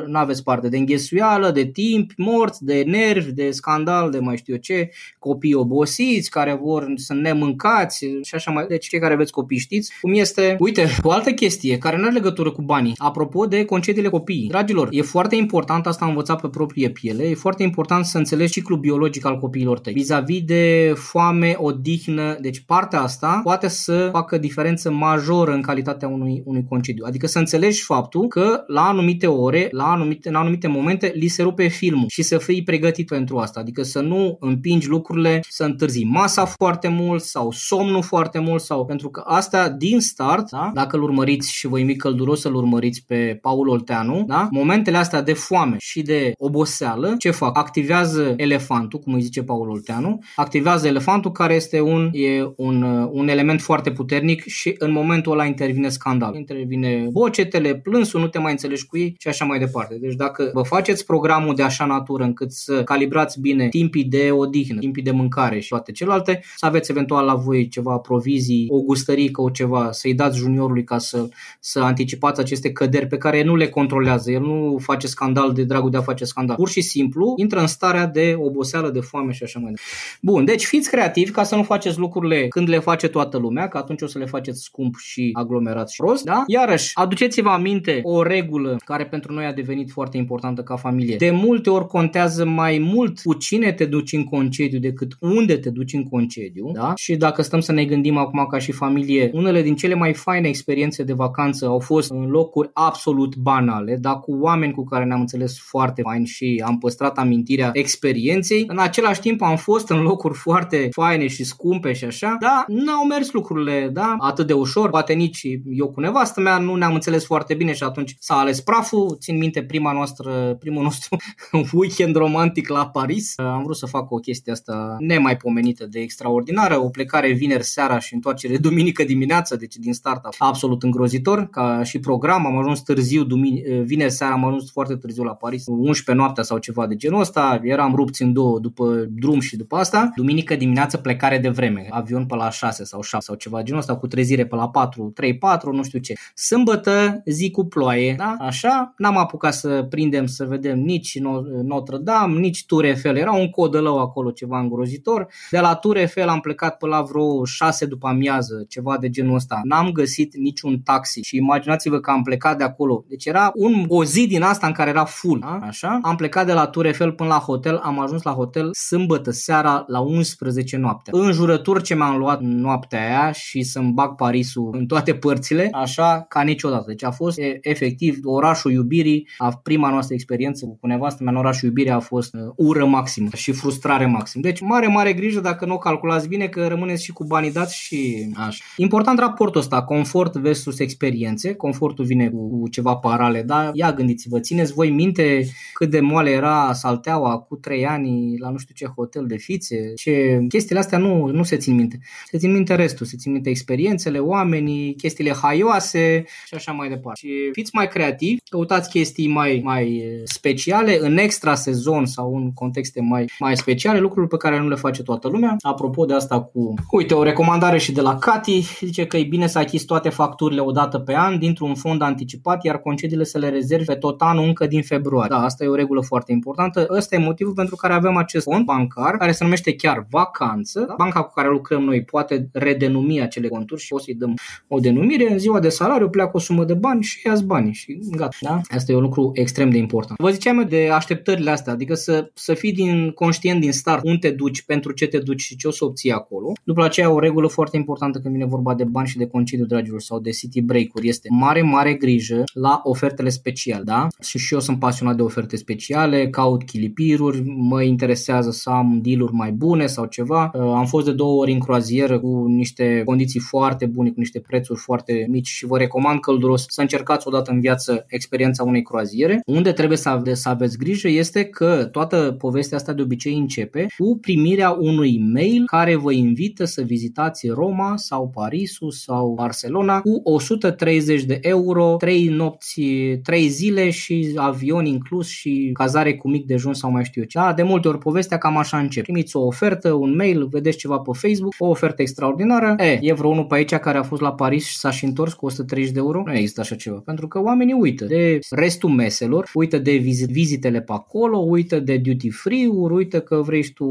nu 0.06 0.18
aveți 0.18 0.42
parte 0.42 0.68
de 0.68 0.76
înghesuială, 0.76 1.50
de 1.50 1.64
timp 1.64 2.10
morți, 2.16 2.64
de 2.64 2.82
nervi, 2.86 3.32
de 3.32 3.50
scandal, 3.50 4.10
de 4.10 4.18
mai 4.18 4.36
știu 4.36 4.52
eu 4.52 4.60
ce, 4.60 4.90
copii 5.18 5.54
obosiți 5.54 6.30
care 6.30 6.58
vor 6.62 6.92
să 6.96 7.14
ne 7.14 7.32
mâncați 7.32 8.06
și 8.22 8.34
așa 8.34 8.50
mai. 8.50 8.66
Deci 8.68 8.88
cei 8.88 8.98
care 8.98 9.14
aveți 9.14 9.32
copii 9.32 9.58
știți 9.58 9.92
cum 10.00 10.14
este. 10.14 10.56
Uite, 10.58 10.86
o 11.02 11.10
altă 11.10 11.30
chestie 11.30 11.78
care 11.78 11.96
nu 11.96 12.04
are 12.04 12.12
legătură 12.12 12.50
cu 12.50 12.62
banii. 12.62 12.94
Apropo 12.96 13.46
de 13.46 13.64
concediile 13.64 14.08
copiii. 14.08 14.48
Dragilor, 14.48 14.88
e 14.90 15.02
foarte 15.02 15.36
important, 15.36 15.86
asta 15.86 16.04
am 16.04 16.10
învățat 16.10 16.40
pe 16.40 16.48
proprie 16.48 16.90
piele, 16.90 17.24
e 17.28 17.34
foarte 17.34 17.62
important 17.62 17.71
să 18.02 18.18
înțelegi 18.18 18.52
ciclul 18.52 18.78
biologic 18.78 19.24
al 19.24 19.38
copiilor 19.38 19.78
tăi. 19.78 19.92
Vis-a-vis 19.92 20.42
de 20.42 20.92
foame, 20.96 21.54
odihnă, 21.58 22.36
deci 22.40 22.60
partea 22.66 23.00
asta 23.00 23.40
poate 23.42 23.68
să 23.68 24.08
facă 24.12 24.38
diferență 24.38 24.90
majoră 24.90 25.52
în 25.52 25.62
calitatea 25.62 26.08
unui, 26.08 26.42
unui 26.44 26.64
concediu. 26.68 27.04
Adică 27.06 27.26
să 27.26 27.38
înțelegi 27.38 27.82
faptul 27.82 28.28
că 28.28 28.62
la 28.66 28.82
anumite 28.82 29.26
ore, 29.26 29.68
la 29.70 29.84
anumite, 29.84 30.28
în 30.28 30.34
anumite 30.34 30.68
momente, 30.68 31.12
li 31.14 31.28
se 31.28 31.42
rupe 31.42 31.66
filmul 31.66 32.06
și 32.08 32.22
să 32.22 32.38
fii 32.38 32.62
pregătit 32.62 33.06
pentru 33.06 33.38
asta. 33.38 33.60
Adică 33.60 33.82
să 33.82 34.00
nu 34.00 34.36
împingi 34.40 34.88
lucrurile, 34.88 35.40
să 35.48 35.64
întârzi 35.64 36.04
masa 36.04 36.44
foarte 36.44 36.88
mult 36.88 37.22
sau 37.22 37.50
somnul 37.50 38.02
foarte 38.02 38.38
mult 38.38 38.62
sau 38.62 38.84
pentru 38.84 39.08
că 39.08 39.22
asta 39.26 39.68
din 39.68 40.00
start, 40.00 40.50
da? 40.50 40.70
dacă 40.74 40.96
îl 40.96 41.02
urmăriți 41.02 41.52
și 41.52 41.66
vă 41.66 41.78
invit 41.78 41.98
călduros 41.98 42.40
să-l 42.40 42.54
urmăriți 42.54 43.04
pe 43.06 43.38
Paul 43.42 43.68
Olteanu, 43.68 44.24
da? 44.26 44.48
momentele 44.50 44.96
astea 44.96 45.22
de 45.22 45.32
foame 45.32 45.76
și 45.78 46.02
de 46.02 46.32
oboseală, 46.38 47.14
ce 47.18 47.30
fac? 47.30 47.58
Activează 47.62 48.34
elefantul, 48.36 48.98
cum 48.98 49.14
îi 49.14 49.20
zice 49.20 49.42
Paul 49.42 49.68
Olteanu, 49.68 50.18
activează 50.36 50.86
elefantul 50.86 51.32
care 51.32 51.54
este 51.54 51.80
un, 51.80 52.10
e 52.12 52.52
un, 52.56 52.82
un 53.10 53.28
element 53.28 53.60
foarte 53.60 53.90
puternic 53.90 54.44
și 54.46 54.74
în 54.78 54.92
momentul 54.92 55.32
ăla 55.32 55.44
intervine 55.44 55.88
scandal. 55.88 56.34
Intervine 56.34 57.08
bocetele, 57.10 57.74
plânsul, 57.74 58.20
nu 58.20 58.26
te 58.26 58.38
mai 58.38 58.50
înțelegi 58.50 58.86
cu 58.86 58.98
ei 58.98 59.14
și 59.18 59.28
așa 59.28 59.44
mai 59.44 59.58
departe. 59.58 59.98
Deci 60.00 60.14
dacă 60.14 60.50
vă 60.52 60.62
faceți 60.62 61.06
programul 61.06 61.54
de 61.54 61.62
așa 61.62 61.84
natură 61.84 62.24
încât 62.24 62.52
să 62.52 62.82
calibrați 62.82 63.40
bine 63.40 63.68
timpii 63.68 64.04
de 64.04 64.30
odihnă, 64.30 64.78
timpii 64.78 65.02
de 65.02 65.10
mâncare 65.10 65.60
și 65.60 65.68
toate 65.68 65.92
celelalte, 65.92 66.42
să 66.56 66.66
aveți 66.66 66.90
eventual 66.90 67.24
la 67.24 67.34
voi 67.34 67.68
ceva 67.68 67.96
provizii, 67.96 68.66
o 68.70 68.80
gustărică, 68.80 69.42
o 69.42 69.50
ceva, 69.50 69.88
să-i 69.92 70.14
dați 70.14 70.38
juniorului 70.38 70.84
ca 70.84 70.98
să, 70.98 71.28
să 71.60 71.80
anticipați 71.80 72.40
aceste 72.40 72.72
căderi 72.72 73.06
pe 73.06 73.16
care 73.16 73.44
nu 73.44 73.56
le 73.56 73.68
controlează. 73.68 74.30
El 74.30 74.40
nu 74.40 74.78
face 74.80 75.06
scandal 75.06 75.52
de 75.52 75.64
dragul 75.64 75.90
de 75.90 75.96
a 75.96 76.00
face 76.00 76.24
scandal. 76.24 76.56
Pur 76.56 76.68
și 76.68 76.80
simplu 76.80 77.34
intră 77.52 77.60
în 77.60 77.66
starea 77.66 78.06
de 78.06 78.34
oboseală, 78.38 78.90
de 78.90 79.00
foame 79.00 79.32
și 79.32 79.42
așa 79.42 79.58
mai 79.58 79.72
departe. 79.72 79.92
Bun, 80.20 80.44
deci 80.44 80.64
fiți 80.64 80.90
creativi 80.90 81.30
ca 81.30 81.42
să 81.42 81.56
nu 81.56 81.62
faceți 81.62 81.98
lucrurile 81.98 82.48
când 82.48 82.68
le 82.68 82.78
face 82.78 83.08
toată 83.08 83.38
lumea, 83.38 83.68
că 83.68 83.76
atunci 83.78 84.02
o 84.02 84.06
să 84.06 84.18
le 84.18 84.24
faceți 84.24 84.62
scump 84.62 84.96
și 84.96 85.30
aglomerat 85.32 85.90
și 85.90 86.00
prost, 86.00 86.24
da? 86.24 86.42
Iarăși, 86.46 86.90
aduceți-vă 86.94 87.48
aminte 87.48 88.00
o 88.02 88.22
regulă 88.22 88.76
care 88.84 89.06
pentru 89.06 89.32
noi 89.32 89.44
a 89.44 89.52
devenit 89.52 89.90
foarte 89.90 90.16
importantă 90.16 90.62
ca 90.62 90.76
familie. 90.76 91.16
De 91.16 91.30
multe 91.30 91.70
ori 91.70 91.86
contează 91.86 92.44
mai 92.44 92.78
mult 92.78 93.20
cu 93.20 93.34
cine 93.34 93.72
te 93.72 93.84
duci 93.84 94.12
în 94.12 94.24
concediu 94.24 94.78
decât 94.78 95.16
unde 95.20 95.56
te 95.56 95.70
duci 95.70 95.92
în 95.92 96.02
concediu, 96.02 96.70
da? 96.74 96.92
Și 96.96 97.16
dacă 97.16 97.42
stăm 97.42 97.60
să 97.60 97.72
ne 97.72 97.84
gândim 97.84 98.16
acum 98.16 98.46
ca 98.50 98.58
și 98.58 98.72
familie, 98.72 99.30
unele 99.34 99.62
din 99.62 99.74
cele 99.74 99.94
mai 99.94 100.14
faine 100.14 100.48
experiențe 100.48 101.02
de 101.02 101.12
vacanță 101.12 101.66
au 101.66 101.78
fost 101.78 102.10
în 102.10 102.26
locuri 102.26 102.70
absolut 102.72 103.36
banale, 103.36 103.96
dar 104.00 104.20
cu 104.20 104.38
oameni 104.40 104.72
cu 104.72 104.84
care 104.84 105.04
ne-am 105.04 105.20
înțeles 105.20 105.58
foarte 105.58 106.02
fain 106.02 106.24
și 106.24 106.62
am 106.66 106.78
păstrat 106.78 107.18
amintirea 107.42 107.70
experienței. 107.72 108.64
În 108.66 108.78
același 108.78 109.20
timp 109.20 109.42
am 109.42 109.56
fost 109.56 109.88
în 109.88 110.02
locuri 110.02 110.34
foarte 110.34 110.88
faine 110.90 111.26
și 111.26 111.44
scumpe 111.44 111.92
și 111.92 112.04
așa, 112.04 112.36
dar 112.40 112.64
n-au 112.66 113.04
mers 113.04 113.32
lucrurile, 113.32 113.90
da, 113.92 114.16
atât 114.18 114.46
de 114.46 114.52
ușor, 114.52 114.90
poate 114.90 115.12
nici 115.12 115.46
eu 115.70 115.90
cu 115.90 116.00
nevastă 116.00 116.40
mea 116.40 116.58
nu 116.58 116.74
ne-am 116.74 116.94
înțeles 116.94 117.24
foarte 117.24 117.54
bine 117.54 117.72
și 117.72 117.82
atunci 117.82 118.16
s-a 118.18 118.34
ales 118.34 118.60
praful, 118.60 119.16
țin 119.20 119.38
minte 119.38 119.62
prima 119.62 119.92
noastră, 119.92 120.56
primul 120.60 120.82
nostru 120.82 121.16
weekend 121.78 122.16
romantic 122.16 122.68
la 122.68 122.88
Paris. 122.88 123.38
Am 123.38 123.62
vrut 123.62 123.76
să 123.76 123.86
fac 123.86 124.10
o 124.10 124.16
chestie 124.16 124.52
asta 124.52 124.96
nemaipomenită 124.98 125.86
de 125.86 126.00
extraordinară, 126.00 126.78
o 126.78 126.88
plecare 126.88 127.32
vineri 127.32 127.64
seara 127.64 127.98
și 127.98 128.14
întoarcere 128.14 128.56
duminică 128.68 129.04
dimineață, 129.04 129.56
deci 129.56 129.76
din 129.76 129.92
start 129.92 130.20
absolut 130.38 130.82
îngrozitor, 130.82 131.48
ca 131.50 131.82
și 131.82 131.98
program, 131.98 132.46
am 132.46 132.58
ajuns 132.58 132.80
târziu, 132.80 133.24
dumini- 133.24 133.82
vineri 133.84 134.12
seara 134.12 134.32
am 134.32 134.44
ajuns 134.44 134.70
foarte 134.70 134.96
târziu 134.96 135.22
la 135.22 135.34
Paris, 135.34 135.64
11 135.66 136.12
noaptea 136.12 136.42
sau 136.42 136.58
ceva 136.58 136.86
de 136.86 136.96
genul 136.96 137.20
ăsta, 137.20 137.31
eram 137.62 137.94
rupți 137.94 138.22
în 138.22 138.32
două 138.32 138.58
după 138.58 139.06
drum 139.08 139.40
și 139.40 139.56
după 139.56 139.76
asta. 139.76 140.10
Duminică 140.14 140.54
dimineață 140.54 140.96
plecare 140.96 141.38
de 141.38 141.48
vreme, 141.48 141.86
avion 141.90 142.26
pe 142.26 142.34
la 142.34 142.50
6 142.50 142.84
sau 142.84 143.02
7 143.02 143.24
sau 143.24 143.34
ceva 143.34 143.56
de 143.56 143.62
genul 143.62 143.80
ăsta, 143.80 143.96
cu 143.96 144.06
trezire 144.06 144.46
pe 144.46 144.56
la 144.56 144.68
4, 144.68 145.10
3, 145.14 145.38
4, 145.38 145.72
nu 145.72 145.82
știu 145.82 145.98
ce. 145.98 146.14
Sâmbătă, 146.34 147.22
zi 147.26 147.50
cu 147.50 147.64
ploaie, 147.64 148.14
da? 148.18 148.36
Așa, 148.38 148.94
n-am 148.96 149.16
apucat 149.16 149.54
să 149.54 149.86
prindem 149.90 150.26
să 150.26 150.44
vedem 150.44 150.78
nici 150.78 151.18
Notre-Dame, 151.62 152.38
nici 152.38 152.66
Tour 152.66 152.84
Eiffel. 152.84 153.16
Era 153.16 153.32
un 153.32 153.50
codălău 153.50 153.98
acolo, 154.00 154.30
ceva 154.30 154.58
îngrozitor. 154.58 155.26
De 155.50 155.58
la 155.58 155.74
Tour 155.74 155.96
Eiffel 155.96 156.28
am 156.28 156.40
plecat 156.40 156.76
pe 156.76 156.86
la 156.86 157.02
vreo 157.02 157.44
6 157.44 157.86
după 157.86 158.08
amiază, 158.08 158.64
ceva 158.68 158.96
de 158.98 159.10
genul 159.10 159.34
ăsta. 159.34 159.60
N-am 159.64 159.90
găsit 159.90 160.36
niciun 160.36 160.80
taxi 160.80 161.20
și 161.20 161.36
imaginați-vă 161.36 162.00
că 162.00 162.10
am 162.10 162.22
plecat 162.22 162.58
de 162.58 162.64
acolo. 162.64 163.04
Deci 163.08 163.26
era 163.26 163.52
un, 163.54 163.84
o 163.88 164.04
zi 164.04 164.26
din 164.26 164.42
asta 164.42 164.66
în 164.66 164.72
care 164.72 164.90
era 164.90 165.04
full, 165.04 165.38
da? 165.40 165.58
așa. 165.62 165.98
Am 166.02 166.16
plecat 166.16 166.46
de 166.46 166.52
la 166.52 166.66
Tour 166.66 166.84
Eiffel 166.84 167.12
până 167.22 167.34
la 167.34 167.40
hotel, 167.40 167.80
am 167.82 168.00
ajuns 168.00 168.22
la 168.22 168.32
hotel 168.32 168.70
sâmbătă 168.72 169.30
seara 169.30 169.84
la 169.86 170.00
11 170.00 170.76
noaptea. 170.76 171.12
În 171.16 171.32
jurături 171.32 171.82
ce 171.82 171.94
mi-am 171.94 172.16
luat 172.16 172.40
noaptea 172.40 173.00
aia 173.00 173.32
și 173.32 173.62
să-mi 173.62 173.92
bag 173.92 174.14
Parisul 174.14 174.70
în 174.72 174.86
toate 174.86 175.14
părțile, 175.14 175.68
așa 175.72 176.24
ca 176.28 176.42
niciodată. 176.42 176.84
Deci 176.86 177.04
a 177.04 177.10
fost 177.10 177.38
e, 177.38 177.58
efectiv 177.60 178.18
orașul 178.24 178.72
iubirii, 178.72 179.28
a 179.38 179.60
prima 179.62 179.90
noastră 179.90 180.14
experiență 180.14 180.66
cu 180.80 180.86
nevastă 180.86 181.22
mea 181.22 181.32
în 181.32 181.38
orașul 181.38 181.68
iubirii 181.68 181.90
a 181.90 181.98
fost 181.98 182.34
uh, 182.34 182.40
ură 182.56 182.86
maximă 182.86 183.28
și 183.34 183.52
frustrare 183.52 184.06
maximă. 184.06 184.42
Deci 184.42 184.60
mare, 184.60 184.86
mare 184.86 185.12
grijă 185.12 185.40
dacă 185.40 185.66
nu 185.66 185.74
o 185.74 185.78
calculați 185.78 186.28
bine 186.28 186.46
că 186.46 186.66
rămâneți 186.66 187.04
și 187.04 187.12
cu 187.12 187.24
banii 187.24 187.52
dați 187.52 187.76
și 187.76 188.30
așa. 188.36 188.64
Important 188.76 189.18
raportul 189.18 189.60
ăsta, 189.60 189.82
confort 189.82 190.36
versus 190.36 190.78
experiențe. 190.78 191.54
Confortul 191.54 192.04
vine 192.04 192.28
cu 192.28 192.62
ceva 192.70 192.94
parale, 192.96 193.42
dar 193.42 193.70
ia 193.74 193.92
gândiți-vă, 193.92 194.40
țineți 194.40 194.72
voi 194.72 194.90
minte 194.90 195.46
cât 195.72 195.90
de 195.90 196.00
moale 196.00 196.30
era 196.30 196.72
salteaua 197.12 197.38
cu 197.38 197.56
3 197.56 197.86
ani 197.86 198.38
la 198.38 198.50
nu 198.50 198.56
știu 198.56 198.74
ce 198.74 198.92
hotel 198.96 199.26
de 199.26 199.36
fițe, 199.36 199.92
ce 199.94 200.44
chestiile 200.48 200.80
astea 200.80 200.98
nu, 200.98 201.26
nu 201.26 201.42
se 201.42 201.56
țin 201.56 201.74
minte. 201.74 201.98
Se 202.30 202.38
țin 202.38 202.52
minte 202.52 202.74
restul, 202.74 203.06
se 203.06 203.16
țin 203.16 203.32
minte 203.32 203.50
experiențele, 203.50 204.18
oamenii, 204.18 204.94
chestiile 204.94 205.32
haioase 205.42 206.24
și 206.46 206.54
așa 206.54 206.72
mai 206.72 206.88
departe. 206.88 207.18
Și 207.18 207.32
fiți 207.52 207.70
mai 207.74 207.88
creativi, 207.88 208.40
căutați 208.50 208.90
chestii 208.90 209.28
mai, 209.28 209.60
mai 209.64 210.02
speciale 210.24 210.98
în 211.00 211.16
extra 211.16 211.54
sezon 211.54 212.06
sau 212.06 212.36
în 212.36 212.52
contexte 212.52 213.00
mai, 213.00 213.24
mai 213.38 213.56
speciale, 213.56 213.98
lucruri 213.98 214.28
pe 214.28 214.36
care 214.36 214.60
nu 214.60 214.68
le 214.68 214.74
face 214.74 215.02
toată 215.02 215.28
lumea. 215.28 215.56
Apropo 215.60 216.04
de 216.04 216.14
asta 216.14 216.40
cu, 216.40 216.74
uite, 216.90 217.14
o 217.14 217.22
recomandare 217.22 217.78
și 217.78 217.92
de 217.92 218.00
la 218.00 218.18
Cati, 218.18 218.66
zice 218.80 219.06
că 219.06 219.16
e 219.16 219.24
bine 219.24 219.46
să 219.46 219.58
achizi 219.58 219.84
toate 219.84 220.08
facturile 220.08 220.60
odată 220.60 220.98
pe 220.98 221.14
an 221.16 221.38
dintr-un 221.38 221.74
fond 221.74 222.02
anticipat, 222.02 222.64
iar 222.64 222.78
concediile 222.78 223.24
să 223.24 223.38
le 223.38 223.48
rezervi 223.48 223.84
pe 223.84 223.94
tot 223.94 224.20
anul 224.20 224.44
încă 224.44 224.66
din 224.66 224.82
februarie. 224.82 225.36
Da, 225.36 225.44
asta 225.44 225.64
e 225.64 225.68
o 225.68 225.74
regulă 225.74 226.00
foarte 226.02 226.32
importantă. 226.32 226.86
Ăsta 226.96 227.14
e 227.14 227.18
motivul 227.18 227.52
pentru 227.52 227.76
care 227.76 227.92
avem 227.92 228.16
acest 228.16 228.44
fond 228.44 228.64
bancar, 228.64 229.16
care 229.16 229.32
se 229.32 229.44
numește 229.44 229.74
chiar 229.74 230.06
vacanță. 230.10 230.84
Da? 230.88 230.94
Banca 230.98 231.22
cu 231.22 231.32
care 231.32 231.48
lucrăm 231.48 231.82
noi 231.82 232.02
poate 232.04 232.48
redenumi 232.52 233.20
acele 233.20 233.48
conturi 233.48 233.80
și 233.80 233.92
o 233.92 233.98
să-i 233.98 234.14
dăm 234.14 234.34
o 234.68 234.78
denumire. 234.78 235.30
În 235.30 235.38
ziua 235.38 235.60
de 235.60 235.68
salariu 235.68 236.08
pleacă 236.08 236.30
o 236.34 236.38
sumă 236.38 236.64
de 236.64 236.74
bani 236.74 237.02
și 237.02 237.26
ia 237.26 237.34
banii 237.44 237.72
și 237.72 237.98
gata. 238.10 238.36
Da? 238.40 238.60
Asta 238.68 238.92
e 238.92 238.94
un 238.94 239.02
lucru 239.02 239.30
extrem 239.34 239.70
de 239.70 239.78
important. 239.78 240.20
Vă 240.20 240.30
ziceam 240.30 240.66
de 240.68 240.88
așteptările 240.92 241.50
astea, 241.50 241.72
adică 241.72 241.94
să, 241.94 242.30
să 242.34 242.54
fii 242.54 242.72
din 242.72 243.10
conștient 243.10 243.60
din 243.60 243.72
start 243.72 244.04
unde 244.04 244.28
te 244.28 244.30
duci, 244.30 244.62
pentru 244.62 244.92
ce 244.92 245.06
te 245.06 245.18
duci 245.18 245.40
și 245.40 245.56
ce 245.56 245.66
o 245.66 245.70
să 245.70 245.84
obții 245.84 246.12
acolo. 246.12 246.52
După 246.64 246.84
aceea 246.84 247.10
o 247.10 247.18
regulă 247.18 247.46
foarte 247.46 247.76
importantă 247.76 248.18
când 248.18 248.34
vine 248.34 248.46
vorba 248.46 248.74
de 248.74 248.84
bani 248.84 249.08
și 249.08 249.16
de 249.16 249.26
concediu, 249.26 249.64
dragilor, 249.64 250.00
sau 250.00 250.18
de 250.20 250.30
city 250.30 250.60
break-uri 250.60 251.08
este 251.08 251.28
mare, 251.30 251.62
mare 251.62 251.94
grijă 251.94 252.44
la 252.52 252.80
ofertele 252.84 253.28
speciale, 253.28 253.82
da? 253.84 254.06
Și 254.20 254.38
și 254.38 254.54
eu 254.54 254.60
sunt 254.60 254.78
pasionat 254.78 255.16
de 255.16 255.22
oferte 255.22 255.56
speciale, 255.56 256.28
caut 256.28 256.62
chilipiruri, 256.82 257.42
mă 257.56 257.82
interesează 257.82 258.50
să 258.50 258.70
am 258.70 259.00
deal-uri 259.02 259.32
mai 259.32 259.52
bune 259.52 259.86
sau 259.86 260.04
ceva. 260.04 260.50
Uh, 260.54 260.60
am 260.60 260.86
fost 260.86 261.04
de 261.04 261.12
două 261.12 261.40
ori 261.40 261.52
în 261.52 261.58
croazieră 261.58 262.20
cu 262.20 262.44
niște 262.46 263.02
condiții 263.04 263.40
foarte 263.40 263.86
bune, 263.86 264.08
cu 264.08 264.18
niște 264.18 264.40
prețuri 264.40 264.78
foarte 264.78 265.26
mici 265.28 265.48
și 265.48 265.66
vă 265.66 265.78
recomand 265.78 266.20
călduros 266.20 266.64
să 266.68 266.80
încercați 266.80 267.26
odată 267.26 267.50
în 267.50 267.60
viață 267.60 268.04
experiența 268.08 268.62
unei 268.62 268.82
croaziere. 268.82 269.40
Unde 269.46 269.72
trebuie 269.72 269.98
să, 269.98 270.08
ave- 270.08 270.34
să 270.34 270.48
aveți 270.48 270.78
grijă 270.78 271.08
este 271.08 271.44
că 271.44 271.88
toată 271.92 272.36
povestea 272.38 272.76
asta 272.76 272.92
de 272.92 273.02
obicei 273.02 273.34
începe 273.34 273.86
cu 273.98 274.18
primirea 274.20 274.70
unui 274.70 275.18
mail 275.32 275.62
care 275.66 275.96
vă 275.96 276.12
invită 276.12 276.64
să 276.64 276.82
vizitați 276.82 277.48
Roma 277.48 277.96
sau 277.96 278.30
Parisul 278.34 278.90
sau 278.90 279.32
Barcelona 279.34 280.00
cu 280.00 280.20
130 280.24 281.22
de 281.22 281.38
euro, 281.42 281.96
3 281.98 282.28
nopți, 282.28 282.82
3 283.22 283.48
zile 283.48 283.90
și 283.90 284.32
avion 284.36 284.84
inclus 284.84 285.28
și 285.28 285.70
cazare 285.72 286.14
cu 286.14 286.28
mic 286.28 286.46
dejun 286.46 286.71
ajuns 286.72 286.78
sau 286.78 286.90
mai 286.90 287.04
știu 287.04 287.20
eu 287.20 287.26
ce. 287.26 287.38
Da, 287.38 287.52
de 287.52 287.62
multe 287.62 287.88
ori 287.88 287.98
povestea 287.98 288.38
cam 288.38 288.56
așa 288.56 288.78
începe. 288.78 289.02
Primiți 289.02 289.36
o 289.36 289.40
ofertă, 289.40 289.92
un 289.92 290.14
mail, 290.16 290.46
vedeți 290.50 290.76
ceva 290.76 290.98
pe 290.98 291.10
Facebook, 291.12 291.54
o 291.58 291.68
ofertă 291.68 292.02
extraordinară. 292.02 292.74
E, 292.78 292.98
e 293.00 293.12
vreo 293.12 293.30
unul 293.30 293.44
pe 293.44 293.54
aici 293.54 293.74
care 293.74 293.98
a 293.98 294.02
fost 294.02 294.20
la 294.20 294.32
Paris 294.32 294.66
și 294.66 294.76
s-a 294.76 294.90
și 294.90 295.04
întors 295.04 295.32
cu 295.32 295.46
130 295.46 295.92
de 295.92 295.98
euro? 295.98 296.22
Nu 296.26 296.32
există 296.32 296.60
așa 296.60 296.74
ceva. 296.74 297.02
Pentru 297.04 297.28
că 297.28 297.40
oamenii 297.40 297.74
uită 297.74 298.04
de 298.04 298.38
restul 298.50 298.90
meselor, 298.90 299.50
uită 299.54 299.78
de 299.78 299.92
vizit, 299.92 300.28
vizitele 300.28 300.80
pe 300.80 300.92
acolo, 300.92 301.38
uită 301.38 301.80
de 301.80 301.96
duty 301.96 302.30
free-uri, 302.30 302.94
uită 302.94 303.20
că 303.20 303.42
vrei 303.44 303.62
tu 303.74 303.84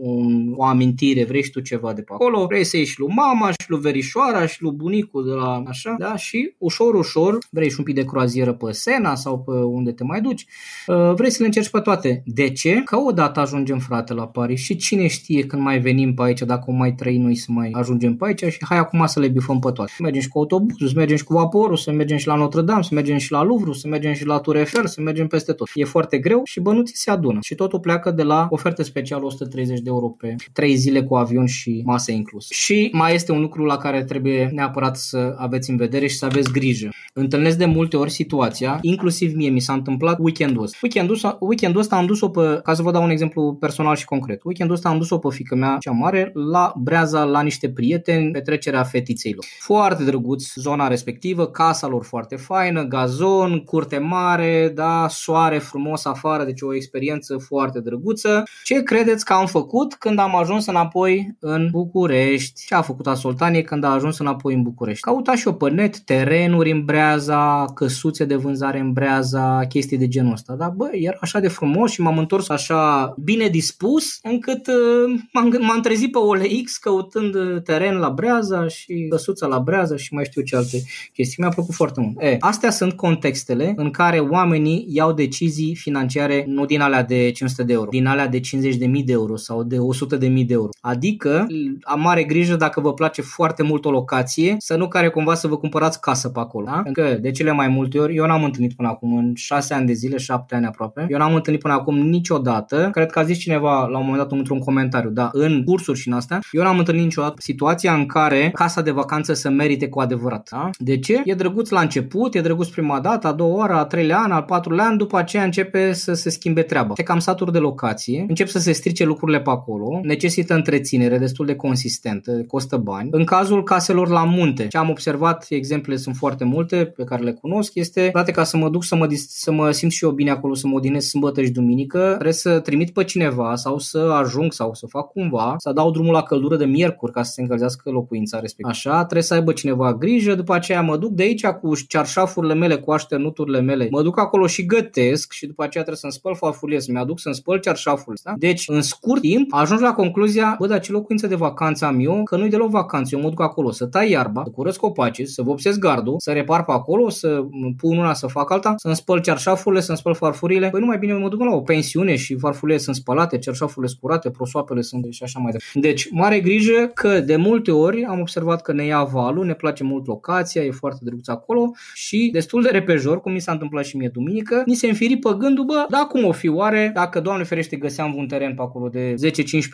un, 0.00 0.52
o 0.56 0.64
amintire, 0.64 1.24
vrei 1.24 1.50
tu 1.52 1.60
ceva 1.60 1.92
de 1.92 2.02
pe 2.02 2.12
acolo, 2.12 2.46
vrei 2.46 2.64
să 2.64 2.76
ieși 2.76 3.00
lui 3.00 3.12
mama 3.14 3.50
și 3.50 3.70
lui 3.70 3.80
verișoara 3.80 4.46
și 4.46 4.62
lui 4.62 4.72
bunicul 4.72 5.24
de 5.24 5.32
la 5.32 5.62
așa, 5.66 5.94
da? 5.98 6.16
Și 6.16 6.54
ușor, 6.58 6.94
ușor, 6.94 7.38
vrei 7.50 7.70
și 7.70 7.74
un 7.78 7.84
pic 7.84 7.94
de 7.94 8.04
croazieră 8.04 8.52
pe 8.52 8.72
Sena 8.72 9.14
sau 9.14 9.38
pe 9.38 9.50
unde 9.50 9.92
te 9.92 10.04
mai 10.04 10.20
duci, 10.20 10.46
uh, 10.86 11.14
vrei 11.14 11.30
să 11.30 11.36
le 11.40 11.46
încerci 11.46 11.70
pe 11.70 11.80
toate. 11.80 12.21
De 12.24 12.50
ce? 12.50 12.82
Că 12.84 12.96
odată 12.96 13.40
ajungem 13.40 13.78
frate 13.78 14.14
la 14.14 14.26
Paris 14.26 14.60
și 14.60 14.76
cine 14.76 15.06
știe 15.06 15.46
când 15.46 15.62
mai 15.62 15.80
venim 15.80 16.14
pe 16.14 16.22
aici, 16.22 16.40
dacă 16.40 16.64
o 16.66 16.72
mai 16.72 16.92
trăi 16.92 17.18
noi 17.18 17.34
să 17.34 17.46
mai 17.48 17.70
ajungem 17.72 18.16
pe 18.16 18.26
aici 18.26 18.44
și 18.44 18.58
hai 18.68 18.78
acum 18.78 19.06
să 19.06 19.20
le 19.20 19.28
bifăm 19.28 19.58
pe 19.58 19.70
toate. 19.70 19.92
Mergem 19.98 20.20
și 20.20 20.28
cu 20.28 20.38
autobuzul, 20.38 20.88
să 20.88 20.92
mergem 20.96 21.16
și 21.16 21.24
cu 21.24 21.32
vaporul, 21.32 21.76
să 21.76 21.92
mergem 21.92 22.16
și 22.16 22.26
la 22.26 22.34
Notre 22.34 22.62
Dame, 22.62 22.82
să 22.82 22.94
mergem 22.94 23.16
și 23.16 23.32
la 23.32 23.42
Louvre, 23.42 23.72
să 23.72 23.88
mergem 23.88 24.12
și 24.12 24.26
la 24.26 24.38
Tour 24.38 24.56
Eiffel, 24.56 24.86
să 24.86 25.00
mergem 25.00 25.26
peste 25.26 25.52
tot. 25.52 25.68
E 25.74 25.84
foarte 25.84 26.18
greu 26.18 26.40
și 26.44 26.60
bănuții 26.60 26.96
se 26.96 27.10
adună. 27.10 27.38
Și 27.42 27.54
totul 27.54 27.80
pleacă 27.80 28.10
de 28.10 28.22
la 28.22 28.46
ofertă 28.50 28.82
specială 28.82 29.24
130 29.24 29.80
de 29.80 29.88
euro 29.88 30.08
pe 30.08 30.34
3 30.52 30.74
zile 30.74 31.02
cu 31.02 31.14
avion 31.14 31.46
și 31.46 31.82
masă 31.84 32.12
inclus. 32.12 32.50
Și 32.50 32.88
mai 32.92 33.14
este 33.14 33.32
un 33.32 33.40
lucru 33.40 33.64
la 33.64 33.76
care 33.76 34.04
trebuie 34.04 34.50
neapărat 34.52 34.96
să 34.96 35.34
aveți 35.38 35.70
în 35.70 35.76
vedere 35.76 36.06
și 36.06 36.16
să 36.16 36.24
aveți 36.24 36.52
grijă. 36.52 36.88
Întâlnesc 37.14 37.58
de 37.58 37.64
multe 37.64 37.96
ori 37.96 38.10
situația, 38.10 38.78
inclusiv 38.80 39.34
mie 39.34 39.50
mi 39.50 39.60
s-a 39.60 39.72
întâmplat 39.72 40.18
weekendul 40.20 40.62
ăsta. 40.62 40.78
Weekendul 40.82 41.14
ăsta, 41.14 41.36
weekendul 41.40 41.80
ăsta 41.80 41.96
am 41.96 42.06
dus-o 42.12 42.28
pe, 42.28 42.60
ca 42.62 42.74
să 42.74 42.82
vă 42.82 42.90
dau 42.90 43.02
un 43.02 43.10
exemplu 43.10 43.56
personal 43.60 43.96
și 43.96 44.04
concret. 44.04 44.42
Weekendul 44.44 44.76
ăsta 44.76 44.88
am 44.88 44.98
dus-o 44.98 45.18
pe 45.18 45.28
fică 45.30 45.54
mea 45.54 45.76
cea 45.80 45.90
mare 45.90 46.30
la 46.34 46.72
Breaza 46.76 47.24
la 47.24 47.40
niște 47.40 47.70
prieteni, 47.70 48.30
petrecerea 48.30 48.82
fetiței 48.82 49.32
lor. 49.32 49.44
Foarte 49.58 50.04
drăguț 50.04 50.44
zona 50.54 50.88
respectivă, 50.88 51.46
casa 51.46 51.86
lor 51.86 52.04
foarte 52.04 52.36
faină, 52.36 52.82
gazon, 52.84 53.58
curte 53.58 53.98
mare, 53.98 54.72
da, 54.74 55.06
soare 55.08 55.58
frumos 55.58 56.04
afară, 56.04 56.44
deci 56.44 56.60
o 56.60 56.74
experiență 56.74 57.36
foarte 57.36 57.80
drăguță. 57.80 58.42
Ce 58.64 58.82
credeți 58.82 59.24
că 59.24 59.32
am 59.32 59.46
făcut 59.46 59.94
când 59.94 60.18
am 60.18 60.36
ajuns 60.36 60.66
înapoi 60.66 61.36
în 61.40 61.68
București? 61.70 62.66
Ce 62.66 62.74
a 62.74 62.82
făcut 62.82 63.06
Asoltanie 63.06 63.62
când 63.62 63.84
a 63.84 63.92
ajuns 63.92 64.18
înapoi 64.18 64.54
în 64.54 64.62
București? 64.62 65.02
Cauta 65.02 65.34
și 65.34 65.46
eu 65.46 65.54
pe 65.54 65.70
net 65.70 65.98
terenuri 65.98 66.70
în 66.70 66.84
Breaza, 66.84 67.64
căsuțe 67.74 68.24
de 68.24 68.36
vânzare 68.36 68.78
în 68.78 68.92
Breaza, 68.92 69.64
chestii 69.68 69.98
de 69.98 70.08
genul 70.08 70.32
ăsta. 70.32 70.54
Dar 70.54 70.70
bă, 70.76 70.88
era 70.92 71.16
așa 71.20 71.40
de 71.40 71.48
frumos 71.48 71.90
și 71.90 72.00
m-am 72.02 72.18
întors 72.18 72.48
așa 72.48 73.14
bine 73.18 73.48
dispus 73.48 74.18
încât 74.22 74.66
uh, 74.66 75.20
m-am, 75.32 75.56
m-am 75.60 75.80
trezit 75.80 76.12
pe 76.12 76.18
OLX 76.18 76.76
căutând 76.76 77.62
teren 77.64 77.96
la 77.96 78.10
Breaza 78.10 78.68
și 78.68 79.06
căsuța 79.10 79.46
la 79.46 79.58
Breaza 79.58 79.96
și 79.96 80.14
mai 80.14 80.24
știu 80.24 80.42
ce 80.42 80.56
alte 80.56 80.82
chestii. 81.12 81.36
Mi-a 81.38 81.48
plăcut 81.48 81.74
foarte 81.74 82.00
mult. 82.00 82.22
E, 82.22 82.36
astea 82.40 82.70
sunt 82.70 82.92
contextele 82.92 83.72
în 83.76 83.90
care 83.90 84.18
oamenii 84.18 84.86
iau 84.88 85.12
decizii 85.12 85.74
financiare 85.74 86.44
nu 86.46 86.64
din 86.64 86.80
alea 86.80 87.02
de 87.02 87.30
500 87.30 87.62
de 87.62 87.72
euro, 87.72 87.88
din 87.90 88.06
alea 88.06 88.28
de 88.28 88.40
50.000 88.40 89.04
de 89.04 89.12
euro 89.12 89.36
sau 89.36 89.62
de 89.62 89.76
100.000 89.76 90.18
de 90.18 90.44
euro. 90.48 90.68
Adică 90.80 91.46
am 91.82 92.00
mare 92.00 92.24
grijă 92.24 92.56
dacă 92.56 92.80
vă 92.80 92.94
place 92.94 93.22
foarte 93.22 93.62
mult 93.62 93.84
o 93.84 93.90
locație, 93.90 94.56
să 94.58 94.76
nu 94.76 94.88
care 94.88 95.08
cumva 95.08 95.34
să 95.34 95.48
vă 95.48 95.56
cumpărați 95.56 96.00
casă 96.00 96.28
pe 96.28 96.38
acolo. 96.38 96.64
Da? 96.64 96.82
Că 96.92 97.18
de 97.20 97.30
cele 97.30 97.52
mai 97.52 97.68
multe 97.68 97.98
ori, 97.98 98.16
eu 98.16 98.26
n-am 98.26 98.44
întâlnit 98.44 98.74
până 98.74 98.88
acum, 98.88 99.16
în 99.16 99.34
6 99.34 99.74
ani 99.74 99.86
de 99.86 99.92
zile, 99.92 100.16
7 100.16 100.54
ani 100.54 100.66
aproape, 100.66 101.06
eu 101.08 101.18
n-am 101.18 101.34
întâlnit 101.34 101.62
până 101.62 101.74
acum 101.74 101.91
niciodată, 101.94 102.88
cred 102.92 103.10
că 103.10 103.18
a 103.18 103.22
zis 103.22 103.38
cineva 103.38 103.86
la 103.86 103.98
un 103.98 104.04
moment 104.04 104.22
dat 104.22 104.32
într-un 104.38 104.58
comentariu, 104.58 105.10
da, 105.10 105.28
în 105.32 105.64
cursuri 105.64 105.98
și 105.98 106.08
în 106.08 106.14
astea, 106.14 106.40
eu 106.50 106.62
n-am 106.62 106.78
întâlnit 106.78 107.04
niciodată 107.04 107.34
situația 107.38 107.94
în 107.94 108.06
care 108.06 108.50
casa 108.54 108.82
de 108.82 108.90
vacanță 108.90 109.32
să 109.32 109.50
merite 109.50 109.88
cu 109.88 110.00
adevărat. 110.00 110.48
Da? 110.50 110.70
De 110.78 110.98
ce? 110.98 111.22
E 111.24 111.34
drăguț 111.34 111.68
la 111.68 111.80
început, 111.80 112.34
e 112.34 112.40
drăguț 112.40 112.68
prima 112.68 113.00
dată, 113.00 113.26
a 113.26 113.32
doua 113.32 113.56
oară, 113.56 113.74
a 113.74 113.84
treilea 113.84 114.18
an, 114.18 114.30
al 114.30 114.42
patrulea 114.42 114.84
an, 114.84 114.96
după 114.96 115.18
aceea 115.18 115.44
începe 115.44 115.92
să 115.92 116.12
se 116.12 116.30
schimbe 116.30 116.62
treaba. 116.62 116.94
Se 116.94 117.02
cam 117.02 117.18
satur 117.18 117.50
de 117.50 117.58
locație, 117.58 118.24
încep 118.28 118.48
să 118.48 118.58
se 118.58 118.72
strice 118.72 119.04
lucrurile 119.04 119.40
pe 119.40 119.50
acolo, 119.50 120.00
necesită 120.02 120.54
întreținere 120.54 121.18
destul 121.18 121.46
de 121.46 121.54
consistentă, 121.54 122.44
costă 122.46 122.76
bani. 122.76 123.08
În 123.12 123.24
cazul 123.24 123.62
caselor 123.62 124.08
la 124.08 124.24
munte, 124.24 124.66
ce 124.66 124.78
am 124.78 124.88
observat, 124.88 125.46
exemple 125.48 125.96
sunt 125.96 126.16
foarte 126.16 126.44
multe 126.44 126.76
pe 126.76 127.04
care 127.04 127.22
le 127.22 127.32
cunosc, 127.32 127.74
este, 127.74 128.08
frate, 128.12 128.30
ca 128.30 128.44
să 128.44 128.56
mă 128.56 128.68
duc 128.68 128.84
să 128.84 128.96
mă, 128.96 129.06
să 129.28 129.52
mă 129.52 129.70
simt 129.70 129.92
și 129.92 130.04
eu 130.04 130.10
bine 130.10 130.30
acolo, 130.30 130.54
să 130.54 130.66
mă 130.66 130.74
odinesc 130.74 131.08
sâmbătă 131.08 131.42
și 131.42 131.50
duminică, 131.50 131.81
trebuie 131.88 132.32
să 132.32 132.60
trimit 132.60 132.90
pe 132.90 133.04
cineva 133.04 133.54
sau 133.54 133.78
să 133.78 133.98
ajung 133.98 134.52
sau 134.52 134.74
să 134.74 134.86
fac 134.86 135.12
cumva, 135.12 135.54
să 135.58 135.72
dau 135.72 135.90
drumul 135.90 136.12
la 136.12 136.22
căldură 136.22 136.56
de 136.56 136.64
miercuri 136.64 137.12
ca 137.12 137.22
să 137.22 137.32
se 137.32 137.40
încălzească 137.40 137.90
locuința 137.90 138.40
respectivă. 138.40 138.68
Așa, 138.68 138.96
trebuie 138.96 139.22
să 139.22 139.34
aibă 139.34 139.52
cineva 139.52 139.94
grijă, 139.94 140.34
după 140.34 140.54
aceea 140.54 140.82
mă 140.82 140.96
duc 140.96 141.10
de 141.10 141.22
aici 141.22 141.46
cu 141.46 141.72
cearșafurile 141.88 142.54
mele, 142.54 142.76
cu 142.76 142.92
așternuturile 142.92 143.60
mele, 143.60 143.88
mă 143.90 144.02
duc 144.02 144.18
acolo 144.18 144.46
și 144.46 144.66
gătesc 144.66 145.32
și 145.32 145.46
după 145.46 145.62
aceea 145.62 145.84
trebuie 145.84 146.10
să-mi 146.10 146.12
spăl 146.12 146.34
farfurile, 146.34 146.78
să-mi 146.78 146.98
aduc 146.98 147.20
să-mi 147.20 147.34
spăl 147.34 147.60
cearșaful. 147.60 148.18
Da? 148.24 148.32
Deci, 148.36 148.64
în 148.68 148.82
scurt 148.82 149.20
timp, 149.20 149.54
ajungi 149.54 149.82
la 149.82 149.92
concluzia, 149.92 150.56
bă, 150.58 150.66
dar 150.66 150.80
ce 150.80 150.92
locuință 150.92 151.26
de 151.26 151.34
vacanță 151.34 151.84
am 151.84 152.00
eu, 152.00 152.22
că 152.22 152.36
nu-i 152.36 152.48
deloc 152.48 152.70
vacanță, 152.70 153.14
eu 153.14 153.22
mă 153.22 153.28
duc 153.28 153.40
acolo 153.40 153.70
să 153.70 153.86
tai 153.86 154.10
iarba, 154.10 154.42
să 154.44 154.50
curăț 154.50 154.76
copacii, 154.76 155.26
să 155.26 155.42
vopsesc 155.42 155.78
gardul, 155.78 156.14
să 156.18 156.32
repar 156.32 156.64
pe 156.64 156.72
acolo, 156.72 157.08
să 157.08 157.44
pun 157.76 157.98
una 157.98 158.14
să 158.14 158.26
fac 158.26 158.50
alta, 158.50 158.74
să-mi 158.76 158.94
spăl 158.94 159.20
cearșafurile, 159.20 159.80
să-mi 159.80 159.98
spăl 159.98 160.14
farfurile. 160.14 160.68
Păi 160.70 160.80
nu 160.80 160.86
mai 160.86 160.98
bine 160.98 161.12
mă 161.12 161.28
duc 161.28 161.40
la 161.40 161.54
o 161.54 161.60
pensiune 161.62 162.16
și 162.16 162.36
farfurile 162.36 162.78
sunt 162.78 162.96
spălate, 162.96 163.38
cearșafurile 163.38 163.92
scurate, 163.92 164.30
prosoapele 164.30 164.80
sunt 164.80 165.06
și 165.10 165.22
așa 165.22 165.38
mai 165.38 165.52
departe. 165.52 165.88
Deci, 165.88 166.08
mare 166.10 166.40
grijă 166.40 166.90
că 166.94 167.20
de 167.20 167.36
multe 167.36 167.70
ori 167.70 168.04
am 168.04 168.20
observat 168.20 168.62
că 168.62 168.72
ne 168.72 168.84
ia 168.84 169.02
valul, 169.02 169.44
ne 169.44 169.54
place 169.54 169.84
mult 169.84 170.06
locația, 170.06 170.62
e 170.62 170.70
foarte 170.70 171.00
drăguț 171.02 171.28
acolo 171.28 171.70
și 171.94 172.28
destul 172.32 172.62
de 172.62 172.68
repejor, 172.68 173.20
cum 173.20 173.32
mi 173.32 173.40
s-a 173.40 173.52
întâmplat 173.52 173.84
și 173.84 173.96
mie 173.96 174.10
duminică, 174.12 174.62
ni 174.66 174.74
se 174.74 174.88
înfiri 174.88 175.16
pe 175.16 175.30
gândul, 175.38 175.64
bă, 175.64 175.86
da 175.88 175.98
cum 175.98 176.24
o 176.24 176.32
fi 176.32 176.48
oare, 176.48 176.90
dacă 176.94 177.20
Doamne 177.20 177.44
ferește 177.44 177.76
găseam 177.76 178.14
un 178.16 178.26
teren 178.26 178.54
pe 178.54 178.62
acolo 178.62 178.88
de 178.88 179.14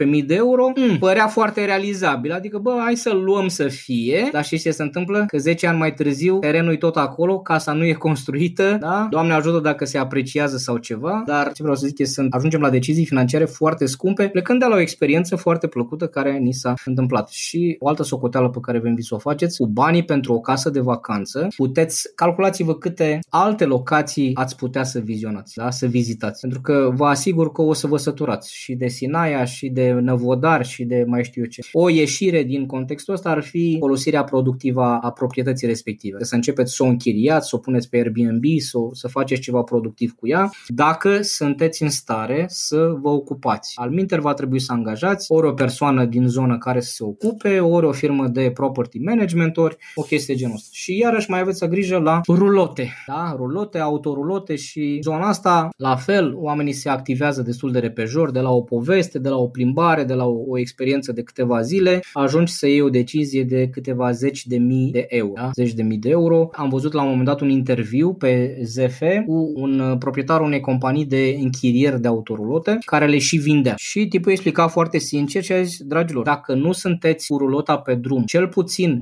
10-15 0.04 0.06
mii 0.06 0.22
de 0.22 0.34
euro, 0.34 0.72
mm, 0.76 0.98
părea 0.98 1.26
foarte 1.26 1.64
realizabil, 1.64 2.32
adică 2.32 2.58
bă, 2.58 2.76
hai 2.84 2.96
să 2.96 3.12
luăm 3.12 3.48
să 3.48 3.68
fie, 3.68 4.28
dar 4.32 4.44
știți 4.44 4.62
ce 4.62 4.70
se 4.70 4.82
întâmplă? 4.82 5.24
Că 5.26 5.38
10 5.38 5.66
ani 5.66 5.78
mai 5.78 5.94
târziu 5.94 6.38
terenul 6.38 6.72
e 6.72 6.76
tot 6.76 6.96
acolo, 6.96 7.38
casa 7.38 7.72
nu 7.72 7.84
e 7.84 7.92
construită, 7.92 8.76
da? 8.80 9.06
Doamne 9.10 9.32
ajută 9.32 9.58
dacă 9.58 9.84
se 9.84 9.98
apreciază 9.98 10.56
sau 10.56 10.76
ceva, 10.76 11.22
dar 11.26 11.52
ce 11.52 11.62
vreau 11.62 11.76
să 11.78 11.86
zic 11.86 11.98
e 11.98 12.04
să 12.04 12.26
ajungem 12.30 12.60
la 12.60 12.70
decizii 12.70 13.06
financiare 13.06 13.44
foarte 13.44 13.86
scumpe, 13.86 14.28
plecând 14.28 14.60
de 14.60 14.66
la 14.66 14.74
o 14.74 14.80
experiență 14.80 15.36
foarte 15.36 15.66
plăcută 15.66 16.06
care 16.06 16.38
ni 16.38 16.52
s-a 16.52 16.74
întâmplat. 16.84 17.28
Și 17.28 17.76
o 17.78 17.88
altă 17.88 18.02
socoteală 18.02 18.48
pe 18.48 18.58
care 18.60 18.78
vă 18.78 18.88
invit 18.88 19.04
să 19.04 19.14
o 19.14 19.18
faceți, 19.18 19.56
cu 19.56 19.66
banii 19.66 20.04
pentru 20.04 20.32
o 20.32 20.40
casă 20.40 20.70
de 20.70 20.80
vacanță, 20.80 21.48
puteți, 21.56 22.14
calculați-vă 22.14 22.74
câte 22.74 23.18
alte 23.28 23.64
locații 23.64 24.30
ați 24.34 24.56
putea 24.56 24.84
să 24.84 24.98
vizionați, 24.98 25.56
da? 25.56 25.70
să 25.70 25.86
vizitați. 25.86 26.40
Pentru 26.40 26.60
că 26.60 26.90
vă 26.94 27.06
asigur 27.06 27.52
că 27.52 27.62
o 27.62 27.72
să 27.72 27.86
vă 27.86 27.96
săturați 27.96 28.54
și 28.54 28.74
de 28.74 28.88
Sinaia 28.88 29.44
și 29.44 29.68
de 29.68 29.92
Năvodar 29.92 30.64
și 30.64 30.84
de 30.84 31.04
mai 31.06 31.24
știu 31.24 31.42
eu 31.42 31.48
ce. 31.48 31.62
O 31.72 31.88
ieșire 31.88 32.42
din 32.42 32.66
contextul 32.66 33.14
ăsta 33.14 33.30
ar 33.30 33.42
fi 33.42 33.76
folosirea 33.78 34.24
productivă 34.24 34.82
a 34.82 35.10
proprietății 35.10 35.66
respective. 35.66 36.24
Să 36.24 36.34
începeți 36.34 36.74
să 36.74 36.82
o 36.82 36.86
închiriați, 36.86 37.48
să 37.48 37.56
o 37.56 37.58
puneți 37.58 37.88
pe 37.88 37.96
Airbnb, 37.96 38.44
să, 38.58 38.78
să 38.92 39.08
faceți 39.08 39.40
ceva 39.40 39.62
productiv 39.62 40.12
cu 40.12 40.28
ea, 40.28 40.50
dacă 40.66 41.18
sunteți 41.22 41.67
în 41.76 41.90
stare 41.90 42.44
să 42.48 42.96
vă 43.00 43.08
ocupați. 43.08 43.72
Al 43.74 43.90
minter 43.90 44.18
va 44.18 44.34
trebui 44.34 44.60
să 44.60 44.72
angajați 44.72 45.32
ori 45.32 45.46
o 45.46 45.52
persoană 45.52 46.04
din 46.04 46.26
zonă 46.26 46.58
care 46.58 46.80
să 46.80 46.90
se 46.90 47.04
ocupe, 47.04 47.60
ori 47.60 47.86
o 47.86 47.92
firmă 47.92 48.26
de 48.28 48.50
property 48.54 48.98
management, 48.98 49.56
ori 49.56 49.76
o 49.94 50.02
chestie 50.02 50.34
genul 50.34 50.54
ăsta. 50.54 50.68
Și 50.72 50.98
iarăși 50.98 51.30
mai 51.30 51.40
aveți 51.40 51.66
grijă 51.66 51.98
la 51.98 52.20
rulote, 52.28 52.92
da? 53.06 53.34
rulote, 53.36 53.78
autorulote 53.78 54.56
și 54.56 54.98
zona 55.02 55.28
asta, 55.28 55.68
la 55.76 55.96
fel, 55.96 56.34
oamenii 56.36 56.72
se 56.72 56.88
activează 56.88 57.42
destul 57.42 57.72
de 57.72 57.78
repejor, 57.78 58.30
de 58.30 58.40
la 58.40 58.50
o 58.50 58.62
poveste, 58.62 59.18
de 59.18 59.28
la 59.28 59.36
o 59.36 59.48
plimbare, 59.48 60.04
de 60.04 60.14
la 60.14 60.26
o, 60.26 60.44
o 60.46 60.58
experiență 60.58 61.12
de 61.12 61.22
câteva 61.22 61.60
zile, 61.60 62.00
ajungi 62.12 62.52
să 62.52 62.66
iei 62.66 62.80
o 62.80 62.88
decizie 62.88 63.44
de 63.44 63.68
câteva 63.68 64.10
zeci 64.10 64.46
de 64.46 64.56
mii 64.56 64.90
de 64.90 65.06
euro. 65.08 65.32
Da? 65.34 65.50
Zeci 65.54 65.72
de 65.72 65.82
mii 65.82 65.98
de 65.98 66.08
euro. 66.08 66.48
Am 66.52 66.68
văzut 66.68 66.92
la 66.92 67.02
un 67.02 67.08
moment 67.08 67.26
dat 67.26 67.40
un 67.40 67.48
interviu 67.48 68.14
pe 68.14 68.60
ZF 68.62 69.02
cu 69.26 69.52
un 69.54 69.96
proprietar 69.98 70.40
unei 70.40 70.60
companii 70.60 71.04
de 71.04 71.30
închirieri 71.62 72.00
de 72.00 72.08
autorulote 72.08 72.78
care 72.84 73.06
le 73.06 73.18
și 73.18 73.36
vindea. 73.36 73.74
Și 73.76 74.06
tipul 74.06 74.32
explica 74.32 74.68
foarte 74.68 74.98
sincer 74.98 75.42
și 75.42 75.52
a 75.52 75.62
zis, 75.62 75.82
dragilor, 75.82 76.24
dacă 76.24 76.54
nu 76.54 76.72
sunteți 76.72 77.26
cu 77.26 77.38
rulota 77.38 77.78
pe 77.78 77.94
drum 77.94 78.22
cel 78.24 78.48
puțin 78.48 79.00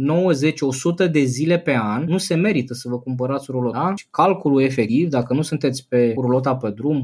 90-100 1.06 1.10
de 1.10 1.22
zile 1.22 1.58
pe 1.58 1.76
an, 1.80 2.04
nu 2.06 2.18
se 2.18 2.34
merită 2.34 2.74
să 2.74 2.88
vă 2.88 2.98
cumpărați 2.98 3.46
rulota. 3.50 3.78
Da? 3.78 3.94
calculul 4.10 4.62
efectiv, 4.62 5.08
dacă 5.08 5.34
nu 5.34 5.42
sunteți 5.42 5.88
pe 5.88 6.14
rulota 6.16 6.56
pe 6.56 6.70
drum 6.70 7.02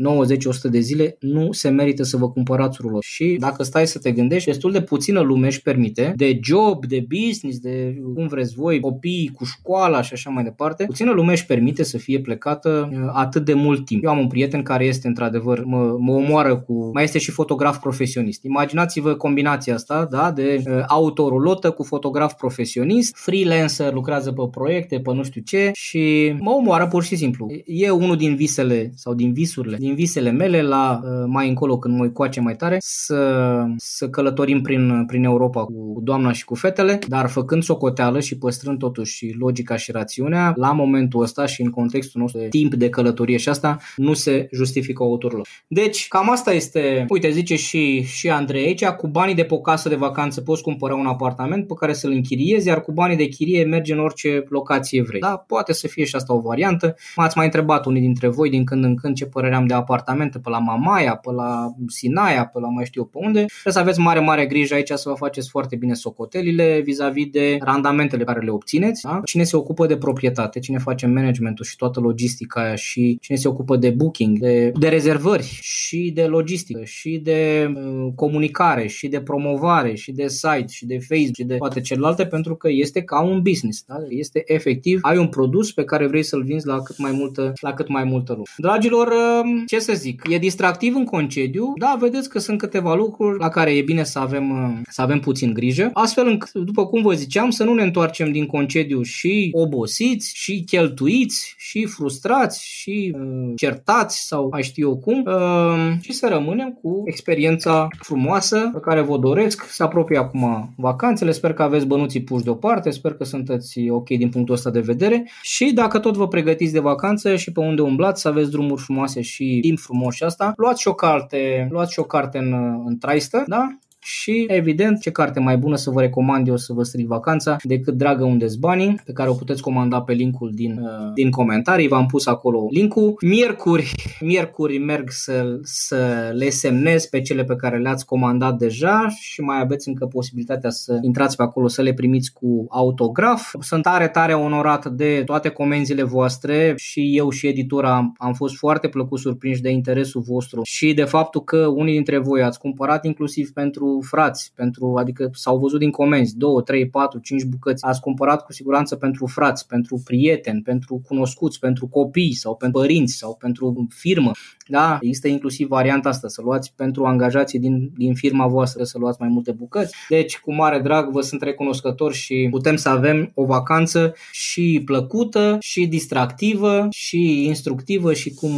90-100 0.69 0.71
de 0.71 0.81
zile, 0.81 1.17
nu 1.21 1.53
se 1.53 1.69
merită 1.69 2.03
să 2.03 2.17
vă 2.17 2.31
cumpărați 2.31 2.79
rulota. 2.81 3.01
Și 3.03 3.37
dacă 3.41 3.63
stai 3.63 3.87
să 3.87 3.99
te 3.99 4.13
gândești, 4.13 4.49
destul 4.49 4.73
de 4.73 4.83
puțină 4.83 5.21
lume 5.21 5.47
își 5.47 5.63
permite 5.63 6.13
de 6.17 6.39
job, 6.43 6.87
de 6.87 7.07
business, 7.09 7.59
de 7.59 7.97
cum 8.15 8.27
vreți 8.27 8.55
voi, 8.55 8.81
copii 8.81 9.31
cu 9.35 9.45
școala 9.45 10.03
și 10.03 10.13
așa 10.13 10.31
mai 10.31 10.43
departe, 10.43 10.85
puțină 10.85 11.13
lume 11.13 11.33
își 11.33 11.47
permite 11.47 11.83
să 11.83 11.99
fie 11.99 12.21
plecată 12.21 12.91
uh, 12.93 12.99
atât 13.13 13.45
de 13.45 13.55
mult 13.55 13.85
timp. 13.85 14.05
Eu 14.05 14.11
am 14.11 14.19
un 14.19 14.27
prieten 14.27 14.63
care 14.63 14.85
este 14.85 15.07
într-adevăr 15.07 15.42
într-adevăr 15.45 15.65
mă, 15.65 15.97
mă 15.99 16.13
omoară 16.13 16.57
cu... 16.57 16.91
Mai 16.93 17.03
este 17.03 17.19
și 17.19 17.31
fotograf 17.31 17.79
profesionist. 17.79 18.45
Imaginați-vă 18.45 19.15
combinația 19.15 19.75
asta, 19.75 20.07
da, 20.11 20.31
de 20.31 20.63
uh, 20.67 20.83
autorulotă 20.87 21.71
cu 21.71 21.83
fotograf 21.83 22.33
profesionist, 22.33 23.17
freelancer, 23.17 23.93
lucrează 23.93 24.33
pe 24.33 24.43
proiecte, 24.51 25.01
pe 25.01 25.13
nu 25.13 25.23
știu 25.23 25.41
ce 25.41 25.71
și 25.73 26.35
mă 26.41 26.51
omoară 26.51 26.87
pur 26.87 27.03
și 27.03 27.17
simplu. 27.17 27.47
E 27.65 27.91
unul 27.91 28.17
din 28.17 28.35
visele 28.35 28.93
sau 28.95 29.15
din 29.15 29.33
visurile, 29.33 29.77
din 29.77 29.95
visele 29.95 30.31
mele 30.31 30.63
la 30.63 31.01
uh, 31.03 31.11
mai 31.27 31.49
încolo 31.49 31.79
când 31.79 31.99
mă 31.99 32.09
coace 32.09 32.41
mai 32.41 32.57
tare 32.57 32.77
să, 32.81 33.63
să 33.77 34.09
călătorim 34.09 34.61
prin, 34.61 35.05
prin 35.07 35.25
Europa 35.25 35.65
cu 35.65 36.01
doamna 36.03 36.33
și 36.33 36.45
cu 36.45 36.55
fetele, 36.55 36.99
dar 37.09 37.29
făcând 37.29 37.63
socoteală 37.63 38.21
și 38.21 38.39
păstrând 38.39 38.79
totuși 38.79 39.35
logica 39.39 39.77
și 39.77 39.93
rațiunea, 39.93 40.53
la 40.57 40.73
momentul 40.73 41.23
ăsta 41.23 41.47
și 41.47 41.63
în 41.63 41.71
contextul 41.71 42.21
nostru 42.21 42.41
de 42.41 42.49
timp 42.49 42.75
de 42.75 42.89
călătorie 42.89 43.37
și 43.37 43.49
asta, 43.49 43.79
nu 43.97 44.15
se 44.15 44.49
justifică 44.53 45.03
autorul. 45.33 45.47
Deci, 45.67 46.09
cam 46.09 46.31
asta 46.31 46.53
este, 46.53 47.05
uite, 47.09 47.31
zice 47.31 47.57
și, 47.57 48.03
și 48.03 48.31
Andrei 48.31 48.65
aici, 48.65 48.85
cu 48.85 49.07
banii 49.07 49.35
de 49.35 49.45
pe 49.45 49.55
o 49.55 49.61
casă 49.61 49.89
de 49.89 49.95
vacanță 49.95 50.41
poți 50.41 50.63
cumpăra 50.63 50.95
un 50.95 51.07
apartament 51.07 51.67
pe 51.67 51.75
care 51.75 51.93
să-l 51.93 52.11
închiriezi, 52.11 52.67
iar 52.67 52.81
cu 52.81 52.93
banii 52.93 53.17
de 53.17 53.27
chirie 53.27 53.65
mergi 53.65 53.93
în 53.93 53.99
orice 53.99 54.45
locație 54.49 55.03
vrei. 55.03 55.21
Da, 55.21 55.45
poate 55.47 55.73
să 55.73 55.89
fie 55.89 56.05
și 56.05 56.17
asta 56.17 56.35
o 56.35 56.41
variantă. 56.41 56.97
M-ați 57.17 57.37
mai 57.37 57.47
întrebat 57.47 57.87
unii 57.87 58.01
dintre 58.01 58.29
voi 58.29 58.51
din 58.51 58.65
când 58.65 58.85
în 58.85 58.97
când 58.97 59.15
ce 59.15 59.27
părere 59.27 59.55
am 59.55 59.67
de 59.67 59.75
apartamente 59.75 60.39
pe 60.39 60.51
la 60.51 60.59
Mamaia, 60.59 61.17
pe 61.17 61.33
la 61.33 61.73
Sinaia, 61.87 62.47
pe 62.47 62.61
la 62.61 62.69
mai 62.69 62.85
știu 62.85 63.05
pe 63.05 63.19
unde. 63.21 63.45
Trebuie 63.45 63.73
să 63.73 63.79
aveți 63.79 64.01
mare, 64.01 64.21
mare 64.21 64.47
grijă 64.47 64.75
aici 64.75 64.91
să 64.91 65.09
vă 65.09 65.15
faceți 65.15 65.51
foarte 65.51 65.77
bine 65.77 65.95
socotelile 65.95 66.81
vis-a-vis 66.85 67.27
de 67.27 67.59
randamentele 67.61 68.25
care 68.25 68.41
le 68.41 68.51
obțineți. 68.51 69.03
Da? 69.03 69.21
Cine 69.25 69.43
se 69.43 69.57
ocupă 69.57 69.87
de 69.87 69.97
proprietate, 69.97 70.59
cine 70.59 70.79
face 70.79 71.07
managementul 71.07 71.65
și 71.65 71.77
toată 71.77 72.01
logistica 72.01 72.61
aia 72.61 72.75
și 72.75 73.19
cine 73.21 73.37
se 73.37 73.49
ocupă 73.49 73.77
de 73.77 73.91
booking, 73.91 74.39
de, 74.39 74.73
de 74.75 74.89
rezervări 75.23 75.59
și 75.61 76.11
de 76.15 76.23
logistică 76.23 76.85
și 76.85 77.21
de 77.23 77.73
uh, 77.77 78.13
comunicare 78.15 78.87
și 78.87 79.09
de 79.09 79.21
promovare 79.21 79.95
și 79.95 80.13
de 80.13 80.29
site 80.29 80.65
și 80.69 80.87
de 80.87 80.99
Facebook 80.99 81.37
și 81.37 81.45
de 81.45 81.57
toate 81.57 81.81
celelalte 81.81 82.27
pentru 82.27 82.57
că 82.57 82.69
este 82.71 83.03
ca 83.03 83.23
un 83.23 83.43
business. 83.43 83.85
Da? 83.87 83.97
Este 84.09 84.43
efectiv, 84.47 84.99
ai 85.03 85.17
un 85.17 85.29
produs 85.29 85.73
pe 85.73 85.85
care 85.85 86.07
vrei 86.07 86.23
să-l 86.23 86.43
vinzi 86.43 86.67
la 86.67 86.83
cât 86.83 86.99
mai 86.99 87.13
multă, 87.13 87.53
la 87.61 87.73
cât 87.73 87.89
mai 87.89 88.05
multă 88.05 88.33
lume. 88.33 88.45
Dragilor, 88.57 89.07
uh, 89.07 89.63
ce 89.67 89.79
să 89.79 89.93
zic, 89.93 90.23
e 90.29 90.39
distractiv 90.39 90.95
în 90.95 91.05
concediu, 91.05 91.73
da, 91.79 91.97
vedeți 92.01 92.29
că 92.29 92.39
sunt 92.39 92.59
câteva 92.59 92.95
lucruri 92.95 93.39
la 93.39 93.49
care 93.49 93.77
e 93.77 93.83
bine 93.83 94.05
să 94.05 94.19
avem, 94.19 94.51
uh, 94.51 94.81
să 94.91 95.03
avem 95.03 95.21
puțin 95.21 95.53
grijă, 95.53 95.91
astfel 95.93 96.27
încât, 96.27 96.53
după 96.53 96.87
cum 96.87 97.03
vă 97.03 97.13
ziceam, 97.13 97.51
să 97.51 97.65
nu 97.65 97.75
ne 97.75 97.83
întoarcem 97.83 98.33
din 98.33 98.47
concediu 98.47 99.03
și 99.03 99.51
obosiți, 99.53 100.33
și 100.35 100.63
cheltuiți, 100.67 101.55
și 101.59 101.85
frustrați, 101.85 102.67
și 102.67 103.15
uh, 103.15 103.53
certați 103.57 104.27
sau 104.27 104.49
mai 104.51 104.63
știu 104.63 104.89
eu 104.89 104.97
cum, 104.97 105.12
uh, 105.27 105.93
și 106.01 106.13
să 106.13 106.29
rămânem 106.29 106.79
cu 106.83 107.03
experiența 107.05 107.89
frumoasă 107.99 108.71
pe 108.73 108.81
care 108.81 109.01
vă 109.01 109.19
doresc. 109.19 109.63
Se 109.63 109.83
apropie 109.83 110.19
acum 110.19 110.75
vacanțele, 110.77 111.31
sper 111.31 111.53
că 111.53 111.63
aveți 111.63 111.87
bănuții 111.87 112.23
puși 112.23 112.45
deoparte, 112.45 112.91
sper 112.91 113.15
că 113.15 113.25
sunteți 113.25 113.89
ok 113.91 114.09
din 114.09 114.29
punctul 114.29 114.55
ăsta 114.55 114.71
de 114.71 114.81
vedere 114.81 115.31
și 115.43 115.73
dacă 115.73 115.99
tot 115.99 116.17
vă 116.17 116.29
pregătiți 116.29 116.73
de 116.73 116.81
vacanță 116.81 117.37
și 117.37 117.53
pe 117.53 117.61
unde 117.61 117.83
umblați 117.83 118.21
să 118.21 118.29
aveți 118.29 118.51
drumuri 118.51 118.83
frumoase 118.83 119.21
și 119.21 119.59
timp 119.61 119.79
frumos 119.79 120.15
și 120.15 120.25
asta, 120.25 120.53
luați 120.57 120.81
și 120.81 120.89
o 120.89 120.95
carte, 120.95 121.69
luați 121.71 121.93
și 121.93 121.99
o 121.99 122.05
carte 122.05 122.39
în, 122.39 122.53
în 122.87 122.99
traistă, 122.99 123.45
da? 123.47 123.77
Și, 124.05 124.45
evident, 124.49 125.01
ce 125.01 125.11
carte 125.11 125.41
mai 125.41 125.57
bună 125.57 125.77
să 125.77 125.91
vă 125.91 126.01
recomand 126.01 126.49
eu 126.49 126.57
să 126.57 126.73
vă 126.73 126.83
stric 126.83 127.07
vacanța 127.07 127.57
decât 127.63 127.95
Dragă 127.95 128.25
unde 128.25 128.47
banii, 128.59 129.01
pe 129.05 129.13
care 129.13 129.31
o 129.31 129.35
puteți 129.35 129.63
comanda 129.63 130.03
pe 130.03 130.13
linkul 130.13 130.51
din, 130.55 130.79
uh, 130.83 131.13
din 131.15 131.31
comentarii. 131.31 131.89
V-am 131.89 132.07
pus 132.07 132.27
acolo 132.27 132.67
linkul. 132.71 133.15
Miercuri, 133.21 133.93
miercuri 134.21 134.79
merg 134.79 135.11
să, 135.11 135.59
să 135.63 136.31
le 136.35 136.49
semnez 136.49 137.07
pe 137.07 137.21
cele 137.21 137.45
pe 137.45 137.57
care 137.57 137.79
le-ați 137.79 138.07
comandat 138.07 138.59
deja 138.59 139.09
și 139.21 139.41
mai 139.41 139.61
aveți 139.61 139.89
încă 139.89 140.07
posibilitatea 140.07 140.71
să 140.71 140.99
intrați 141.03 141.37
pe 141.37 141.43
acolo 141.43 141.69
să 141.69 141.83
le 141.83 141.95
primiți 141.95 142.33
cu 142.33 142.67
autograf. 142.69 143.55
Sunt 143.61 143.83
tare, 143.83 144.09
tare 144.09 144.35
onorat 144.35 144.87
de 144.87 145.23
toate 145.25 145.49
comenzile 145.49 146.03
voastre 146.03 146.75
și 146.77 147.17
eu 147.17 147.31
și 147.31 147.47
editura 147.47 148.13
am 148.17 148.33
fost 148.33 148.55
foarte 148.55 148.89
plăcut 148.89 149.19
surprinși 149.19 149.63
de 149.63 149.71
interesul 149.71 150.21
vostru 150.21 150.61
și 150.65 150.95
de 150.95 151.05
faptul 151.05 151.45
că 151.45 151.67
unii 151.67 151.95
dintre 151.95 152.19
voi 152.19 152.43
ați 152.43 152.59
cumpărat 152.59 153.05
inclusiv 153.05 153.51
pentru 153.51 153.92
frați, 154.01 154.53
pentru, 154.55 154.95
adică 154.97 155.31
s-au 155.33 155.59
văzut 155.59 155.79
din 155.79 155.91
comenzi, 155.91 156.37
2, 156.37 156.63
3, 156.65 156.89
4, 156.89 157.19
5 157.19 157.45
bucăți. 157.45 157.85
Ați 157.85 158.01
cumpărat 158.01 158.45
cu 158.45 158.53
siguranță 158.53 158.97
pentru 158.97 159.27
frați, 159.27 159.67
pentru 159.67 160.03
prieteni, 160.05 160.63
pentru 160.63 161.03
cunoscuți, 161.07 161.59
pentru 161.59 161.87
copii 161.87 162.35
sau 162.35 162.57
pentru 162.57 162.81
părinți 162.81 163.15
sau 163.15 163.37
pentru 163.41 163.87
firmă. 163.91 164.31
Da? 164.67 164.99
Există 165.01 165.29
inclusiv 165.29 165.69
varianta 165.69 166.09
asta, 166.09 166.29
să 166.29 166.43
luați 166.43 166.73
pentru 166.77 167.05
angajații 167.05 167.59
din, 167.59 167.91
din 167.97 168.15
firma 168.15 168.47
voastră, 168.47 168.85
să 168.85 168.99
luați 168.99 169.17
mai 169.21 169.29
multe 169.29 169.53
bucăți. 169.53 169.95
Deci, 170.09 170.39
cu 170.39 170.55
mare 170.55 170.79
drag, 170.79 171.11
vă 171.11 171.21
sunt 171.21 171.43
recunoscător 171.43 172.13
și 172.13 172.49
putem 172.51 172.77
să 172.77 172.89
avem 172.89 173.31
o 173.35 173.45
vacanță 173.45 174.15
și 174.33 174.83
plăcută, 174.85 175.57
și 175.61 175.87
distractivă, 175.87 176.89
și 176.91 177.45
instructivă, 177.47 178.13
și 178.13 178.35
cum, 178.35 178.53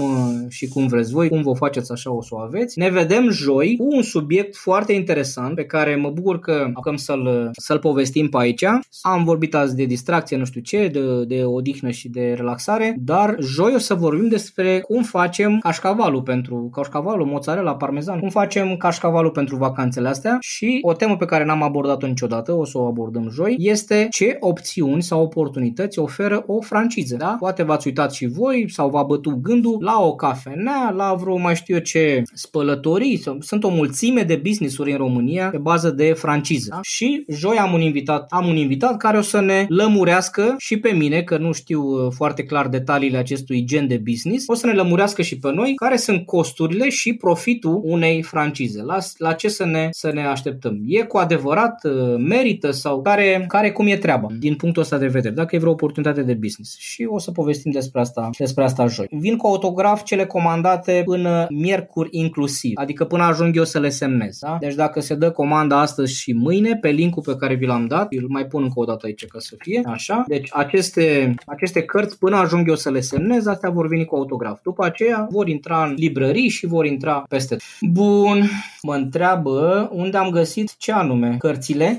și 0.49 0.69
cum 0.69 0.87
vreți 0.87 1.13
voi, 1.13 1.29
cum 1.29 1.43
vă 1.43 1.53
faceți 1.53 1.93
așa 1.93 2.13
o 2.13 2.23
să 2.23 2.29
o 2.33 2.39
aveți. 2.39 2.79
Ne 2.79 2.91
vedem 2.91 3.31
joi 3.31 3.77
cu 3.77 3.87
un 3.91 4.03
subiect 4.03 4.57
foarte 4.57 4.93
interesant 4.93 5.23
pe 5.55 5.65
care 5.65 5.97
mă 5.97 6.11
bucur 6.11 6.39
că 6.39 6.71
acum 6.73 6.97
să-l, 6.97 7.51
să-l 7.53 7.79
povestim 7.79 8.29
pe 8.29 8.37
aici. 8.41 8.65
Am 9.03 9.25
vorbit 9.25 9.55
azi 9.55 9.77
de 9.77 9.85
distracție, 9.85 10.37
nu 10.37 10.45
știu 10.45 10.61
ce, 10.61 10.89
de, 10.89 11.25
de 11.25 11.45
odihnă 11.45 11.91
și 11.91 12.09
de 12.09 12.33
relaxare, 12.37 12.95
dar 12.99 13.37
joi 13.41 13.73
o 13.75 13.79
să 13.79 13.95
vorbim 13.95 14.29
despre 14.29 14.81
cum 14.81 15.03
facem 15.03 15.59
cașcaval 15.59 16.03
cașcavalul 16.05 16.23
pentru 16.23 16.69
cașcavalul, 16.73 17.27
mozzarella, 17.27 17.75
parmezan, 17.75 18.19
cum 18.19 18.29
facem 18.29 18.77
cașcavalul 18.77 19.31
pentru 19.31 19.57
vacanțele 19.57 20.09
astea 20.09 20.37
și 20.41 20.79
o 20.83 20.93
temă 20.93 21.17
pe 21.17 21.25
care 21.25 21.45
n-am 21.45 21.63
abordat-o 21.63 22.07
niciodată, 22.07 22.53
o 22.53 22.65
să 22.65 22.79
o 22.79 22.87
abordăm 22.87 23.29
joi, 23.31 23.57
este 23.59 24.07
ce 24.11 24.37
opțiuni 24.41 25.03
sau 25.03 25.23
oportunități 25.23 25.99
oferă 25.99 26.45
o 26.47 26.61
franciză. 26.61 27.17
Da? 27.17 27.37
Poate 27.39 27.63
v-ați 27.63 27.87
uitat 27.87 28.13
și 28.13 28.27
voi 28.27 28.67
sau 28.71 28.89
v-a 28.91 29.03
bătut 29.03 29.35
gândul 29.35 29.77
la 29.81 30.01
o 30.01 30.15
cafenea, 30.15 30.93
la 30.97 31.15
vreo 31.15 31.37
mai 31.37 31.55
știu 31.55 31.75
eu 31.75 31.81
ce 31.81 32.23
spălătorii, 32.33 33.23
sunt 33.41 33.65
o 33.65 33.69
mulțime 33.69 34.23
de 34.23 34.41
business-uri 34.45 34.91
în 34.91 34.97
România 34.97 35.14
pe 35.51 35.59
bază 35.59 35.91
de 35.91 36.13
franciză. 36.13 36.69
Da? 36.71 36.79
Și 36.83 37.25
joi 37.29 37.57
am 37.57 37.73
un 37.73 37.81
invitat, 37.81 38.27
am 38.29 38.47
un 38.47 38.57
invitat 38.57 38.97
care 38.97 39.19
o 39.19 39.23
să 39.23 39.41
ne 39.41 39.67
lămurească 39.69 40.55
și 40.59 40.79
pe 40.79 40.91
mine, 40.91 41.23
că 41.23 41.37
nu 41.37 41.53
știu 41.53 41.83
uh, 41.83 42.13
foarte 42.15 42.45
clar 42.45 42.69
detaliile 42.69 43.19
acestui 43.19 43.65
gen 43.65 43.87
de 43.87 44.03
business, 44.05 44.45
o 44.49 44.55
să 44.55 44.67
ne 44.67 44.73
lămurească 44.73 45.23
și 45.23 45.39
pe 45.39 45.53
noi 45.53 45.75
care 45.75 45.97
sunt 45.97 46.27
costurile 46.27 46.89
și 46.89 47.13
profitul 47.13 47.81
unei 47.85 48.23
francize. 48.23 48.83
La, 48.83 48.99
la 49.19 49.33
ce 49.33 49.49
să 49.49 49.65
ne, 49.65 49.89
să 49.91 50.11
ne 50.13 50.27
așteptăm? 50.27 50.83
E 50.87 51.03
cu 51.03 51.17
adevărat, 51.17 51.85
uh, 51.85 52.15
merită 52.19 52.71
sau 52.71 53.03
care, 53.03 53.45
care 53.49 53.73
cum 53.73 53.87
e 53.87 53.97
treaba 53.97 54.29
din 54.39 54.55
punctul 54.55 54.83
ăsta 54.83 54.99
de 54.99 55.07
vedere, 55.07 55.35
dacă 55.35 55.57
e 55.57 55.59
vreo 55.59 55.73
oportunitate 55.73 56.23
de 56.23 56.35
business. 56.35 56.79
Și 56.79 57.07
o 57.11 57.19
să 57.19 57.31
povestim 57.31 57.71
despre 57.71 58.01
asta, 58.01 58.31
despre 58.39 58.65
asta 58.65 58.87
joi. 58.87 59.07
Vin 59.11 59.37
cu 59.37 59.47
autograf 59.47 60.03
cele 60.03 60.27
comandate 60.27 61.03
până 61.05 61.47
miercuri 61.51 62.09
inclusiv, 62.11 62.73
adică 62.75 63.05
până 63.05 63.23
ajung 63.23 63.57
eu 63.57 63.65
să 63.65 63.79
le 63.81 63.89
semnez. 63.89 64.39
Da? 64.39 64.57
Deci 64.61 64.75
dacă 64.75 65.01
se 65.05 65.15
dă 65.15 65.31
comanda 65.31 65.81
astăzi 65.81 66.15
și 66.15 66.33
mâine, 66.33 66.77
pe 66.77 66.89
linkul 66.89 67.23
pe 67.23 67.37
care 67.37 67.55
vi 67.55 67.67
l-am 67.67 67.87
dat, 67.87 68.07
îl 68.11 68.27
mai 68.29 68.47
pun 68.47 68.63
încă 68.63 68.81
o 68.81 68.85
dată 68.85 69.07
aici 69.07 69.27
ca 69.27 69.39
să 69.39 69.55
fie, 69.59 69.83
așa. 69.87 70.25
Deci 70.27 70.49
aceste, 70.53 71.35
aceste 71.47 71.83
cărți, 71.83 72.19
până 72.19 72.37
ajung 72.37 72.69
eu 72.69 72.77
să 72.77 72.91
le 72.91 73.01
semnez, 73.01 73.47
astea 73.47 73.71
vor 73.71 73.89
veni 73.89 74.05
cu 74.05 74.17
autograf. 74.17 74.59
După 74.63 74.85
aceea 74.85 75.27
vor 75.31 75.49
intra 75.49 75.75
intra 75.75 75.85
în 75.85 75.95
librării 75.97 76.49
și 76.49 76.67
vor 76.67 76.87
intra 76.87 77.25
peste. 77.29 77.57
Bun, 77.81 78.49
mă 78.83 78.95
întreabă 78.95 79.91
unde 79.93 80.17
am 80.17 80.31
găsit 80.31 80.77
ce 80.77 80.93
anume, 80.93 81.37
cărțile. 81.39 81.97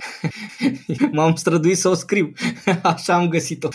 M-am 1.12 1.36
străduit 1.36 1.78
să 1.78 1.90
o 1.90 1.94
scriu. 1.94 2.32
Așa 2.82 3.14
am 3.14 3.28
găsit-o. 3.28 3.68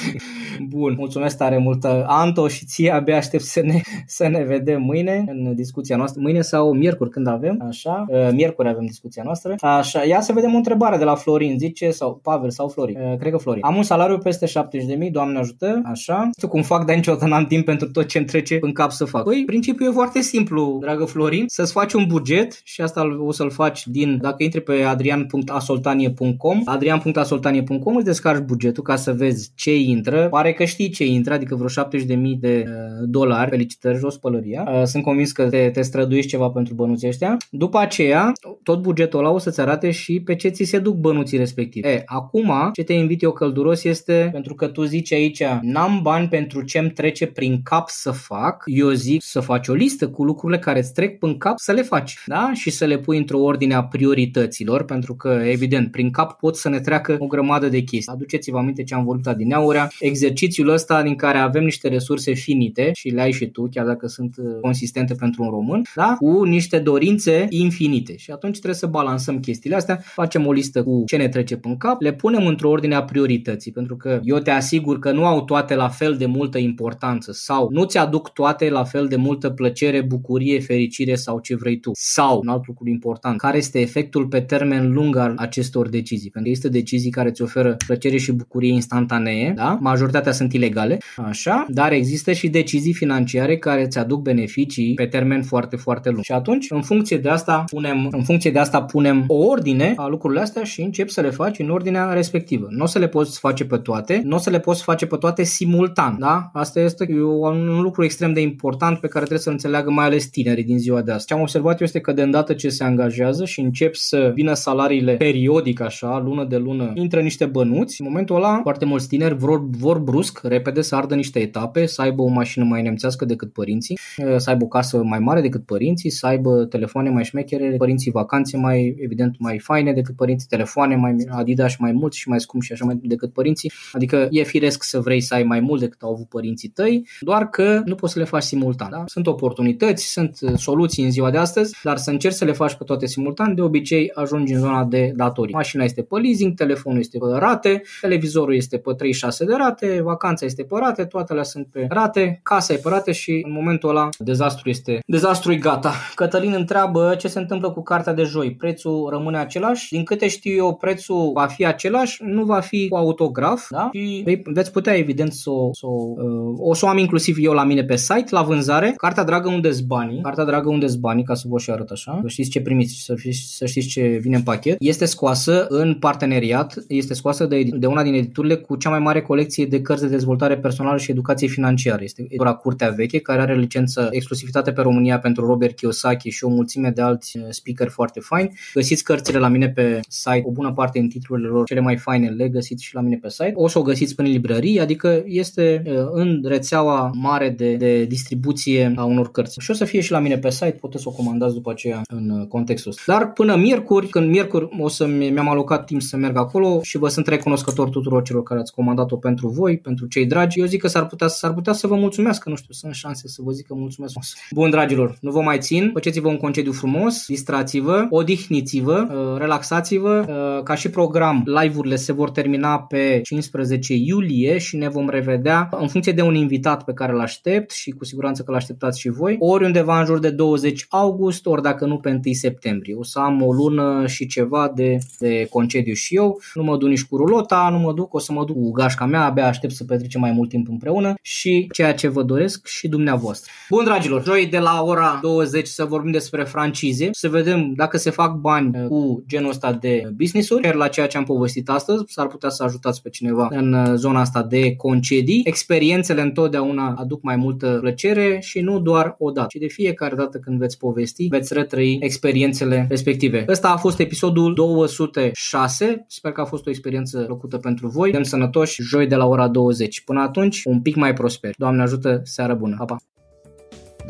Bun, 0.68 0.94
mulțumesc 0.98 1.36
tare 1.36 1.58
mult, 1.58 1.84
Anto, 2.06 2.48
și 2.48 2.64
ție 2.64 2.90
abia 2.90 3.16
aștept 3.16 3.42
să 3.42 3.60
ne, 3.60 3.80
să 4.06 4.28
ne 4.28 4.44
vedem 4.44 4.82
mâine 4.82 5.24
în 5.26 5.54
discuția 5.54 5.96
noastră. 5.96 6.20
Mâine 6.20 6.40
sau 6.40 6.72
miercuri 6.72 7.10
când 7.10 7.26
avem, 7.26 7.64
așa. 7.68 8.04
Uh, 8.08 8.28
miercuri 8.32 8.68
avem 8.68 8.86
discuția 8.86 9.09
noastră. 9.24 9.54
Așa, 9.60 10.04
ia 10.04 10.20
să 10.20 10.32
vedem 10.32 10.54
o 10.54 10.56
întrebare 10.56 10.96
de 10.96 11.04
la 11.04 11.14
Florin, 11.14 11.58
zice, 11.58 11.90
sau 11.90 12.20
Pavel 12.22 12.50
sau 12.50 12.68
Florin. 12.68 12.98
Uh, 13.00 13.16
cred 13.18 13.32
că 13.32 13.38
Florin. 13.38 13.62
Am 13.64 13.76
un 13.76 13.82
salariu 13.82 14.18
peste 14.18 14.46
70.000, 14.46 15.10
Doamne 15.10 15.38
ajută, 15.38 15.82
așa. 15.84 16.22
Nu 16.24 16.30
știu 16.36 16.48
cum 16.48 16.62
fac, 16.62 16.84
dar 16.84 16.96
niciodată 16.96 17.26
n-am 17.26 17.44
timp 17.44 17.64
pentru 17.64 17.90
tot 17.90 18.06
ce 18.06 18.18
îmi 18.18 18.26
trece 18.26 18.58
în 18.60 18.72
cap 18.72 18.90
să 18.90 19.04
fac. 19.04 19.24
Păi, 19.24 19.42
principiul 19.46 19.88
e 19.88 19.92
foarte 19.92 20.20
simplu, 20.20 20.78
dragă 20.80 21.04
Florin, 21.04 21.44
să-ți 21.46 21.72
faci 21.72 21.92
un 21.92 22.04
buget 22.08 22.60
și 22.64 22.80
asta 22.80 23.18
o 23.20 23.32
să-l 23.32 23.50
faci 23.50 23.86
din, 23.86 24.18
dacă 24.22 24.42
intri 24.42 24.60
pe 24.60 24.82
adrian.asoltanie.com, 24.82 26.62
adrian.asoltanie.com 26.64 27.96
îți 27.96 28.04
descarci 28.04 28.44
bugetul 28.44 28.82
ca 28.82 28.96
să 28.96 29.12
vezi 29.12 29.52
ce 29.54 29.76
intră. 29.76 30.28
Pare 30.28 30.52
că 30.52 30.64
știi 30.64 30.88
ce 30.88 31.06
intră, 31.06 31.34
adică 31.34 31.54
vreo 31.54 31.84
70.000 32.00 32.06
de 32.40 32.64
uh, 32.66 32.72
dolari. 33.08 33.50
Felicitări, 33.50 33.98
jos 33.98 34.16
pălăria. 34.16 34.68
Uh, 34.68 34.82
sunt 34.84 35.02
convins 35.02 35.32
că 35.32 35.48
te, 35.48 35.70
te 35.72 35.82
străduiești 35.82 36.30
ceva 36.30 36.48
pentru 36.48 36.74
bănuții 36.74 37.08
ăștia. 37.08 37.36
După 37.50 37.78
aceea, 37.78 38.32
tot 38.62 38.82
bugetul 38.82 38.99
bugetul 39.00 39.24
ăla 39.24 39.34
o 39.34 39.38
să-ți 39.38 39.60
arate 39.60 39.90
și 39.90 40.20
pe 40.20 40.34
ce 40.34 40.48
ți 40.48 40.64
se 40.64 40.78
duc 40.78 40.96
bănuții 40.96 41.38
respectiv. 41.38 41.84
E, 41.84 42.02
acum, 42.06 42.52
ce 42.72 42.82
te 42.82 42.92
invit 42.92 43.22
eu 43.22 43.32
călduros 43.32 43.84
este, 43.84 44.28
pentru 44.32 44.54
că 44.54 44.66
tu 44.66 44.84
zici 44.84 45.12
aici, 45.12 45.42
n-am 45.62 46.00
bani 46.02 46.28
pentru 46.28 46.62
ce-mi 46.62 46.90
trece 46.90 47.26
prin 47.26 47.60
cap 47.62 47.88
să 47.88 48.10
fac, 48.10 48.62
eu 48.66 48.90
zic 48.90 49.22
să 49.22 49.40
faci 49.40 49.68
o 49.68 49.72
listă 49.72 50.08
cu 50.08 50.24
lucrurile 50.24 50.58
care 50.58 50.78
îți 50.78 50.92
trec 50.92 51.18
prin 51.18 51.38
cap 51.38 51.58
să 51.58 51.72
le 51.72 51.82
faci, 51.82 52.18
da? 52.26 52.50
Și 52.54 52.70
să 52.70 52.84
le 52.84 52.98
pui 52.98 53.18
într-o 53.18 53.38
ordine 53.38 53.74
a 53.74 53.84
priorităților, 53.84 54.84
pentru 54.84 55.14
că, 55.14 55.28
evident, 55.28 55.90
prin 55.90 56.10
cap 56.10 56.38
pot 56.38 56.56
să 56.56 56.68
ne 56.68 56.80
treacă 56.80 57.16
o 57.18 57.26
grămadă 57.26 57.68
de 57.68 57.80
chestii. 57.80 58.12
Aduceți-vă 58.12 58.58
aminte 58.58 58.82
ce 58.82 58.94
am 58.94 59.04
vorbit 59.04 59.26
adineaurea, 59.26 59.90
exercițiul 59.98 60.68
ăsta 60.68 61.02
din 61.02 61.14
care 61.14 61.38
avem 61.38 61.64
niște 61.64 61.88
resurse 61.88 62.32
finite 62.32 62.90
și 62.94 63.08
le 63.08 63.20
ai 63.20 63.32
și 63.32 63.46
tu, 63.46 63.68
chiar 63.70 63.86
dacă 63.86 64.06
sunt 64.06 64.34
uh, 64.36 64.60
consistente 64.60 65.14
pentru 65.14 65.42
un 65.42 65.50
român, 65.50 65.82
da? 65.94 66.14
cu 66.18 66.42
niște 66.42 66.78
dorințe 66.78 67.46
infinite. 67.48 68.16
Și 68.16 68.30
atunci 68.30 68.54
trebuie 68.54 68.74
să 68.74 68.86
balansăm 68.90 69.40
chestiile 69.40 69.76
astea, 69.76 70.00
facem 70.02 70.46
o 70.46 70.52
listă 70.52 70.82
cu 70.82 71.02
ce 71.06 71.16
ne 71.16 71.28
trece 71.28 71.56
prin 71.56 71.76
cap, 71.76 72.00
le 72.00 72.12
punem 72.12 72.46
într-o 72.46 72.68
ordine 72.70 72.94
a 72.94 73.02
priorității, 73.02 73.72
pentru 73.72 73.96
că 73.96 74.20
eu 74.22 74.38
te 74.38 74.50
asigur 74.50 74.98
că 74.98 75.12
nu 75.12 75.26
au 75.26 75.44
toate 75.44 75.74
la 75.74 75.88
fel 75.88 76.16
de 76.16 76.26
multă 76.26 76.58
importanță 76.58 77.32
sau 77.32 77.68
nu 77.70 77.84
ți 77.84 77.98
aduc 77.98 78.32
toate 78.32 78.70
la 78.70 78.84
fel 78.84 79.06
de 79.06 79.16
multă 79.16 79.50
plăcere, 79.50 80.00
bucurie, 80.00 80.60
fericire 80.60 81.14
sau 81.14 81.40
ce 81.40 81.54
vrei 81.56 81.80
tu. 81.80 81.90
Sau, 81.94 82.38
un 82.42 82.48
alt 82.48 82.66
lucru 82.66 82.88
important, 82.88 83.38
care 83.38 83.56
este 83.56 83.80
efectul 83.80 84.26
pe 84.26 84.40
termen 84.40 84.92
lung 84.92 85.16
al 85.16 85.34
acestor 85.36 85.88
decizii? 85.88 86.30
Pentru 86.30 86.50
că 86.50 86.56
este 86.56 86.68
decizii 86.68 87.10
care 87.10 87.28
îți 87.28 87.42
oferă 87.42 87.76
plăcere 87.86 88.16
și 88.16 88.32
bucurie 88.32 88.72
instantanee, 88.72 89.52
da? 89.56 89.78
majoritatea 89.80 90.32
sunt 90.32 90.52
ilegale, 90.52 90.98
așa, 91.16 91.66
dar 91.68 91.92
există 91.92 92.32
și 92.32 92.48
decizii 92.48 92.92
financiare 92.92 93.56
care 93.56 93.84
îți 93.84 93.98
aduc 93.98 94.22
beneficii 94.22 94.94
pe 94.94 95.06
termen 95.06 95.42
foarte, 95.42 95.76
foarte 95.76 96.10
lung. 96.10 96.22
Și 96.22 96.32
atunci, 96.32 96.66
în 96.68 96.82
funcție 96.82 97.16
de 97.16 97.28
asta, 97.28 97.64
punem, 97.70 98.08
în 98.10 98.22
funcție 98.22 98.50
de 98.50 98.58
asta 98.58 98.79
punem 98.82 99.24
o 99.26 99.34
ordine 99.34 99.92
a 99.96 100.06
lucrurile 100.06 100.40
astea 100.40 100.62
și 100.62 100.82
începi 100.82 101.12
să 101.12 101.20
le 101.20 101.30
faci 101.30 101.58
în 101.58 101.70
ordinea 101.70 102.12
respectivă. 102.12 102.66
Nu 102.70 102.82
o 102.82 102.86
să 102.86 102.98
le 102.98 103.08
poți 103.08 103.38
face 103.38 103.64
pe 103.64 103.76
toate, 103.76 104.20
nu 104.24 104.36
o 104.36 104.38
să 104.38 104.50
le 104.50 104.60
poți 104.60 104.82
face 104.82 105.06
pe 105.06 105.16
toate 105.16 105.42
simultan, 105.42 106.16
da? 106.18 106.50
Asta 106.52 106.80
este 106.80 107.06
un 107.40 107.80
lucru 107.80 108.04
extrem 108.04 108.32
de 108.32 108.40
important 108.40 108.98
pe 108.98 109.06
care 109.06 109.24
trebuie 109.24 109.38
să 109.38 109.50
înțeleagă 109.50 109.90
mai 109.90 110.04
ales 110.04 110.26
tinerii 110.26 110.64
din 110.64 110.78
ziua 110.78 111.02
de 111.02 111.10
astăzi. 111.10 111.26
Ce 111.26 111.34
am 111.34 111.40
observat 111.40 111.80
eu 111.80 111.86
este 111.86 112.00
că 112.00 112.12
de 112.12 112.22
îndată 112.22 112.52
ce 112.52 112.68
se 112.68 112.84
angajează 112.84 113.44
și 113.44 113.60
încep 113.60 113.94
să 113.94 114.32
vină 114.34 114.54
salariile 114.54 115.14
periodic 115.14 115.80
așa, 115.80 116.22
lună 116.24 116.44
de 116.44 116.56
lună, 116.56 116.92
intră 116.94 117.20
niște 117.20 117.44
bănuți, 117.44 118.00
în 118.00 118.06
momentul 118.08 118.36
ăla 118.36 118.58
foarte 118.62 118.84
mulți 118.84 119.08
tineri 119.08 119.34
vor, 119.34 119.68
vor 119.70 119.98
brusc, 119.98 120.40
repede 120.42 120.80
să 120.80 120.96
ardă 120.96 121.14
niște 121.14 121.38
etape, 121.38 121.86
să 121.86 122.02
aibă 122.02 122.22
o 122.22 122.28
mașină 122.28 122.64
mai 122.64 122.82
nemțească 122.82 123.24
decât 123.24 123.52
părinții, 123.52 123.98
să 124.36 124.50
aibă 124.50 124.64
o 124.64 124.68
casă 124.68 125.02
mai 125.02 125.18
mare 125.18 125.40
decât 125.40 125.64
părinții, 125.64 126.10
să 126.10 126.26
aibă 126.26 126.64
telefoane 126.64 127.10
mai 127.10 127.24
șmechere, 127.24 127.74
părinții 127.78 128.10
vacanțe 128.10 128.56
mai, 128.56 128.69
evident, 128.78 129.34
mai 129.38 129.58
faine 129.58 129.92
decât 129.92 130.16
părinții, 130.16 130.48
telefoane 130.48 130.96
mai 130.96 131.16
Adidas 131.30 131.76
mai 131.76 131.92
mulți 131.92 132.18
și 132.18 132.28
mai 132.28 132.40
scumpi 132.40 132.66
și 132.66 132.72
așa 132.72 132.84
mai 132.84 132.98
decât 133.02 133.32
părinții. 133.32 133.72
Adică 133.92 134.28
e 134.30 134.42
firesc 134.42 134.82
să 134.82 135.00
vrei 135.00 135.20
să 135.20 135.34
ai 135.34 135.42
mai 135.42 135.60
mult 135.60 135.80
decât 135.80 136.02
au 136.02 136.12
avut 136.12 136.28
părinții 136.28 136.68
tăi, 136.68 137.06
doar 137.20 137.48
că 137.48 137.82
nu 137.84 137.94
poți 137.94 138.12
să 138.12 138.18
le 138.18 138.24
faci 138.24 138.42
simultan. 138.42 138.90
Da? 138.90 139.02
Sunt 139.06 139.26
oportunități, 139.26 140.12
sunt 140.12 140.38
uh, 140.40 140.52
soluții 140.56 141.04
în 141.04 141.10
ziua 141.10 141.30
de 141.30 141.38
astăzi, 141.38 141.76
dar 141.82 141.96
să 141.96 142.10
încerci 142.10 142.34
să 142.34 142.44
le 142.44 142.52
faci 142.52 142.74
pe 142.74 142.84
toate 142.84 143.06
simultan, 143.06 143.54
de 143.54 143.62
obicei 143.62 144.10
ajungi 144.14 144.52
în 144.52 144.60
zona 144.60 144.84
de 144.84 145.12
datorii. 145.16 145.54
Mașina 145.54 145.84
este 145.84 146.02
pe 146.02 146.18
leasing, 146.18 146.54
telefonul 146.54 146.98
este 146.98 147.18
pe 147.18 147.26
rate, 147.38 147.82
televizorul 148.00 148.54
este 148.54 148.78
pe 148.78 148.92
36 148.92 149.44
de 149.44 149.54
rate, 149.54 150.00
vacanța 150.02 150.46
este 150.46 150.62
pe 150.62 150.74
rate, 150.78 151.04
toate 151.04 151.34
le 151.34 151.42
sunt 151.42 151.66
pe 151.72 151.86
rate, 151.88 152.40
casa 152.42 152.72
e 152.72 152.76
pe 152.76 152.88
rate 152.88 153.12
și 153.12 153.42
în 153.44 153.52
momentul 153.52 153.88
ăla 153.88 154.08
dezastru 154.18 154.68
este 154.68 154.98
dezastru 155.06 155.52
e 155.52 155.56
gata. 155.56 155.92
Cătălin 156.14 156.52
întreabă 156.52 157.14
ce 157.18 157.28
se 157.28 157.38
întâmplă 157.38 157.70
cu 157.70 157.82
cartea 157.82 158.12
de 158.12 158.22
joi. 158.22 158.54
Prețul 158.60 159.08
rămâne 159.10 159.38
același? 159.38 159.92
Din 159.92 160.04
câte 160.04 160.28
știu 160.28 160.54
eu, 160.54 160.74
prețul 160.74 161.30
va 161.34 161.46
fi 161.46 161.66
același, 161.66 162.22
nu 162.24 162.44
va 162.44 162.60
fi 162.60 162.88
cu 162.88 162.96
autograf, 162.96 163.66
da? 163.70 163.90
Și 163.92 164.38
veți 164.44 164.72
putea 164.72 164.96
evident 164.96 165.32
să 165.32 165.50
o, 165.50 165.70
să 165.72 165.86
o, 165.86 166.14
uh, 166.16 166.54
o 166.58 166.74
să 166.74 166.86
o 166.86 166.88
am 166.88 166.98
inclusiv 166.98 167.36
eu 167.40 167.52
la 167.52 167.64
mine 167.64 167.84
pe 167.84 167.96
site, 167.96 168.26
la 168.30 168.42
vânzare. 168.42 168.92
Cartea 168.96 169.24
dragă 169.24 169.48
unde 169.48 169.70
banii, 169.86 170.20
cartea 170.22 170.44
dragă 170.44 170.68
unde 170.68 170.86
banii, 170.98 171.24
ca 171.24 171.34
să 171.34 171.46
vă 171.48 171.58
și 171.58 171.70
arăt 171.70 171.90
așa, 171.90 172.18
să 172.22 172.28
știți 172.28 172.50
ce 172.50 172.60
primiți, 172.60 173.02
să, 173.04 173.14
fiți, 173.14 173.56
să 173.56 173.66
știți 173.66 173.88
ce 173.88 174.18
vine 174.22 174.36
în 174.36 174.42
pachet. 174.42 174.76
Este 174.80 175.04
scoasă 175.04 175.66
în 175.68 175.94
parteneriat, 175.94 176.74
este 176.88 177.14
scoasă 177.14 177.46
de, 177.46 177.62
de 177.72 177.86
una 177.86 178.02
din 178.02 178.14
editurile 178.14 178.56
cu 178.56 178.76
cea 178.76 178.90
mai 178.90 178.98
mare 178.98 179.22
colecție 179.22 179.66
de 179.66 179.80
cărți 179.80 180.02
de 180.02 180.08
dezvoltare 180.08 180.58
personală 180.58 180.98
și 180.98 181.10
educație 181.10 181.48
financiară. 181.48 182.02
Este 182.02 182.22
editura 182.22 182.52
Curtea 182.52 182.88
Veche, 182.88 183.18
care 183.18 183.40
are 183.40 183.56
licență 183.56 184.08
exclusivitate 184.10 184.72
pe 184.72 184.80
România 184.80 185.18
pentru 185.18 185.46
Robert 185.46 185.76
Kiyosaki 185.76 186.28
și 186.28 186.44
o 186.44 186.48
mulțime 186.48 186.90
de 186.90 187.02
alți 187.02 187.38
uh, 187.38 187.44
speaker 187.48 187.88
foarte 187.88 188.20
faini. 188.20 188.49
Găsiți 188.74 189.04
cărțile 189.04 189.38
la 189.38 189.48
mine 189.48 189.68
pe 189.68 190.00
site, 190.08 190.42
o 190.44 190.50
bună 190.50 190.72
parte 190.72 190.98
din 190.98 191.08
titlurile 191.08 191.48
lor 191.48 191.66
cele 191.66 191.80
mai 191.80 191.96
faine 191.96 192.28
le 192.28 192.48
găsiți 192.48 192.84
și 192.84 192.94
la 192.94 193.00
mine 193.00 193.16
pe 193.16 193.28
site. 193.28 193.52
O 193.54 193.68
să 193.68 193.78
o 193.78 193.82
găsiți 193.82 194.14
până 194.14 194.28
în 194.28 194.34
librărie, 194.34 194.80
adică 194.80 195.22
este 195.26 195.82
uh, 195.86 195.92
în 196.12 196.40
rețeaua 196.44 197.10
mare 197.14 197.48
de, 197.48 197.74
de 197.76 198.04
distribuție 198.04 198.92
a 198.96 199.04
unor 199.04 199.30
cărți. 199.30 199.60
Și 199.60 199.70
o 199.70 199.74
să 199.74 199.84
fie 199.84 200.00
și 200.00 200.10
la 200.10 200.18
mine 200.18 200.38
pe 200.38 200.50
site, 200.50 200.76
puteți 200.80 201.02
să 201.02 201.08
o 201.08 201.12
comandați 201.12 201.54
după 201.54 201.70
aceea 201.70 202.02
în 202.08 202.30
uh, 202.30 202.46
contextul 202.46 202.90
ăsta. 202.90 203.12
Dar 203.12 203.32
până 203.32 203.56
miercuri, 203.56 204.06
când 204.06 204.30
miercuri 204.30 204.68
o 204.78 204.88
să 204.88 205.06
mi-am 205.06 205.48
alocat 205.48 205.84
timp 205.84 206.02
să 206.02 206.16
merg 206.16 206.36
acolo 206.36 206.82
și 206.82 206.98
vă 206.98 207.08
sunt 207.08 207.26
recunoscător 207.26 207.88
tuturor 207.88 208.22
celor 208.22 208.42
care 208.42 208.60
ați 208.60 208.72
comandat-o 208.72 209.16
pentru 209.16 209.48
voi, 209.48 209.78
pentru 209.78 210.06
cei 210.06 210.26
dragi. 210.26 210.60
Eu 210.60 210.66
zic 210.66 210.80
că 210.80 210.88
s-ar 210.88 211.06
putea, 211.06 211.28
s-ar 211.28 211.54
putea 211.54 211.72
să 211.72 211.86
vă 211.86 211.94
mulțumesc, 211.94 212.46
nu 212.46 212.56
știu, 212.56 212.74
sunt 212.74 212.94
șanse 212.94 213.28
să 213.28 213.40
vă 213.44 213.50
zic 213.50 213.66
că 213.66 213.74
mulțumesc. 213.74 214.14
Bun, 214.50 214.70
dragilor, 214.70 215.18
nu 215.20 215.30
vă 215.30 215.40
mai 215.40 215.58
țin, 215.58 215.90
faceți-vă 215.92 216.28
un 216.28 216.36
concediu 216.36 216.72
frumos, 216.72 217.26
distrați-vă, 217.26 218.06
odihniți-vă, 218.40 219.06
uh, 219.10 219.38
relaxați-vă, 219.38 220.24
ca 220.64 220.74
și 220.74 220.90
program, 220.90 221.42
live-urile 221.44 221.96
se 221.96 222.12
vor 222.12 222.30
termina 222.30 222.80
pe 222.80 223.20
15 223.22 223.94
iulie 223.94 224.58
și 224.58 224.76
ne 224.76 224.88
vom 224.88 225.08
revedea 225.08 225.68
în 225.80 225.88
funcție 225.88 226.12
de 226.12 226.22
un 226.22 226.34
invitat 226.34 226.84
pe 226.84 226.92
care 226.92 227.12
îl 227.12 227.20
aștept 227.20 227.70
și 227.70 227.90
cu 227.90 228.04
siguranță 228.04 228.42
că 228.42 228.50
îl 228.50 228.56
așteptați 228.56 229.00
și 229.00 229.08
voi, 229.08 229.36
ori 229.38 229.64
undeva 229.64 229.98
în 229.98 230.04
jur 230.04 230.18
de 230.18 230.30
20 230.30 230.86
august, 230.88 231.46
ori 231.46 231.62
dacă 231.62 231.86
nu 231.86 231.96
pe 231.96 232.08
1 232.10 232.20
septembrie. 232.32 232.94
O 232.94 233.04
să 233.04 233.18
am 233.18 233.42
o 233.42 233.52
lună 233.52 234.06
și 234.06 234.26
ceva 234.26 234.72
de, 234.74 234.98
de 235.18 235.46
concediu 235.50 235.92
și 235.92 236.16
eu, 236.16 236.40
nu 236.54 236.62
mă 236.62 236.76
duc 236.76 236.88
nici 236.88 237.04
cu 237.04 237.16
rulota, 237.16 237.68
nu 237.72 237.78
mă 237.78 237.92
duc, 237.92 238.14
o 238.14 238.18
să 238.18 238.32
mă 238.32 238.44
duc 238.44 238.56
cu 238.56 238.70
gașca 238.70 239.06
mea, 239.06 239.24
abia 239.24 239.46
aștept 239.46 239.72
să 239.72 239.84
petrecem 239.84 240.20
mai 240.20 240.32
mult 240.32 240.48
timp 240.48 240.68
împreună 240.68 241.14
și 241.22 241.68
ceea 241.72 241.94
ce 241.94 242.08
vă 242.08 242.22
doresc 242.22 242.66
și 242.66 242.88
dumneavoastră. 242.88 243.50
Bun, 243.68 243.84
dragilor, 243.84 244.24
joi 244.24 244.46
de 244.46 244.58
la 244.58 244.82
ora 244.82 245.18
20 245.22 245.66
să 245.66 245.84
vorbim 245.84 246.10
despre 246.10 246.44
francize, 246.44 247.08
să 247.12 247.28
vedem 247.28 247.72
dacă 247.74 247.96
se 247.96 248.10
fac 248.10 248.29
bani 248.40 248.86
cu 248.88 249.24
genul 249.28 249.50
ăsta 249.50 249.72
de 249.72 250.12
business-uri, 250.16 250.76
la 250.76 250.88
ceea 250.88 251.06
ce 251.06 251.16
am 251.16 251.24
povestit 251.24 251.68
astăzi, 251.68 252.04
s-ar 252.06 252.26
putea 252.26 252.48
să 252.48 252.62
ajutați 252.62 253.02
pe 253.02 253.08
cineva 253.08 253.48
în 253.50 253.72
uh, 253.72 253.92
zona 253.94 254.20
asta 254.20 254.42
de 254.42 254.76
concedii. 254.76 255.42
Experiențele 255.44 256.20
întotdeauna 256.20 256.94
aduc 256.98 257.22
mai 257.22 257.36
multă 257.36 257.78
plăcere 257.80 258.38
și 258.40 258.60
nu 258.60 258.80
doar 258.80 259.14
o 259.18 259.30
dată, 259.30 259.46
ci 259.50 259.60
de 259.60 259.66
fiecare 259.66 260.14
dată 260.14 260.38
când 260.38 260.58
veți 260.58 260.78
povesti, 260.78 261.26
veți 261.26 261.54
retrăi 261.54 261.98
experiențele 262.00 262.86
respective. 262.88 263.44
Ăsta 263.48 263.68
a 263.68 263.76
fost 263.76 263.98
episodul 263.98 264.54
206. 264.54 266.04
Sper 266.06 266.32
că 266.32 266.40
a 266.40 266.44
fost 266.44 266.66
o 266.66 266.70
experiență 266.70 267.18
plăcută 267.18 267.56
pentru 267.56 267.88
voi. 267.88 268.10
Dăm 268.10 268.22
sănătoși 268.22 268.82
joi 268.82 269.06
de 269.06 269.16
la 269.16 269.26
ora 269.26 269.48
20. 269.48 270.00
Până 270.04 270.20
atunci, 270.20 270.62
un 270.64 270.80
pic 270.80 270.96
mai 270.96 271.12
prosper. 271.12 271.54
Doamne 271.56 271.82
ajută, 271.82 272.20
seară 272.24 272.54
bună. 272.54 272.74
Pa, 272.78 272.84
pa! 272.84 272.96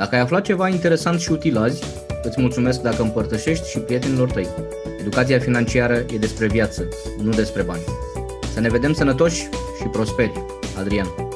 Dacă 0.01 0.14
ai 0.14 0.20
aflat 0.20 0.44
ceva 0.44 0.68
interesant 0.68 1.20
și 1.20 1.32
util 1.32 1.57
azi, 1.57 1.82
îți 2.22 2.40
mulțumesc 2.40 2.80
dacă 2.80 3.03
împărtășești 3.03 3.70
și 3.70 3.78
prietenilor 3.78 4.30
tăi. 4.30 4.46
Educația 5.01 5.38
financiară 5.38 5.94
e 5.94 6.18
despre 6.18 6.46
viață, 6.46 6.88
nu 7.22 7.30
despre 7.30 7.62
bani. 7.62 7.82
Să 8.53 8.61
ne 8.61 8.68
vedem 8.68 8.92
sănătoși 8.92 9.48
și 9.78 9.86
prosperi. 9.92 10.44
Adrian 10.78 11.30